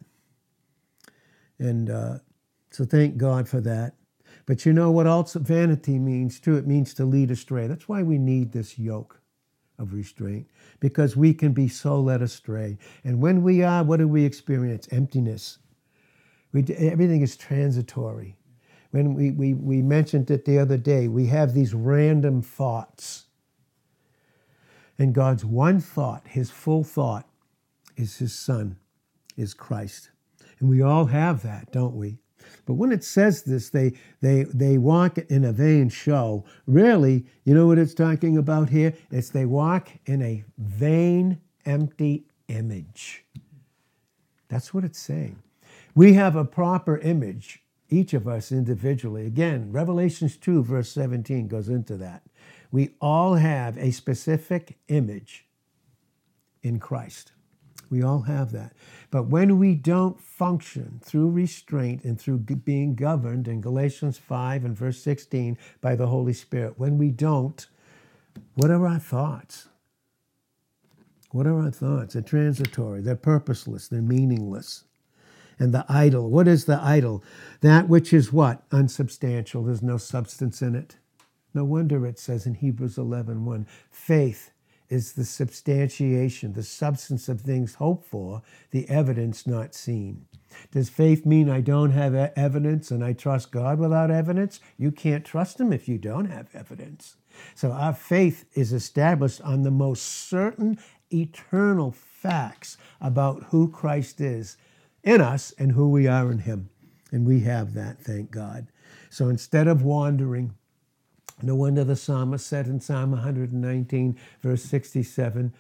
and 1.59 1.91
uh, 1.91 2.19
so 2.71 2.85
thank 2.85 3.17
god 3.17 3.49
for 3.49 3.61
that 3.61 3.95
but 4.47 4.65
you 4.65 4.73
know 4.73 4.91
what 4.91 5.07
else 5.07 5.35
vanity 5.35 5.99
means 5.99 6.41
too 6.41 6.57
it 6.57 6.67
means 6.67 6.95
to 6.95 7.05
lead 7.05 7.31
astray 7.31 7.67
that's 7.67 7.89
why 7.89 8.03
we 8.03 8.19
need 8.19 8.53
this 8.53 8.79
yoke 8.79 9.21
of 9.79 9.93
restraint 9.93 10.47
because 10.81 11.17
we 11.17 11.33
can 11.33 11.53
be 11.53 11.69
so 11.69 12.01
led 12.01 12.23
astray. 12.23 12.79
And 13.05 13.21
when 13.21 13.43
we 13.43 13.63
are, 13.63 13.83
what 13.85 13.99
do 13.99 14.09
we 14.09 14.25
experience? 14.25 14.89
Emptiness. 14.91 15.59
We, 16.53 16.65
everything 16.77 17.23
is 17.23 17.37
transitory. 17.37 18.37
When 18.91 19.15
we, 19.15 19.31
we, 19.33 19.55
we 19.55 19.83
mentioned 19.83 20.31
it 20.31 20.45
the 20.45 20.59
other 20.59 20.79
day, 20.79 21.09
we 21.09 21.27
have 21.27 21.53
these 21.53 21.75
random 21.75 22.43
thoughts. 22.43 23.27
And 24.99 25.15
God's 25.15 25.45
one 25.45 25.81
thought, 25.81 26.27
his 26.27 26.51
full 26.51 26.83
thought, 26.83 27.29
is 27.97 28.17
his 28.17 28.33
son, 28.33 28.79
is 29.37 29.55
Christ. 29.55 30.11
And 30.61 30.69
we 30.69 30.83
all 30.83 31.07
have 31.07 31.43
that, 31.43 31.73
don't 31.73 31.95
we? 31.95 32.19
But 32.67 32.75
when 32.75 32.93
it 32.93 33.05
says 33.05 33.43
this, 33.43 33.71
they, 33.71 33.93
they, 34.21 34.45
they 34.45 34.79
walk 34.79 35.19
in 35.19 35.45
a 35.45 35.53
vain 35.53 35.89
show. 35.89 36.45
Really, 36.67 37.27
you 37.45 37.55
know 37.55 37.67
what 37.67 37.79
it's 37.79 37.95
talking 37.95 38.37
about 38.37 38.69
here? 38.71 38.95
It's 39.11 39.31
they 39.31 39.47
walk 39.47 39.89
in 40.07 40.23
a 40.23 40.45
vain, 40.59 41.41
empty 41.65 42.25
image. 42.49 43.25
That's 44.49 44.73
what 44.73 44.85
it's 44.85 44.99
saying. 44.99 45.43
We 45.95 46.15
have 46.15 46.37
a 46.37 46.45
proper 46.45 46.99
image, 46.99 47.63
each 47.91 48.15
of 48.15 48.29
us 48.29 48.53
individually. 48.53 49.27
Again, 49.27 49.73
Revelations 49.73 50.37
2, 50.37 50.63
verse 50.63 50.91
17 50.93 51.49
goes 51.49 51.69
into 51.69 51.97
that. 51.97 52.23
We 52.71 52.91
all 53.01 53.35
have 53.35 53.77
a 53.79 53.91
specific 53.91 54.79
image 54.89 55.47
in 56.63 56.79
Christ. 56.79 57.33
We 57.91 58.03
all 58.03 58.23
have 58.23 58.53
that. 58.53 58.75
But 59.11 59.29
when 59.29 59.59
we 59.59 59.75
don't 59.75 60.21
function 60.21 61.01
through 61.03 61.31
restraint 61.31 62.05
and 62.05 62.21
through 62.21 62.39
being 62.39 62.95
governed 62.95 63.49
in 63.49 63.61
Galatians 63.61 64.19
5 64.19 64.65
and 64.65 64.77
verse 64.77 65.01
16 65.03 65.57
by 65.81 65.97
the 65.97 66.09
Holy 66.09 66.35
Spirit, 66.35 66.79
when 66.79 66.99
we 66.99 67.11
don't, 67.11 67.67
what 68.55 68.71
are 68.71 68.87
our 68.87 68.99
thoughts? 68.99 69.69
What 71.31 71.47
are 71.47 71.61
our 71.61 71.71
thoughts? 71.71 72.15
They're 72.15 72.23
transitory, 72.23 73.01
they're 73.01 73.17
purposeless, 73.17 73.89
they're 73.89 74.03
meaningless. 74.03 74.85
And 75.59 75.75
the 75.75 75.85
idol, 75.89 76.31
what 76.31 76.47
is 76.47 76.67
the 76.67 76.81
idol? 76.81 77.25
That 77.63 77.89
which 77.89 78.13
is 78.13 78.33
what? 78.33 78.63
Unsubstantial. 78.71 79.65
There's 79.65 79.83
no 79.83 79.97
substance 79.97 80.63
in 80.63 80.75
it. 80.77 80.97
No 81.53 81.65
wonder 81.65 82.07
it 82.07 82.19
says 82.19 82.47
in 82.47 82.55
Hebrews 82.55 82.99
11 82.99 83.45
1, 83.45 83.67
faith 83.91 84.53
is 84.89 85.13
the 85.13 85.25
substantiation, 85.25 86.53
the 86.53 86.63
substance 86.63 87.29
of 87.29 87.41
things 87.41 87.75
hoped 87.75 88.07
for, 88.07 88.43
the 88.71 88.89
evidence 88.89 89.47
not 89.47 89.75
seen. 89.75 90.27
Does 90.71 90.89
faith 90.89 91.27
mean 91.27 91.51
I 91.51 91.61
don't 91.61 91.91
have 91.91 92.15
evidence 92.15 92.91
and 92.91 93.05
I 93.05 93.13
trust 93.13 93.53
God 93.53 93.79
without 93.79 94.11
evidence? 94.11 94.61
You 94.79 94.91
can't 94.91 95.25
trust 95.25 95.61
Him 95.61 95.73
if 95.73 95.89
you 95.89 95.99
don't 95.99 96.31
have 96.31 96.49
evidence. 96.55 97.17
So 97.55 97.71
our 97.73 97.93
faith 97.93 98.47
is 98.55 98.73
established 98.73 99.41
on 99.43 99.63
the 99.63 99.71
most 99.71 100.03
certain 100.03 100.79
eternal 101.13 101.93
facts 101.93 102.77
about 103.01 103.45
who 103.45 103.71
Christ 103.71 104.21
is 104.21 104.57
in 105.05 105.21
us 105.21 105.53
and 105.59 105.73
who 105.73 105.89
we 105.91 106.07
are 106.07 106.33
in 106.33 106.41
Him. 106.41 106.71
And 107.13 107.27
we 107.27 107.41
have 107.41 107.75
that, 107.75 108.01
thank 108.01 108.31
God. 108.31 108.69
So 109.11 109.29
instead 109.29 109.69
of 109.69 109.83
wandering, 109.83 110.55
no 111.43 111.55
wonder 111.55 111.85
the 111.85 111.97
psalmist 111.97 112.47
said 112.47 112.67
in 112.67 112.81
Psalm 112.81 113.13
119, 113.13 114.19
verse 114.43 114.63
67 114.65 115.53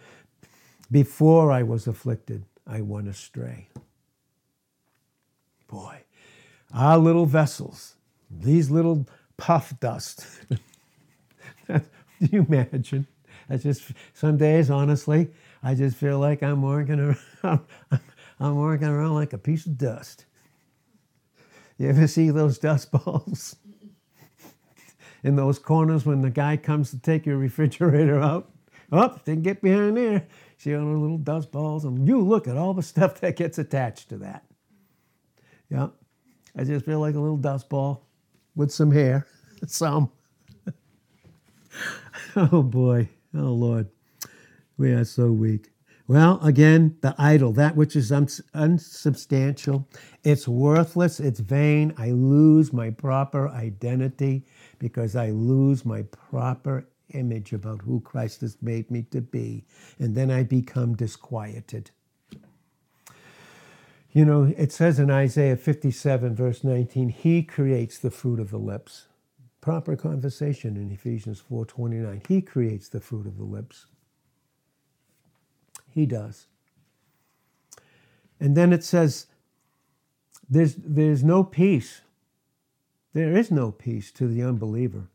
Before 0.90 1.52
I 1.52 1.62
was 1.62 1.86
afflicted, 1.86 2.44
I 2.66 2.80
went 2.80 3.08
astray. 3.08 3.68
Boy, 5.68 6.02
our 6.74 6.98
little 6.98 7.26
vessels, 7.26 7.94
these 8.30 8.70
little 8.70 9.06
puff 9.36 9.78
dust. 9.80 10.26
Do 11.68 11.80
you 12.18 12.46
imagine? 12.48 13.06
I 13.48 13.56
just, 13.56 13.92
some 14.12 14.36
days, 14.36 14.70
honestly, 14.70 15.30
I 15.62 15.74
just 15.74 15.96
feel 15.96 16.18
like 16.18 16.42
I'm 16.42 16.62
working 16.62 17.16
around, 17.44 17.60
I'm 18.40 18.56
working 18.56 18.88
around 18.88 19.14
like 19.14 19.32
a 19.32 19.38
piece 19.38 19.66
of 19.66 19.78
dust. 19.78 20.26
You 21.78 21.88
ever 21.88 22.06
see 22.06 22.30
those 22.30 22.58
dust 22.58 22.90
balls? 23.04 23.56
In 25.22 25.36
those 25.36 25.58
corners 25.58 26.06
when 26.06 26.22
the 26.22 26.30
guy 26.30 26.56
comes 26.56 26.90
to 26.90 26.98
take 26.98 27.26
your 27.26 27.36
refrigerator 27.38 28.20
out. 28.20 28.50
Oh, 28.90 29.18
didn't 29.24 29.42
get 29.42 29.60
behind 29.60 29.96
there. 29.96 30.26
See 30.56 30.74
all 30.74 30.84
the 30.84 30.98
little 30.98 31.18
dust 31.18 31.52
balls, 31.52 31.84
and 31.84 32.06
you 32.08 32.20
look 32.20 32.48
at 32.48 32.56
all 32.56 32.74
the 32.74 32.82
stuff 32.82 33.20
that 33.20 33.36
gets 33.36 33.58
attached 33.58 34.08
to 34.10 34.18
that. 34.18 34.44
Yeah, 35.68 35.88
I 36.56 36.64
just 36.64 36.86
feel 36.86 37.00
like 37.00 37.14
a 37.14 37.20
little 37.20 37.36
dust 37.36 37.68
ball 37.68 38.08
with 38.56 38.72
some 38.72 38.90
hair, 38.90 39.26
some. 39.66 40.10
oh 42.36 42.62
boy, 42.62 43.08
oh 43.34 43.52
Lord, 43.52 43.88
we 44.78 44.92
are 44.92 45.04
so 45.04 45.30
weak. 45.30 45.68
Well, 46.08 46.40
again, 46.42 46.96
the 47.02 47.14
idol, 47.18 47.52
that 47.52 47.76
which 47.76 47.94
is 47.94 48.10
uns- 48.10 48.40
unsubstantial, 48.54 49.86
it's 50.24 50.48
worthless, 50.48 51.20
it's 51.20 51.40
vain. 51.40 51.92
I 51.98 52.12
lose 52.12 52.72
my 52.72 52.88
proper 52.88 53.50
identity 53.50 54.46
because 54.78 55.16
I 55.16 55.30
lose 55.30 55.84
my 55.84 56.02
proper 56.02 56.86
image 57.14 57.52
about 57.52 57.82
who 57.82 58.00
Christ 58.00 58.42
has 58.42 58.56
made 58.60 58.90
me 58.90 59.02
to 59.10 59.20
be. 59.20 59.64
And 59.98 60.14
then 60.14 60.30
I 60.30 60.42
become 60.42 60.94
disquieted. 60.94 61.90
You 64.12 64.24
know, 64.24 64.52
it 64.56 64.72
says 64.72 64.98
in 64.98 65.10
Isaiah 65.10 65.56
57, 65.56 66.34
verse 66.34 66.64
19, 66.64 67.10
He 67.10 67.42
creates 67.42 67.98
the 67.98 68.10
fruit 68.10 68.40
of 68.40 68.50
the 68.50 68.58
lips. 68.58 69.06
Proper 69.60 69.96
conversation 69.96 70.76
in 70.76 70.90
Ephesians 70.90 71.42
4:29. 71.50 72.26
He 72.26 72.40
creates 72.40 72.88
the 72.88 73.00
fruit 73.00 73.26
of 73.26 73.36
the 73.36 73.44
lips. 73.44 73.86
He 75.90 76.06
does. 76.06 76.46
And 78.40 78.56
then 78.56 78.72
it 78.72 78.84
says, 78.84 79.26
there's, 80.48 80.76
there's 80.76 81.24
no 81.24 81.44
peace 81.44 82.02
there 83.18 83.36
is 83.36 83.50
no 83.50 83.72
peace 83.72 84.12
to 84.12 84.28
the 84.28 84.42
unbeliever. 84.42 85.08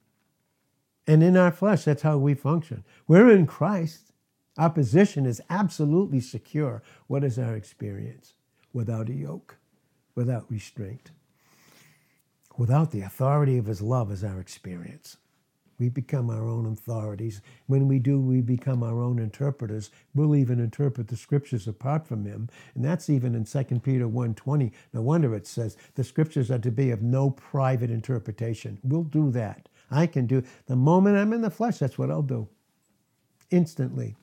And 1.07 1.23
in 1.23 1.37
our 1.37 1.51
flesh, 1.51 1.85
that's 1.85 2.01
how 2.01 2.17
we 2.17 2.33
function. 2.33 2.83
We're 3.07 3.31
in 3.31 3.47
Christ. 3.47 4.11
Our 4.57 4.69
position 4.69 5.25
is 5.25 5.41
absolutely 5.49 6.19
secure. 6.19 6.83
What 7.07 7.23
is 7.23 7.39
our 7.39 7.55
experience? 7.55 8.33
Without 8.73 9.09
a 9.09 9.13
yoke, 9.13 9.57
without 10.15 10.51
restraint, 10.51 11.11
without 12.57 12.91
the 12.91 13.01
authority 13.01 13.57
of 13.57 13.67
His 13.67 13.81
love 13.81 14.11
is 14.11 14.23
our 14.23 14.39
experience. 14.39 15.17
We 15.83 15.89
become 15.89 16.29
our 16.29 16.47
own 16.47 16.65
authorities. 16.65 17.41
When 17.67 17.89
we 17.89 17.99
do, 17.99 18.17
we 18.17 18.39
become 18.39 18.83
our 18.83 19.01
own 19.01 19.19
interpreters. 19.19 19.91
We'll 20.15 20.33
even 20.33 20.61
interpret 20.61 21.09
the 21.09 21.17
scriptures 21.17 21.67
apart 21.67 22.07
from 22.07 22.23
him. 22.23 22.49
And 22.73 22.85
that's 22.85 23.09
even 23.09 23.35
in 23.35 23.43
2 23.43 23.81
Peter 23.81 24.07
1.20. 24.07 24.71
No 24.93 25.01
wonder 25.01 25.35
it 25.35 25.45
says 25.45 25.75
the 25.95 26.05
scriptures 26.05 26.49
are 26.49 26.59
to 26.59 26.71
be 26.71 26.91
of 26.91 27.01
no 27.01 27.31
private 27.31 27.91
interpretation. 27.91 28.79
We'll 28.81 29.03
do 29.03 29.29
that. 29.31 29.67
I 29.91 30.07
can 30.07 30.25
do 30.25 30.43
the 30.67 30.77
moment 30.77 31.17
I'm 31.17 31.33
in 31.33 31.41
the 31.41 31.49
flesh, 31.49 31.79
that's 31.79 31.97
what 31.97 32.09
I'll 32.09 32.21
do. 32.21 32.47
Instantly. 33.51 34.15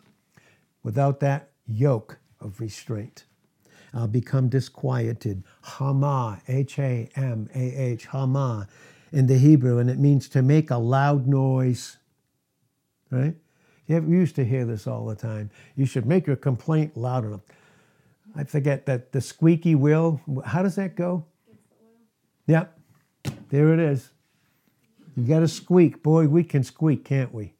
Without 0.82 1.20
that 1.20 1.50
yoke 1.66 2.20
of 2.40 2.58
restraint. 2.58 3.24
I'll 3.92 4.08
become 4.08 4.48
disquieted. 4.48 5.42
Hama, 5.62 6.40
H 6.48 6.78
A 6.78 7.10
M 7.16 7.50
A 7.54 7.58
H, 7.58 8.06
Hama 8.06 8.66
in 9.12 9.26
the 9.26 9.38
Hebrew, 9.38 9.78
and 9.78 9.90
it 9.90 9.98
means 9.98 10.28
to 10.30 10.42
make 10.42 10.70
a 10.70 10.76
loud 10.76 11.26
noise. 11.26 11.96
Right? 13.10 13.34
You 13.86 14.00
used 14.02 14.36
to 14.36 14.44
hear 14.44 14.64
this 14.64 14.86
all 14.86 15.06
the 15.06 15.16
time. 15.16 15.50
You 15.74 15.84
should 15.84 16.06
make 16.06 16.26
your 16.26 16.36
complaint 16.36 16.96
loud 16.96 17.24
enough. 17.24 17.40
I 18.36 18.44
forget 18.44 18.86
that 18.86 19.10
the 19.10 19.20
squeaky 19.20 19.74
wheel. 19.74 20.20
How 20.44 20.62
does 20.62 20.76
that 20.76 20.94
go? 20.94 21.24
Yep, 22.46 22.78
there 23.48 23.74
it 23.74 23.80
is. 23.80 24.10
You 25.16 25.24
got 25.24 25.40
to 25.40 25.48
squeak. 25.48 26.02
Boy, 26.02 26.28
we 26.28 26.44
can 26.44 26.62
squeak, 26.62 27.04
can't 27.04 27.34
we? 27.34 27.52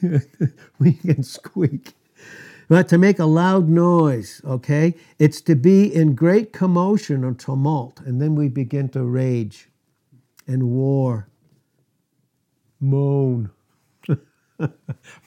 we 0.78 0.94
can 0.94 1.22
squeak. 1.22 1.92
But 2.68 2.88
to 2.88 2.98
make 2.98 3.18
a 3.18 3.26
loud 3.26 3.68
noise, 3.68 4.40
okay? 4.46 4.94
It's 5.18 5.42
to 5.42 5.54
be 5.54 5.94
in 5.94 6.14
great 6.14 6.52
commotion 6.52 7.22
or 7.22 7.34
tumult, 7.34 8.00
and 8.00 8.20
then 8.20 8.34
we 8.34 8.48
begin 8.48 8.88
to 8.90 9.04
rage 9.04 9.68
and 10.52 10.70
war. 10.70 11.28
Moan. 12.78 13.50
no 14.58 14.68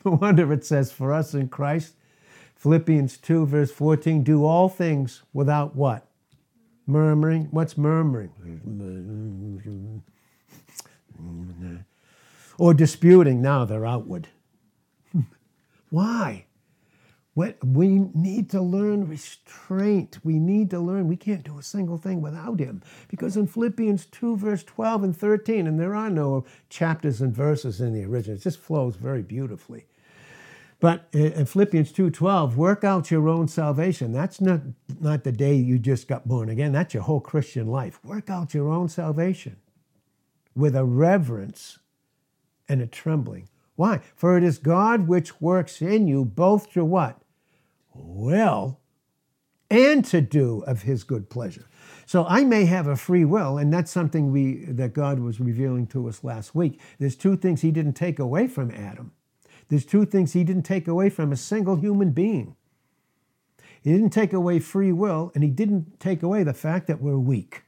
wonder 0.04 0.54
it 0.54 0.64
says 0.64 0.92
for 0.92 1.12
us 1.12 1.34
in 1.34 1.50
Christ, 1.50 1.96
Philippians 2.56 3.18
2, 3.18 3.46
verse 3.46 3.72
14, 3.72 4.24
do 4.24 4.46
all 4.46 4.70
things 4.70 5.24
without 5.34 5.76
what? 5.76 6.08
Murmuring. 6.86 7.48
What's 7.52 7.78
murmuring? 7.78 8.32
or 12.58 12.74
disputing. 12.74 13.42
Now 13.42 13.66
they're 13.66 13.86
outward. 13.86 14.28
Why? 15.90 16.46
We 17.36 18.00
need 18.14 18.50
to 18.52 18.62
learn 18.62 19.08
restraint. 19.08 20.20
We 20.24 20.40
need 20.40 20.70
to 20.70 20.80
learn 20.80 21.08
we 21.08 21.18
can't 21.18 21.44
do 21.44 21.60
a 21.60 21.64
single 21.64 21.98
thing 21.98 22.22
without 22.22 22.60
Him. 22.60 22.82
Because 23.10 23.36
in 23.36 23.48
Philippians 23.48 24.06
2, 24.06 24.38
verse 24.38 24.64
12 24.64 25.04
and 25.04 25.18
13, 25.18 25.68
and 25.68 25.80
there 25.80 25.96
are 25.96 26.10
no 26.10 26.46
chapters 26.70 27.22
and 27.22 27.36
verses 27.36 27.82
in 27.82 27.94
the 27.94 28.06
original, 28.06 28.38
it 28.38 28.42
just 28.44 28.60
flows 28.60 28.96
very 28.96 29.22
beautifully. 29.22 29.86
But 30.80 31.08
uh, 31.16 31.20
in 31.20 31.46
Philippians 31.46 31.92
2:12, 31.94 32.56
work 32.56 32.84
out 32.84 33.10
your 33.10 33.28
own 33.30 33.48
salvation. 33.48 34.12
That's 34.12 34.42
not, 34.42 34.62
not 35.00 35.24
the 35.24 35.32
day 35.32 35.56
you 35.56 35.80
just 35.80 36.08
got 36.08 36.28
born 36.28 36.50
again. 36.50 36.74
That's 36.74 36.94
your 36.94 37.04
whole 37.04 37.22
Christian 37.22 37.68
life. 37.68 38.00
Work 38.04 38.30
out 38.30 38.54
your 38.54 38.70
own 38.70 38.90
salvation 38.90 39.58
with 40.56 40.76
a 40.76 40.86
reverence 40.86 41.80
and 42.68 42.82
a 42.82 42.88
trembling. 42.88 43.50
Why? 43.76 44.02
For 44.16 44.38
it 44.38 44.44
is 44.44 44.58
God 44.58 45.08
which 45.08 45.42
works 45.42 45.82
in 45.82 46.08
you 46.08 46.24
both 46.24 46.72
to 46.74 46.86
what? 46.86 47.22
Will 47.96 48.80
and 49.70 50.06
to 50.06 50.22
do 50.22 50.64
of 50.68 50.84
his 50.84 51.04
good 51.04 51.30
pleasure. 51.30 51.66
So 52.06 52.26
I 52.28 52.44
may 52.44 52.66
have 52.66 52.88
a 52.88 52.96
free 52.96 53.26
will, 53.26 53.58
and 53.58 53.74
that's 53.74 53.92
something 53.92 54.32
we 54.32 54.66
that 54.66 54.94
God 54.94 55.20
was 55.20 55.40
revealing 55.40 55.88
to 55.88 56.08
us 56.08 56.24
last 56.24 56.54
week. 56.54 56.80
There's 57.00 57.16
two 57.16 57.36
things 57.36 57.62
he 57.62 57.72
didn't 57.72 57.94
take 57.94 58.20
away 58.20 58.48
from 58.48 58.70
Adam. 58.72 59.12
There's 59.70 59.86
two 59.86 60.06
things 60.06 60.34
he 60.34 60.44
didn't 60.44 60.64
take 60.64 60.88
away 60.88 61.10
from 61.10 61.32
a 61.32 61.38
single 61.38 61.76
human 61.76 62.12
being. 62.12 62.56
He 63.82 63.92
didn't 63.92 64.12
take 64.12 64.34
away 64.34 64.60
free 64.60 64.92
will, 64.92 65.32
and 65.34 65.44
he 65.44 65.50
didn't 65.50 66.00
take 66.00 66.22
away 66.22 66.44
the 66.44 66.54
fact 66.54 66.88
that 66.88 67.02
we're 67.02 67.18
weak. 67.18 67.64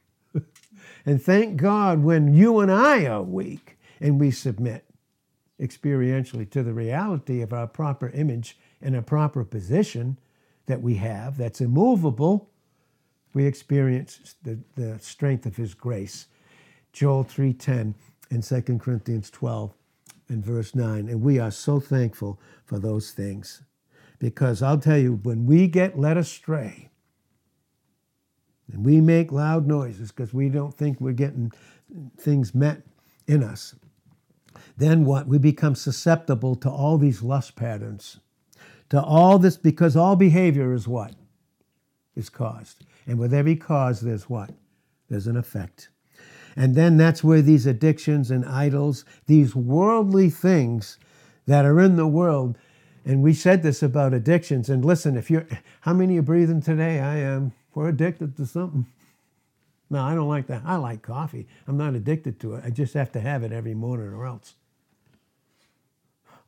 and 1.06 1.20
thank 1.20 1.56
God 1.56 2.02
when 2.02 2.34
you 2.34 2.60
and 2.60 2.70
I 2.70 3.06
are 3.06 3.22
weak 3.22 3.78
and 4.00 4.20
we 4.20 4.30
submit 4.30 4.84
experientially 5.60 6.48
to 6.50 6.62
the 6.62 6.72
reality 6.72 7.40
of 7.40 7.52
our 7.52 7.66
proper 7.66 8.08
image 8.10 8.56
in 8.80 8.94
a 8.94 9.02
proper 9.02 9.44
position 9.44 10.18
that 10.66 10.80
we 10.80 10.96
have 10.96 11.36
that's 11.36 11.60
immovable, 11.60 12.50
we 13.34 13.46
experience 13.46 14.34
the, 14.42 14.58
the 14.76 14.98
strength 14.98 15.46
of 15.46 15.56
his 15.56 15.74
grace. 15.74 16.26
Joel 16.92 17.24
3.10 17.24 17.94
and 18.30 18.42
2 18.42 18.78
Corinthians 18.78 19.30
12 19.30 19.74
and 20.28 20.44
verse 20.44 20.74
9. 20.74 21.08
And 21.08 21.22
we 21.22 21.38
are 21.38 21.50
so 21.50 21.80
thankful 21.80 22.40
for 22.64 22.78
those 22.78 23.12
things. 23.12 23.62
Because 24.18 24.62
I'll 24.62 24.78
tell 24.78 24.98
you, 24.98 25.20
when 25.22 25.46
we 25.46 25.68
get 25.68 25.98
led 25.98 26.16
astray, 26.16 26.90
and 28.72 28.84
we 28.84 29.00
make 29.00 29.32
loud 29.32 29.66
noises 29.66 30.12
because 30.12 30.34
we 30.34 30.48
don't 30.48 30.76
think 30.76 31.00
we're 31.00 31.12
getting 31.12 31.52
things 32.18 32.54
met 32.54 32.82
in 33.26 33.42
us, 33.42 33.74
then 34.76 35.04
what? 35.04 35.26
We 35.26 35.38
become 35.38 35.74
susceptible 35.74 36.54
to 36.56 36.70
all 36.70 36.98
these 36.98 37.22
lust 37.22 37.56
patterns, 37.56 38.20
to 38.90 39.02
all 39.02 39.38
this, 39.38 39.56
because 39.56 39.96
all 39.96 40.16
behavior 40.16 40.72
is 40.72 40.88
what? 40.88 41.14
Is 42.16 42.28
caused. 42.30 42.84
And 43.06 43.18
with 43.18 43.34
every 43.34 43.56
cause, 43.56 44.00
there's 44.00 44.28
what? 44.28 44.50
There's 45.08 45.26
an 45.26 45.36
effect. 45.36 45.88
And 46.56 46.74
then 46.74 46.96
that's 46.96 47.22
where 47.24 47.42
these 47.42 47.66
addictions 47.66 48.30
and 48.30 48.44
idols, 48.44 49.04
these 49.26 49.54
worldly 49.54 50.30
things 50.30 50.98
that 51.46 51.64
are 51.64 51.80
in 51.80 51.96
the 51.96 52.06
world, 52.06 52.58
and 53.04 53.22
we 53.22 53.32
said 53.32 53.62
this 53.62 53.82
about 53.82 54.12
addictions. 54.12 54.68
And 54.68 54.84
listen, 54.84 55.16
if 55.16 55.30
you're, 55.30 55.46
how 55.80 55.94
many 55.94 56.18
are 56.18 56.22
breathing 56.22 56.60
today? 56.60 57.00
I 57.00 57.16
am. 57.18 57.52
We're 57.74 57.88
addicted 57.88 58.36
to 58.36 58.46
something. 58.46 58.86
No, 59.90 60.02
I 60.02 60.14
don't 60.14 60.28
like 60.28 60.46
that. 60.48 60.62
I 60.66 60.76
like 60.76 61.02
coffee. 61.02 61.46
I'm 61.66 61.78
not 61.78 61.94
addicted 61.94 62.40
to 62.40 62.54
it. 62.56 62.64
I 62.66 62.70
just 62.70 62.94
have 62.94 63.12
to 63.12 63.20
have 63.20 63.42
it 63.44 63.52
every 63.52 63.74
morning 63.74 64.12
or 64.12 64.26
else. 64.26 64.54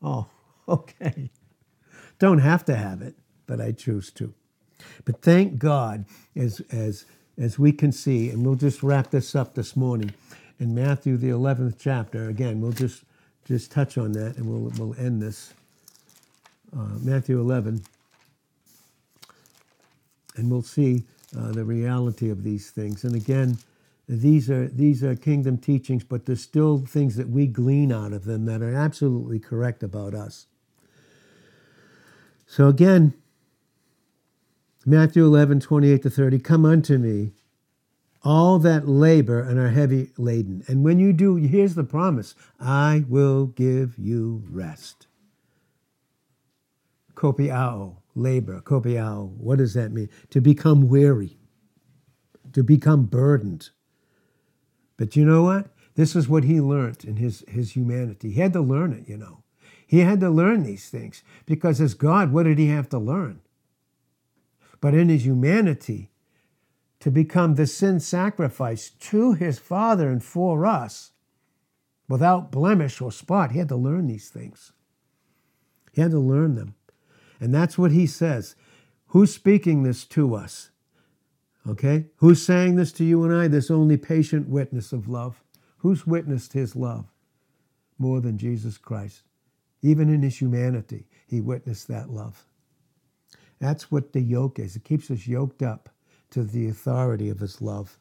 Oh, 0.03 0.27
okay. 0.69 1.31
Don't 2.21 2.39
have 2.39 2.65
to 2.67 2.77
have 2.77 3.03
it, 3.03 3.15
but 3.47 3.61
I 3.61 3.73
choose 3.73 4.11
to. 4.13 4.33
But 5.05 5.23
thank 5.23 5.59
God, 5.59 6.05
as, 6.37 6.61
as, 6.71 7.07
as 7.37 7.59
we 7.59 7.73
can 7.73 7.93
see, 7.93 8.29
and 8.29 8.45
we'll 8.47 8.55
just 8.55 8.83
wrap 8.83 9.11
this 9.11 9.35
up 9.35 9.55
this 9.55 9.75
morning 9.75 10.13
in 10.61 10.75
Matthew, 10.75 11.17
the 11.17 11.31
11th 11.31 11.77
chapter. 11.79 12.29
Again, 12.29 12.61
we'll 12.61 12.73
just, 12.73 13.05
just 13.47 13.73
touch 13.73 13.99
on 13.99 14.13
that 14.13 14.37
and 14.37 14.47
we'll, 14.47 14.71
we'll 14.79 14.99
end 14.99 15.23
this. 15.23 15.55
Uh, 16.77 16.99
Matthew 17.01 17.41
11. 17.41 17.83
And 20.37 20.51
we'll 20.51 20.63
see 20.63 21.05
uh, 21.37 21.53
the 21.53 21.65
reality 21.65 22.31
of 22.31 22.45
these 22.45 22.71
things. 22.71 23.03
And 23.03 23.15
again, 23.15 23.59
these 24.09 24.51
are 24.51 24.67
these 24.69 25.05
are 25.05 25.15
kingdom 25.15 25.57
teachings, 25.57 26.03
but 26.03 26.27
there's 26.27 26.43
still 26.43 26.79
things 26.79 27.15
that 27.17 27.29
we 27.29 27.47
glean 27.47 27.93
out 27.93 28.13
of 28.13 28.25
them 28.25 28.45
that 28.47 28.61
are 28.61 28.75
absolutely 28.75 29.39
correct 29.39 29.85
about 29.85 30.15
us. 30.15 30.47
So 32.51 32.67
again, 32.67 33.15
Matthew 34.85 35.25
11, 35.25 35.61
28 35.61 36.03
to 36.03 36.11
30, 36.11 36.41
come 36.41 36.65
unto 36.65 36.99
me, 36.99 37.31
all 38.25 38.59
that 38.59 38.89
labor 38.89 39.41
and 39.41 39.57
are 39.57 39.71
heavy 39.71 40.11
laden. 40.19 40.65
And 40.67 40.83
when 40.83 40.99
you 40.99 41.13
do, 41.13 41.37
here's 41.37 41.77
the 41.77 41.85
promise 41.85 42.35
I 42.59 43.05
will 43.09 43.47
give 43.47 43.97
you 43.97 44.43
rest. 44.51 45.07
Kopiao, 47.15 47.99
labor, 48.17 48.61
kopiao. 48.63 49.29
What 49.37 49.59
does 49.59 49.75
that 49.75 49.93
mean? 49.93 50.09
To 50.31 50.41
become 50.41 50.89
weary, 50.89 51.39
to 52.53 52.65
become 52.65 53.05
burdened. 53.05 53.71
But 54.97 55.15
you 55.15 55.25
know 55.25 55.45
what? 55.45 55.69
This 55.95 56.17
is 56.17 56.29
what 56.29 56.43
he 56.43 56.61
learned 56.61 57.05
in 57.05 57.15
his, 57.15 57.45
his 57.47 57.77
humanity. 57.77 58.33
He 58.33 58.41
had 58.41 58.55
to 58.55 58.61
learn 58.61 58.93
it, 58.93 59.09
you 59.09 59.19
know. 59.19 59.40
He 59.91 60.03
had 60.03 60.21
to 60.21 60.31
learn 60.31 60.63
these 60.63 60.89
things 60.89 61.25
because 61.47 61.81
as 61.81 61.95
God, 61.95 62.33
what 62.33 62.45
did 62.45 62.59
he 62.59 62.69
have 62.69 62.89
to 62.91 62.99
learn? 63.01 63.41
But 64.81 64.95
in 64.95 65.09
his 65.09 65.27
humanity, 65.27 66.13
to 67.01 67.11
become 67.11 67.57
the 67.57 67.67
sin 67.67 67.99
sacrifice 67.99 68.91
to 68.91 69.33
his 69.33 69.59
Father 69.59 70.09
and 70.09 70.23
for 70.23 70.65
us 70.65 71.11
without 72.09 72.53
blemish 72.53 73.01
or 73.01 73.11
spot, 73.11 73.51
he 73.51 73.59
had 73.59 73.69
to 73.71 73.75
learn 73.75 74.07
these 74.07 74.29
things. 74.29 74.71
He 75.91 76.01
had 76.01 76.13
to 76.13 76.21
learn 76.21 76.55
them. 76.55 76.77
And 77.41 77.53
that's 77.53 77.77
what 77.77 77.91
he 77.91 78.07
says. 78.07 78.55
Who's 79.09 79.35
speaking 79.35 79.83
this 79.83 80.05
to 80.05 80.37
us? 80.37 80.71
Okay? 81.69 82.07
Who's 82.19 82.41
saying 82.41 82.77
this 82.77 82.93
to 82.93 83.05
you 83.05 83.25
and 83.25 83.35
I? 83.35 83.49
This 83.49 83.73
only 83.73 83.97
patient 83.97 84.49
witness 84.49 84.93
of 84.93 85.09
love. 85.09 85.43
Who's 85.79 86.07
witnessed 86.07 86.53
his 86.53 86.77
love 86.77 87.07
more 87.99 88.21
than 88.21 88.39
Jesus 88.39 88.79
Christ? 88.79 89.25
Even 89.83 90.13
in 90.13 90.23
his 90.23 90.41
humanity, 90.41 91.07
he 91.27 91.41
witnessed 91.41 91.89
that 91.89 92.11
love. 92.11 92.45
That's 93.59 93.91
what 93.91 94.13
the 94.13 94.21
yoke 94.21 94.59
is. 94.59 94.77
It 94.77 94.85
keeps 94.85 95.11
us 95.11 95.27
yoked 95.27 95.63
up 95.63 95.89
to 96.31 96.43
the 96.43 96.69
authority 96.69 97.29
of 97.29 97.41
his 97.41 97.61
love. 97.61 97.99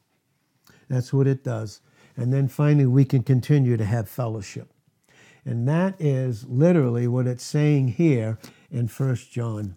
That's 0.88 1.12
what 1.12 1.26
it 1.26 1.44
does. 1.44 1.80
And 2.16 2.32
then 2.32 2.48
finally, 2.48 2.86
we 2.86 3.04
can 3.04 3.22
continue 3.22 3.76
to 3.76 3.84
have 3.84 4.08
fellowship. 4.08 4.72
And 5.44 5.66
that 5.68 5.94
is 5.98 6.46
literally 6.46 7.08
what 7.08 7.26
it's 7.26 7.44
saying 7.44 7.88
here 7.88 8.38
in 8.70 8.88
First 8.88 9.32
John. 9.32 9.76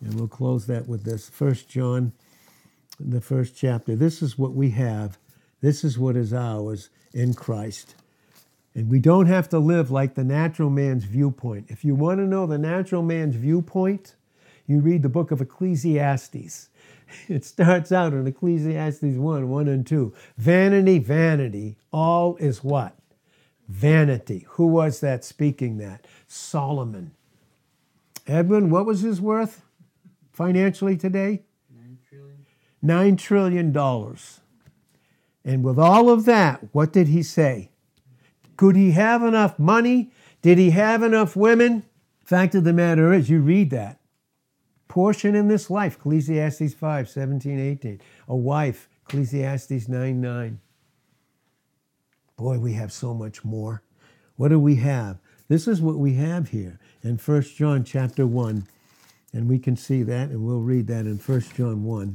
And 0.00 0.14
we'll 0.14 0.28
close 0.28 0.66
that 0.66 0.88
with 0.88 1.04
this. 1.04 1.28
First 1.28 1.68
John, 1.68 2.12
the 2.98 3.20
first 3.20 3.56
chapter. 3.56 3.96
This 3.96 4.22
is 4.22 4.38
what 4.38 4.52
we 4.52 4.70
have. 4.70 5.18
This 5.60 5.84
is 5.84 5.98
what 5.98 6.16
is 6.16 6.32
ours 6.32 6.90
in 7.12 7.34
Christ. 7.34 7.94
And 8.74 8.88
we 8.88 9.00
don't 9.00 9.26
have 9.26 9.48
to 9.50 9.58
live 9.58 9.90
like 9.90 10.14
the 10.14 10.24
natural 10.24 10.70
man's 10.70 11.04
viewpoint. 11.04 11.66
If 11.68 11.84
you 11.84 11.94
want 11.94 12.18
to 12.18 12.26
know 12.26 12.46
the 12.46 12.58
natural 12.58 13.02
man's 13.02 13.34
viewpoint, 13.34 14.14
you 14.66 14.78
read 14.78 15.02
the 15.02 15.08
book 15.08 15.30
of 15.30 15.40
Ecclesiastes. 15.40 16.68
It 17.28 17.44
starts 17.44 17.90
out 17.90 18.12
in 18.12 18.24
Ecclesiastes 18.24 19.02
1 19.02 19.48
1 19.48 19.68
and 19.68 19.84
2. 19.84 20.14
Vanity, 20.38 21.00
vanity, 21.00 21.76
all 21.92 22.36
is 22.36 22.62
what? 22.62 22.94
Vanity. 23.66 24.46
Who 24.50 24.68
was 24.68 25.00
that 25.00 25.24
speaking 25.24 25.78
that? 25.78 26.06
Solomon. 26.28 27.10
Edwin, 28.28 28.70
what 28.70 28.86
was 28.86 29.00
his 29.00 29.20
worth 29.20 29.62
financially 30.32 30.96
today? 30.96 31.42
Nine 31.76 31.98
trillion. 32.08 32.46
Nine 32.80 33.16
trillion 33.16 33.72
dollars. 33.72 34.40
And 35.44 35.64
with 35.64 35.80
all 35.80 36.10
of 36.10 36.26
that, 36.26 36.68
what 36.72 36.92
did 36.92 37.08
he 37.08 37.24
say? 37.24 37.69
Could 38.60 38.76
he 38.76 38.90
have 38.90 39.22
enough 39.22 39.58
money? 39.58 40.12
Did 40.42 40.58
he 40.58 40.68
have 40.72 41.02
enough 41.02 41.34
women? 41.34 41.82
Fact 42.22 42.54
of 42.54 42.62
the 42.62 42.74
matter 42.74 43.10
is, 43.10 43.30
you 43.30 43.40
read 43.40 43.70
that. 43.70 43.98
Portion 44.86 45.34
in 45.34 45.48
this 45.48 45.70
life, 45.70 45.96
Ecclesiastes 45.96 46.74
5, 46.74 47.08
17, 47.08 47.58
18. 47.58 48.02
A 48.28 48.36
wife, 48.36 48.86
Ecclesiastes 49.06 49.88
9, 49.88 50.20
9. 50.20 50.60
Boy, 52.36 52.58
we 52.58 52.74
have 52.74 52.92
so 52.92 53.14
much 53.14 53.46
more. 53.46 53.82
What 54.36 54.48
do 54.48 54.60
we 54.60 54.76
have? 54.76 55.20
This 55.48 55.66
is 55.66 55.80
what 55.80 55.96
we 55.96 56.16
have 56.16 56.50
here 56.50 56.78
in 57.02 57.16
1 57.16 57.42
John 57.56 57.82
chapter 57.82 58.26
1. 58.26 58.66
And 59.32 59.48
we 59.48 59.58
can 59.58 59.74
see 59.74 60.02
that, 60.02 60.28
and 60.28 60.44
we'll 60.44 60.60
read 60.60 60.86
that 60.88 61.06
in 61.06 61.16
1 61.16 61.40
John 61.56 61.84
1. 61.84 62.14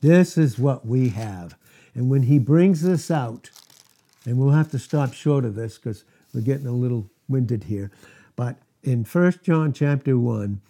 This 0.00 0.38
is 0.38 0.58
what 0.58 0.86
we 0.86 1.10
have. 1.10 1.58
And 1.94 2.08
when 2.08 2.22
he 2.22 2.38
brings 2.38 2.80
this 2.80 3.10
out, 3.10 3.50
and 4.24 4.38
we'll 4.38 4.50
have 4.50 4.70
to 4.70 4.78
stop 4.78 5.12
short 5.12 5.44
of 5.44 5.54
this 5.54 5.78
because 5.78 6.04
we're 6.34 6.40
getting 6.40 6.66
a 6.66 6.72
little 6.72 7.10
winded 7.28 7.64
here. 7.64 7.90
But 8.36 8.56
in 8.82 9.04
1 9.04 9.40
John 9.42 9.72
chapter 9.72 10.18
1, 10.18 10.60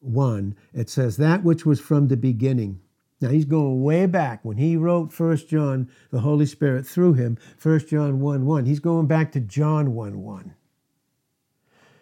1, 0.00 0.56
it 0.74 0.90
says, 0.90 1.16
That 1.16 1.42
which 1.42 1.66
was 1.66 1.80
from 1.80 2.08
the 2.08 2.16
beginning. 2.16 2.80
Now 3.20 3.28
he's 3.28 3.46
going 3.46 3.82
way 3.82 4.06
back. 4.06 4.44
When 4.44 4.58
he 4.58 4.76
wrote 4.76 5.18
1 5.18 5.36
John, 5.48 5.88
the 6.10 6.20
Holy 6.20 6.46
Spirit 6.46 6.86
through 6.86 7.14
him, 7.14 7.38
1 7.62 7.86
John 7.86 8.20
1 8.20 8.44
1, 8.44 8.66
he's 8.66 8.80
going 8.80 9.06
back 9.06 9.32
to 9.32 9.40
John 9.40 9.94
1 9.94 10.22
1. 10.22 10.54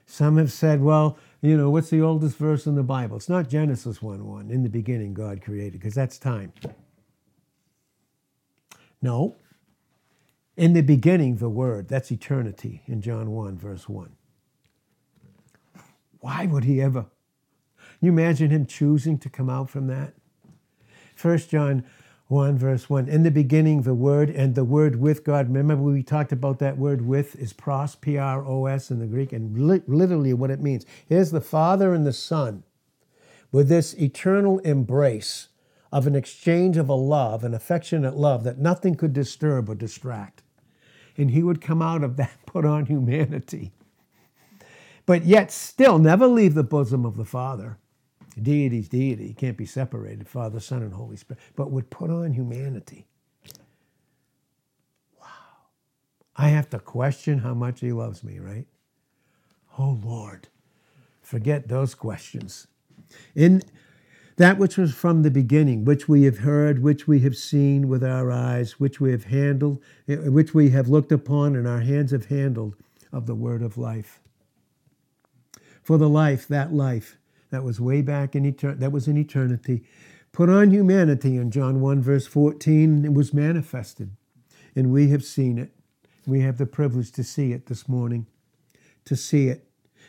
Some 0.07 0.37
have 0.37 0.53
said, 0.53 0.83
well, 0.83 1.19
you 1.41 1.57
know, 1.57 1.71
what's 1.71 1.91
the 1.91 2.03
oldest 2.03 2.37
verse 2.37 2.67
in 2.67 2.75
the 2.75 2.83
Bible? 2.83 3.17
It's 3.17 3.29
not 3.29 3.49
Genesis 3.49 4.03
1 4.03 4.27
1. 4.27 4.51
In 4.51 4.63
the 4.63 4.69
beginning, 4.69 5.15
God 5.15 5.43
created, 5.43 5.75
because 5.75 5.95
that's 5.95 6.19
time. 6.19 6.53
No. 9.01 9.37
In 10.57 10.73
the 10.73 10.83
beginning, 10.83 11.37
the 11.37 11.49
Word. 11.49 11.89
That's 11.89 12.13
eternity 12.13 12.83
in 12.87 13.01
John 13.01 13.33
1, 13.33 13.59
verse 13.59 13.89
1. 13.89 14.11
Why 16.21 16.47
would 16.47 16.65
he 16.65 16.81
ever? 16.81 17.07
You 18.01 18.11
imagine 18.11 18.51
him 18.51 18.67
choosing 18.67 19.19
to 19.19 19.29
come 19.29 19.51
out 19.51 19.69
from 19.69 19.89
that? 19.89 20.15
1 21.21 21.39
John 21.39 21.85
1, 22.29 22.57
verse 22.57 22.89
1. 22.89 23.09
In 23.09 23.25
the 23.25 23.31
beginning, 23.33 23.83
the 23.83 23.95
Word, 23.95 24.31
and 24.31 24.55
the 24.55 24.65
Word 24.65 24.97
with 24.97 25.25
God. 25.25 25.53
Remember, 25.53 25.83
we 25.83 26.03
talked 26.05 26.33
about 26.33 26.61
that 26.61 26.79
word 26.79 27.03
with 27.03 27.37
is 27.37 27.53
pros, 27.53 27.97
P 27.97 28.17
R 28.17 28.47
O 28.47 28.67
S 28.67 28.91
in 28.91 29.01
the 29.01 29.07
Greek, 29.07 29.33
and 29.33 29.69
li- 29.69 29.83
literally 29.87 30.33
what 30.33 30.51
it 30.51 30.61
means. 30.61 30.87
Here's 31.07 31.33
the 31.33 31.41
Father 31.41 31.93
and 31.93 32.07
the 32.07 32.13
Son 32.13 32.63
with 33.51 33.69
this 33.69 33.95
eternal 33.95 34.61
embrace 34.61 35.49
of 35.93 36.07
an 36.07 36.15
exchange 36.15 36.77
of 36.77 36.89
a 36.89 36.95
love, 36.95 37.45
an 37.45 37.55
affectionate 37.55 38.17
love 38.17 38.45
that 38.45 38.59
nothing 38.59 38.95
could 38.95 39.13
disturb 39.13 39.69
or 39.69 39.75
distract. 39.75 40.44
And 41.17 41.31
he 41.33 41.43
would 41.43 41.61
come 41.61 41.83
out 41.83 42.05
of 42.05 42.17
that, 42.19 42.39
put 42.47 42.65
on 42.65 42.87
humanity. 42.87 43.73
But 45.07 45.25
yet, 45.25 45.53
still, 45.53 45.99
never 45.99 46.27
leave 46.27 46.55
the 46.55 46.65
bosom 46.65 47.05
of 47.07 47.17
the 47.17 47.25
Father 47.27 47.79
Deity's 48.41 48.89
deity, 48.89 49.35
can't 49.35 49.57
be 49.57 49.67
separated, 49.67 50.29
Father, 50.29 50.61
Son, 50.61 50.83
and 50.83 50.95
Holy 50.95 51.17
Spirit, 51.17 51.43
but 51.57 51.71
would 51.71 51.91
put 51.91 52.11
on 52.11 52.33
humanity. 52.35 53.07
Wow. 55.21 55.27
I 56.37 56.49
have 56.51 56.71
to 56.71 56.79
question 56.81 57.39
how 57.41 57.55
much 57.55 57.81
he 57.81 57.93
loves 57.93 58.25
me, 58.25 58.39
right? 58.41 58.67
Oh 59.79 60.01
Lord. 60.05 60.49
Forget 61.23 61.69
those 61.69 61.95
questions. 61.95 62.67
In 63.35 63.63
that 64.37 64.59
which 64.59 64.77
was 64.77 64.95
from 64.95 65.23
the 65.23 65.31
beginning, 65.31 65.85
which 65.85 66.09
we 66.09 66.25
have 66.25 66.39
heard, 66.39 66.83
which 66.83 67.07
we 67.07 67.21
have 67.21 67.37
seen 67.37 67.89
with 67.89 68.03
our 68.03 68.33
eyes, 68.33 68.81
which 68.81 69.01
we 69.01 69.13
have 69.13 69.25
handled, 69.25 69.81
eh, 70.09 70.17
which 70.17 70.55
we 70.55 70.71
have 70.71 70.89
looked 70.89 71.13
upon 71.13 71.55
and 71.55 71.69
our 71.69 71.81
hands 71.81 72.11
have 72.11 72.27
handled, 72.27 72.75
of 73.13 73.27
the 73.27 73.35
word 73.35 73.63
of 73.63 73.79
life. 73.79 74.21
For 75.83 75.99
the 75.99 76.09
life, 76.09 76.49
that 76.49 76.73
life 76.73 77.17
that 77.51 77.63
was 77.63 77.81
way 77.81 78.03
back 78.03 78.35
in 78.35 78.45
eternity, 78.45 78.81
that 78.81 78.91
was 78.91 79.07
in 79.07 79.17
eternity, 79.17 79.85
put 80.33 80.49
on 80.51 80.73
humanity 80.73 81.37
in 81.37 81.53
John 81.53 81.81
1, 81.81 82.03
verse 82.03 82.27
14, 82.27 83.05
it 83.05 83.15
was 83.15 83.33
manifested. 83.33 84.11
And 84.75 84.91
we 84.91 85.11
have 85.11 85.25
seen 85.25 85.59
it. 85.59 85.71
We 86.27 86.41
have 86.41 86.59
the 86.59 86.67
privilege 86.67 87.13
to 87.13 87.23
see 87.23 87.53
it 87.53 87.67
this 87.67 87.89
morning, 87.89 88.27
to 89.05 89.15
see 89.15 89.49
it. 89.49 89.64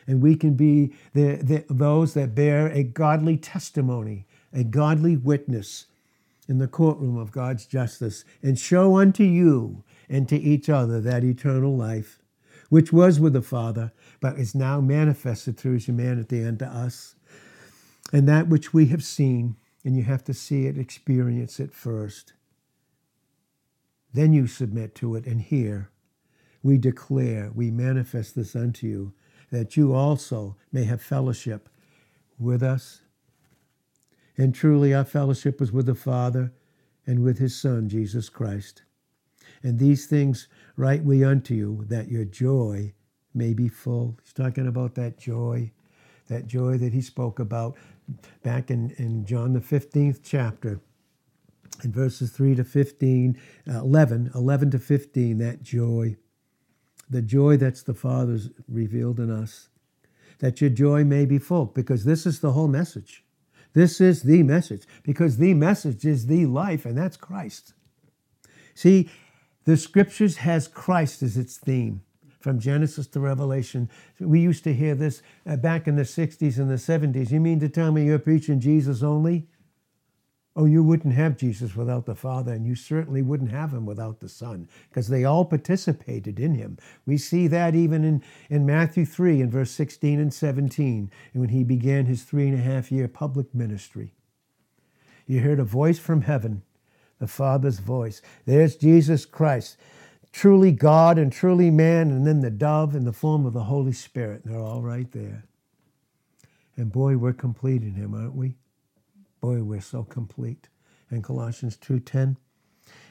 And 0.08 0.22
we 0.22 0.36
can 0.36 0.54
be 0.54 0.94
the, 1.14 1.38
the, 1.38 1.66
those 1.70 2.14
that 2.14 2.36
bear 2.36 2.68
a 2.68 2.84
godly 2.84 3.38
testimony, 3.38 4.28
a 4.54 4.64
godly 4.64 5.18
witness 5.18 5.88
in 6.48 6.60
the 6.60 6.68
courtroom 6.68 7.18
of 7.18 7.32
God's 7.32 7.66
justice, 7.66 8.24
and 8.44 8.58
show 8.58 8.98
unto 8.98 9.24
you 9.24 9.84
and 10.08 10.30
to 10.30 10.38
each 10.38 10.70
other 10.70 11.02
that 11.02 11.24
eternal 11.24 11.76
life, 11.76 12.20
which 12.70 12.94
was 12.94 13.20
with 13.20 13.34
the 13.34 13.42
Father, 13.42 13.92
but 14.20 14.38
is 14.38 14.54
now 14.54 14.80
manifested 14.80 15.58
through 15.58 15.74
his 15.74 15.86
humanity 15.86 16.44
unto 16.44 16.66
us. 16.66 17.16
And 18.14 18.30
that 18.30 18.48
which 18.48 18.74
we 18.74 18.88
have 18.88 19.04
seen, 19.04 19.56
and 19.84 19.98
you 19.98 20.04
have 20.04 20.24
to 20.26 20.34
see 20.34 20.68
it, 20.68 20.78
experience 20.78 21.60
it 21.60 21.74
first. 21.74 22.34
Then 24.14 24.32
you 24.34 24.46
submit 24.46 24.94
to 24.96 25.16
it 25.16 25.26
and 25.26 25.42
hear. 25.42 25.90
We 26.62 26.78
declare, 26.78 27.52
we 27.54 27.72
manifest 27.72 28.36
this 28.36 28.56
unto 28.56 28.88
you, 28.88 29.14
that 29.52 29.78
you 29.78 29.94
also 29.94 30.56
may 30.72 30.84
have 30.84 31.02
fellowship 31.02 31.70
with 32.40 32.64
us. 32.64 33.02
And 34.38 34.54
truly, 34.54 34.94
our 34.94 35.06
fellowship 35.06 35.62
is 35.62 35.72
with 35.72 35.86
the 35.86 35.96
Father 35.96 36.52
and 37.08 37.24
with 37.24 37.38
his 37.38 37.56
Son, 37.60 37.88
Jesus 37.88 38.30
Christ. 38.30 38.84
And 39.64 39.80
these 39.80 40.06
things 40.06 40.48
write 40.76 41.04
we 41.04 41.24
unto 41.24 41.54
you, 41.54 41.86
that 41.88 42.10
your 42.10 42.26
joy 42.26 42.94
may 43.34 43.54
be 43.54 43.68
full. 43.68 44.18
He's 44.24 44.34
talking 44.34 44.68
about 44.68 44.96
that 44.96 45.18
joy, 45.18 45.72
that 46.28 46.48
joy 46.48 46.78
that 46.78 46.94
he 46.94 47.02
spoke 47.02 47.40
about 47.40 47.78
back 48.44 48.70
in, 48.70 48.92
in 48.98 49.26
John 49.26 49.54
the 49.54 49.60
15th 49.60 50.20
chapter, 50.24 50.80
in 51.84 51.92
verses 51.92 52.32
3 52.32 52.56
to 52.56 52.64
15, 52.64 53.38
uh, 53.68 53.80
11, 53.80 54.32
11 54.36 54.72
to 54.72 54.80
15, 54.80 55.38
that 55.40 55.64
joy, 55.64 56.16
the 57.10 57.22
joy 57.22 57.58
that's 57.58 57.84
the 57.84 57.94
Father's 57.94 58.50
revealed 58.68 59.20
in 59.20 59.30
us, 59.30 59.70
that 60.40 60.62
your 60.62 60.70
joy 60.70 61.04
may 61.04 61.26
be 61.26 61.38
full, 61.38 61.66
because 61.66 62.06
this 62.06 62.26
is 62.26 62.40
the 62.40 62.54
whole 62.54 62.68
message. 62.68 63.24
This 63.74 64.00
is 64.00 64.24
the 64.24 64.44
message, 64.44 64.84
because 65.04 65.38
the 65.38 65.54
message 65.54 66.06
is 66.06 66.28
the 66.28 66.46
life, 66.46 66.86
and 66.86 66.98
that's 66.98 67.18
Christ. 67.18 67.74
See, 68.74 69.10
the 69.66 69.78
scriptures 69.78 70.38
has 70.38 70.68
Christ 70.68 71.22
as 71.24 71.38
its 71.38 71.58
theme 71.58 72.02
from 72.40 72.60
Genesis 72.60 73.08
to 73.08 73.20
Revelation. 73.20 73.90
We 74.20 74.40
used 74.40 74.64
to 74.66 74.74
hear 74.74 74.94
this 74.94 75.24
uh, 75.48 75.56
back 75.56 75.88
in 75.88 75.96
the 75.96 76.04
60s 76.04 76.60
and 76.60 76.70
the 76.70 76.76
70s. 76.76 77.32
You 77.32 77.40
mean 77.40 77.60
to 77.60 77.70
tell 77.70 77.92
me 77.92 78.06
you're 78.06 78.20
preaching 78.20 78.60
Jesus 78.60 79.02
only? 79.02 79.48
Oh, 80.58 80.66
you 80.66 80.84
wouldn't 80.84 81.14
have 81.16 81.36
Jesus 81.36 81.76
without 81.76 82.06
the 82.06 82.16
Father, 82.16 82.54
and 82.54 82.66
you 82.66 82.76
certainly 82.76 83.22
wouldn't 83.22 83.52
have 83.52 83.74
him 83.74 83.86
without 83.86 84.22
the 84.22 84.30
Son, 84.30 84.70
because 84.90 85.10
they 85.10 85.26
all 85.26 85.44
participated 85.44 86.40
in 86.40 86.56
him. 86.56 86.78
We 87.06 87.18
see 87.18 87.48
that 87.48 87.76
even 87.76 88.06
in, 88.06 88.24
in 88.50 88.66
Matthew 88.66 89.06
3 89.06 89.42
in 89.42 89.52
verse 89.52 89.72
16 89.72 90.18
and 90.18 90.34
17, 90.34 91.12
when 91.34 91.50
he 91.50 91.66
began 91.66 92.06
his 92.06 92.24
three 92.24 92.48
and 92.48 92.58
a 92.58 92.62
half 92.62 92.90
year 92.90 93.10
public 93.10 93.54
ministry. 93.54 94.14
You 95.28 95.42
heard 95.42 95.60
a 95.60 95.66
voice 95.66 96.00
from 96.00 96.22
heaven, 96.22 96.62
the 97.20 97.28
Father's 97.28 97.80
voice. 97.80 98.22
There's 98.46 98.78
Jesus 98.78 99.26
Christ 99.26 99.78
truly 100.36 100.74
God 100.74 101.18
and 101.18 101.32
truly 101.32 101.72
man, 101.72 102.12
and 102.12 102.28
then 102.28 102.42
the 102.42 102.52
dove 102.52 102.94
in 102.94 103.06
the 103.06 103.14
form 103.14 103.46
of 103.46 103.54
the 103.54 103.64
Holy 103.64 103.94
Spirit. 103.94 104.42
They're 104.44 104.60
all 104.60 104.82
right 104.82 105.10
there. 105.14 105.46
And 106.76 106.92
boy, 106.92 107.16
we're 107.16 107.32
complete 107.32 107.84
in 107.84 107.94
him, 107.94 108.14
aren't 108.14 108.36
we? 108.36 108.56
Boy, 109.46 109.62
we're 109.62 109.80
so 109.80 110.04
complete. 110.04 110.70
In 111.12 111.22
Colossians 111.22 111.78
2:10. 111.78 112.38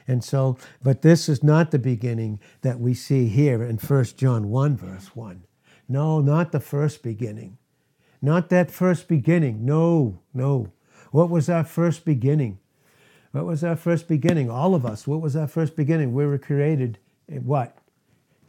And 0.05 0.21
so, 0.21 0.57
but 0.83 1.01
this 1.01 1.29
is 1.29 1.41
not 1.41 1.71
the 1.71 1.79
beginning 1.79 2.41
that 2.59 2.77
we 2.77 2.93
see 2.93 3.29
here 3.29 3.63
in 3.63 3.77
1 3.77 4.03
John 4.17 4.49
1, 4.49 4.75
verse 4.75 5.15
1. 5.15 5.45
No, 5.87 6.19
not 6.19 6.51
the 6.51 6.59
first 6.59 7.01
beginning. 7.01 7.57
Not 8.21 8.49
that 8.49 8.69
first 8.69 9.07
beginning. 9.07 9.63
No, 9.63 10.19
no. 10.33 10.73
What 11.11 11.29
was 11.29 11.49
our 11.49 11.63
first 11.63 12.03
beginning? 12.03 12.59
What 13.31 13.45
was 13.45 13.63
our 13.63 13.77
first 13.77 14.09
beginning? 14.09 14.49
All 14.49 14.75
of 14.75 14.85
us. 14.85 15.07
What 15.07 15.21
was 15.21 15.37
our 15.37 15.47
first 15.47 15.77
beginning? 15.77 16.13
We 16.13 16.25
were 16.25 16.37
created 16.37 16.99
in 17.29 17.45
what? 17.45 17.77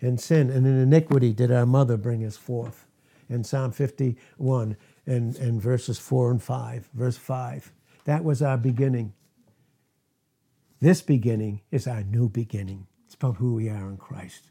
In 0.01 0.19
sin 0.19 0.51
and 0.51 0.67
in 0.67 0.77
iniquity 0.77 1.33
did 1.33 1.53
our 1.53 1.67
mother 1.67 1.97
bring 1.97 2.25
us 2.25 2.37
forth. 2.37 2.89
In 3.29 3.45
Psalm 3.45 3.71
51 3.71 4.77
and, 5.07 5.37
and 5.37 5.63
verses 5.63 6.01
4 6.01 6.33
and 6.33 6.43
5, 6.43 6.89
verse 6.93 7.17
5. 7.17 7.73
That 8.07 8.25
was 8.25 8.41
our 8.41 8.57
beginning. 8.57 9.13
This 10.81 11.03
beginning 11.03 11.63
is 11.73 11.89
our 11.89 12.05
new 12.05 12.29
beginning. 12.29 12.87
It's 13.05 13.17
about 13.17 13.37
who 13.37 13.55
we 13.55 13.69
are 13.69 13.91
in 13.91 13.97
Christ. 13.97 14.51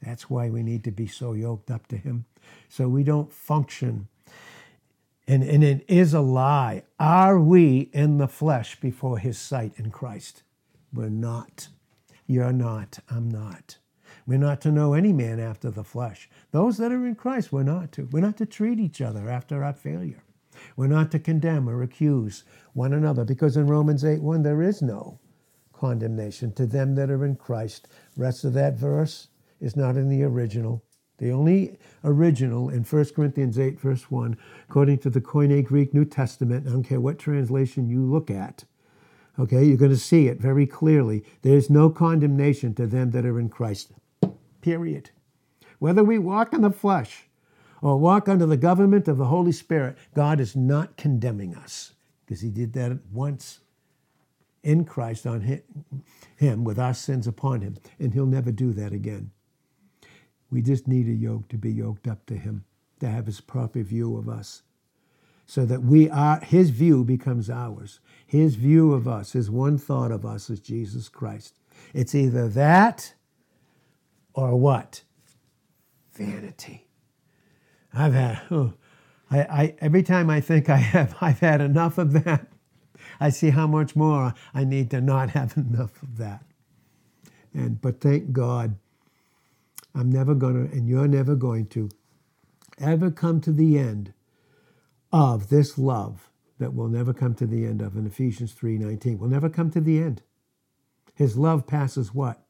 That's 0.00 0.30
why 0.30 0.48
we 0.48 0.62
need 0.62 0.84
to 0.84 0.90
be 0.90 1.06
so 1.06 1.34
yoked 1.34 1.70
up 1.70 1.86
to 1.88 1.98
Him. 1.98 2.24
So 2.68 2.88
we 2.88 3.02
don't 3.02 3.32
function. 3.32 4.08
And, 5.26 5.42
and 5.42 5.62
it 5.62 5.84
is 5.86 6.14
a 6.14 6.20
lie. 6.20 6.84
Are 6.98 7.38
we 7.38 7.90
in 7.92 8.16
the 8.16 8.28
flesh 8.28 8.80
before 8.80 9.18
His 9.18 9.38
sight 9.38 9.74
in 9.76 9.90
Christ? 9.90 10.42
We're 10.92 11.10
not. 11.10 11.68
You're 12.26 12.52
not. 12.54 13.00
I'm 13.10 13.28
not. 13.28 13.76
We're 14.26 14.38
not 14.38 14.62
to 14.62 14.72
know 14.72 14.94
any 14.94 15.12
man 15.12 15.40
after 15.40 15.70
the 15.70 15.84
flesh. 15.84 16.30
Those 16.52 16.78
that 16.78 16.92
are 16.92 17.06
in 17.06 17.16
Christ, 17.16 17.52
we're 17.52 17.64
not 17.64 17.92
to. 17.92 18.08
We're 18.10 18.20
not 18.20 18.38
to 18.38 18.46
treat 18.46 18.80
each 18.80 19.02
other 19.02 19.28
after 19.28 19.62
our 19.62 19.74
failure. 19.74 20.22
We're 20.76 20.86
not 20.86 21.10
to 21.12 21.18
condemn 21.18 21.68
or 21.68 21.82
accuse 21.82 22.44
one 22.78 22.94
another 22.94 23.24
because 23.24 23.56
in 23.56 23.66
Romans 23.66 24.04
8 24.04 24.22
1, 24.22 24.42
there 24.42 24.62
is 24.62 24.80
no 24.80 25.18
condemnation 25.72 26.52
to 26.52 26.66
them 26.66 26.94
that 26.94 27.10
are 27.10 27.24
in 27.24 27.36
Christ. 27.36 27.88
Rest 28.16 28.44
of 28.44 28.54
that 28.54 28.78
verse 28.78 29.28
is 29.60 29.76
not 29.76 29.96
in 29.96 30.08
the 30.08 30.22
original. 30.22 30.82
The 31.18 31.32
only 31.32 31.78
original 32.04 32.70
in 32.70 32.84
1 32.84 33.04
Corinthians 33.14 33.58
8, 33.58 33.78
verse 33.80 34.10
1, 34.10 34.38
according 34.68 34.98
to 34.98 35.10
the 35.10 35.20
Koine 35.20 35.64
Greek 35.64 35.92
New 35.92 36.04
Testament, 36.04 36.66
I 36.66 36.70
don't 36.70 36.84
care 36.84 37.00
what 37.00 37.18
translation 37.18 37.90
you 37.90 38.04
look 38.04 38.30
at, 38.30 38.64
Okay, 39.38 39.64
you're 39.64 39.76
going 39.76 39.92
to 39.92 39.96
see 39.96 40.26
it 40.26 40.40
very 40.40 40.66
clearly. 40.66 41.24
There's 41.42 41.70
no 41.70 41.90
condemnation 41.90 42.74
to 42.74 42.88
them 42.88 43.12
that 43.12 43.24
are 43.24 43.38
in 43.38 43.48
Christ. 43.48 43.92
Period. 44.60 45.10
Whether 45.78 46.02
we 46.02 46.18
walk 46.18 46.52
in 46.52 46.62
the 46.62 46.72
flesh 46.72 47.28
or 47.80 47.98
walk 47.98 48.28
under 48.28 48.46
the 48.46 48.56
government 48.56 49.06
of 49.06 49.16
the 49.16 49.26
Holy 49.26 49.52
Spirit, 49.52 49.96
God 50.12 50.40
is 50.40 50.56
not 50.56 50.96
condemning 50.96 51.54
us 51.54 51.92
because 52.28 52.42
He 52.42 52.50
did 52.50 52.74
that 52.74 52.98
once 53.10 53.60
in 54.62 54.84
Christ 54.84 55.26
on 55.26 55.62
Him 56.36 56.62
with 56.62 56.78
our 56.78 56.92
sins 56.92 57.26
upon 57.26 57.62
Him, 57.62 57.78
and 57.98 58.12
He'll 58.12 58.26
never 58.26 58.52
do 58.52 58.74
that 58.74 58.92
again. 58.92 59.30
We 60.50 60.60
just 60.60 60.86
need 60.86 61.08
a 61.08 61.12
yoke 61.12 61.48
to 61.48 61.56
be 61.56 61.72
yoked 61.72 62.06
up 62.06 62.26
to 62.26 62.36
Him, 62.36 62.64
to 63.00 63.08
have 63.08 63.24
His 63.26 63.40
proper 63.40 63.82
view 63.82 64.18
of 64.18 64.28
us 64.28 64.62
so 65.48 65.64
that 65.64 65.82
we 65.82 66.10
are 66.10 66.40
his 66.40 66.68
view 66.68 67.02
becomes 67.02 67.48
ours. 67.48 68.00
His 68.26 68.54
view 68.54 68.92
of 68.92 69.08
us 69.08 69.32
his 69.32 69.50
one 69.50 69.78
thought 69.78 70.12
of 70.12 70.26
us 70.26 70.50
is 70.50 70.60
jesus 70.60 71.08
christ. 71.08 71.58
It's 71.94 72.14
either 72.14 72.48
that 72.48 73.14
or 74.34 74.56
what? 74.56 75.02
Vanity. 76.12 76.86
I've 77.94 78.12
had 78.12 78.42
oh, 78.50 78.74
I, 79.30 79.38
I, 79.40 79.74
every 79.80 80.02
time 80.02 80.30
i 80.30 80.40
think 80.40 80.68
i 80.68 80.76
have 80.76 81.16
i've 81.20 81.40
had 81.40 81.60
enough 81.60 81.98
of 81.98 82.12
that 82.24 82.46
i 83.20 83.30
see 83.30 83.50
how 83.50 83.66
much 83.66 83.96
more 83.96 84.34
i 84.54 84.64
need 84.64 84.90
to 84.90 85.00
not 85.00 85.30
have 85.30 85.56
enough 85.56 86.02
of 86.02 86.18
that 86.18 86.44
and 87.54 87.80
but 87.80 88.00
thank 88.00 88.32
god 88.32 88.76
i'm 89.94 90.10
never 90.10 90.34
going 90.34 90.68
to 90.68 90.76
and 90.76 90.88
you're 90.88 91.08
never 91.08 91.34
going 91.34 91.66
to 91.66 91.88
ever 92.80 93.10
come 93.10 93.40
to 93.40 93.52
the 93.52 93.78
end 93.78 94.12
of 95.12 95.48
this 95.48 95.78
love 95.78 96.30
that 96.58 96.74
will 96.74 96.88
never 96.88 97.12
come 97.14 97.34
to 97.34 97.46
the 97.46 97.64
end 97.64 97.80
of 97.80 97.96
in 97.96 98.06
Ephesians 98.06 98.52
3:19. 98.52 99.18
Will 99.18 99.28
never 99.28 99.48
come 99.48 99.70
to 99.70 99.80
the 99.80 99.98
end. 99.98 100.22
His 101.14 101.36
love 101.36 101.66
passes 101.66 102.14
what? 102.14 102.44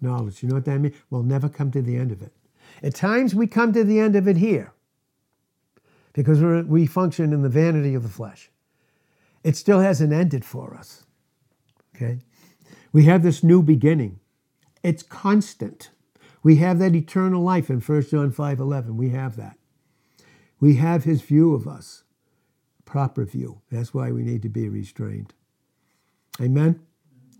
Knowledge. 0.00 0.42
You 0.42 0.48
know 0.48 0.56
what 0.56 0.64
that 0.66 0.78
means? 0.78 0.94
We'll 1.10 1.22
never 1.22 1.48
come 1.48 1.70
to 1.72 1.82
the 1.82 1.96
end 1.96 2.12
of 2.12 2.22
it. 2.22 2.32
At 2.82 2.94
times 2.94 3.34
we 3.34 3.46
come 3.46 3.72
to 3.72 3.84
the 3.84 4.00
end 4.00 4.16
of 4.16 4.28
it 4.28 4.36
here 4.36 4.72
because 6.14 6.42
we 6.66 6.86
function 6.86 7.34
in 7.34 7.42
the 7.42 7.50
vanity 7.50 7.94
of 7.94 8.04
the 8.04 8.08
flesh. 8.08 8.50
It 9.44 9.56
still 9.56 9.80
hasn't 9.80 10.14
ended 10.14 10.44
for 10.46 10.74
us. 10.74 11.04
Okay? 11.96 12.20
We 12.92 13.04
have 13.04 13.22
this 13.22 13.44
new 13.44 13.62
beginning. 13.62 14.20
It's 14.82 15.02
constant. 15.02 15.90
We 16.42 16.56
have 16.56 16.78
that 16.80 16.96
eternal 16.96 17.42
life 17.42 17.70
in 17.70 17.80
1 17.80 18.10
John 18.10 18.32
5:11. 18.32 18.96
We 18.96 19.10
have 19.10 19.36
that. 19.36 19.58
We 20.60 20.76
have 20.76 21.04
his 21.04 21.22
view 21.22 21.54
of 21.54 21.68
us 21.68 22.04
proper 22.86 23.24
view. 23.24 23.60
That's 23.70 23.94
why 23.94 24.12
we 24.12 24.22
need 24.22 24.42
to 24.42 24.50
be 24.50 24.68
restrained. 24.68 25.34
Amen. 26.40 26.80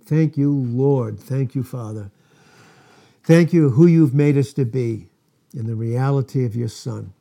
Thank 0.05 0.37
you, 0.37 0.53
Lord. 0.53 1.21
Thank 1.21 1.55
you, 1.55 1.63
Father. 1.63 2.11
Thank 3.25 3.53
you, 3.55 3.71
who 3.71 3.87
you've 3.87 4.15
made 4.15 4.37
us 4.37 4.53
to 4.55 4.67
be. 4.67 5.09
in 5.55 5.67
the 5.67 5.77
reality 5.77 6.45
of 6.45 6.57
your 6.57 6.69
Son. 6.69 7.14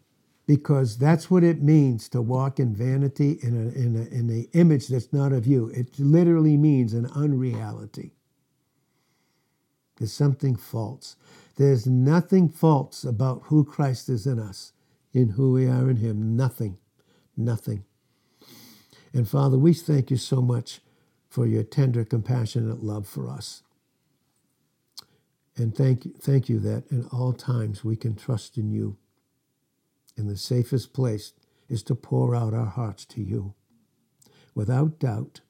Because 0.48 0.98
that's 0.98 1.32
what 1.32 1.44
it 1.44 1.62
means 1.64 2.10
to 2.10 2.22
walk 2.22 2.60
in 2.60 2.76
vanity 2.76 3.40
in, 3.44 3.56
a, 3.56 3.80
in, 3.80 3.96
a, 3.96 4.16
in 4.16 4.30
an 4.30 4.48
image 4.54 4.90
that's 4.90 5.14
not 5.14 5.34
of 5.34 5.48
you. 5.48 5.70
It 5.70 6.00
literally 6.00 6.58
means 6.58 6.94
an 6.94 7.08
unreality. 7.16 8.14
There's 9.98 10.14
something 10.14 10.56
false. 10.56 11.16
There's 11.58 11.88
nothing 11.88 12.50
false 12.50 13.04
about 13.04 13.44
who 13.46 13.66
Christ 13.66 14.10
is 14.10 14.28
in 14.28 14.40
us, 14.40 14.74
in 15.14 15.30
who 15.32 15.54
we 15.54 15.68
are 15.68 15.90
in 15.90 15.98
Him. 15.98 16.36
Nothing. 16.36 16.78
Nothing. 17.38 17.86
And 19.14 19.28
Father, 19.30 19.58
we 19.58 19.74
thank 19.74 20.12
you 20.12 20.18
so 20.18 20.42
much 20.42 20.82
for 21.30 21.48
your 21.48 21.64
tender, 21.64 22.06
compassionate 22.06 22.84
love 22.84 23.08
for 23.08 23.30
us. 23.30 23.64
And 25.58 25.76
thank 25.76 26.20
thank 26.22 26.50
you 26.50 26.60
that 26.62 26.92
in 26.92 27.06
all 27.12 27.34
times 27.34 27.84
we 27.84 27.96
can 27.96 28.16
trust 28.16 28.58
in 28.58 28.72
you. 28.72 28.98
And 30.18 30.30
the 30.30 30.38
safest 30.38 30.94
place 30.94 31.34
is 31.70 31.84
to 31.84 31.96
pour 31.96 32.36
out 32.36 32.54
our 32.54 32.68
hearts 32.68 33.06
to 33.06 33.22
you 33.22 33.54
without 34.56 35.00
doubt, 35.00 35.42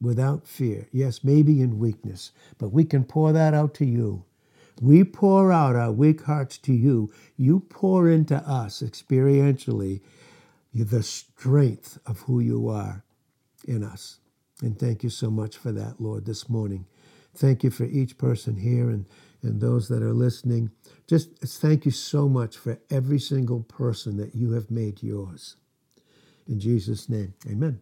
without 0.00 0.46
fear. 0.46 0.88
Yes, 0.92 1.24
maybe 1.24 1.60
in 1.60 1.78
weakness, 1.78 2.32
but 2.58 2.68
we 2.68 2.84
can 2.84 3.04
pour 3.04 3.32
that 3.32 3.54
out 3.54 3.74
to 3.74 3.86
you. 3.86 4.24
We 4.80 5.04
pour 5.04 5.52
out 5.52 5.76
our 5.76 5.92
weak 5.92 6.22
hearts 6.24 6.58
to 6.58 6.72
you. 6.72 7.12
You 7.36 7.60
pour 7.60 8.08
into 8.08 8.36
us 8.36 8.82
experientially 8.82 10.00
the 10.74 11.02
strength 11.02 11.98
of 12.06 12.20
who 12.20 12.40
you 12.40 12.68
are 12.68 13.04
in 13.66 13.84
us. 13.84 14.18
And 14.62 14.78
thank 14.78 15.02
you 15.04 15.10
so 15.10 15.30
much 15.30 15.56
for 15.56 15.72
that, 15.72 16.00
Lord, 16.00 16.26
this 16.26 16.48
morning. 16.48 16.86
Thank 17.34 17.64
you 17.64 17.70
for 17.70 17.84
each 17.84 18.18
person 18.18 18.56
here 18.56 18.90
and, 18.90 19.06
and 19.44 19.60
those 19.60 19.88
that 19.88 20.02
are 20.02 20.14
listening. 20.14 20.70
Just 21.06 21.38
thank 21.38 21.84
you 21.84 21.90
so 21.90 22.28
much 22.28 22.56
for 22.56 22.80
every 22.90 23.20
single 23.20 23.62
person 23.62 24.16
that 24.16 24.34
you 24.34 24.52
have 24.52 24.70
made 24.70 25.02
yours. 25.02 25.56
In 26.48 26.60
Jesus' 26.60 27.08
name, 27.08 27.34
amen. 27.48 27.80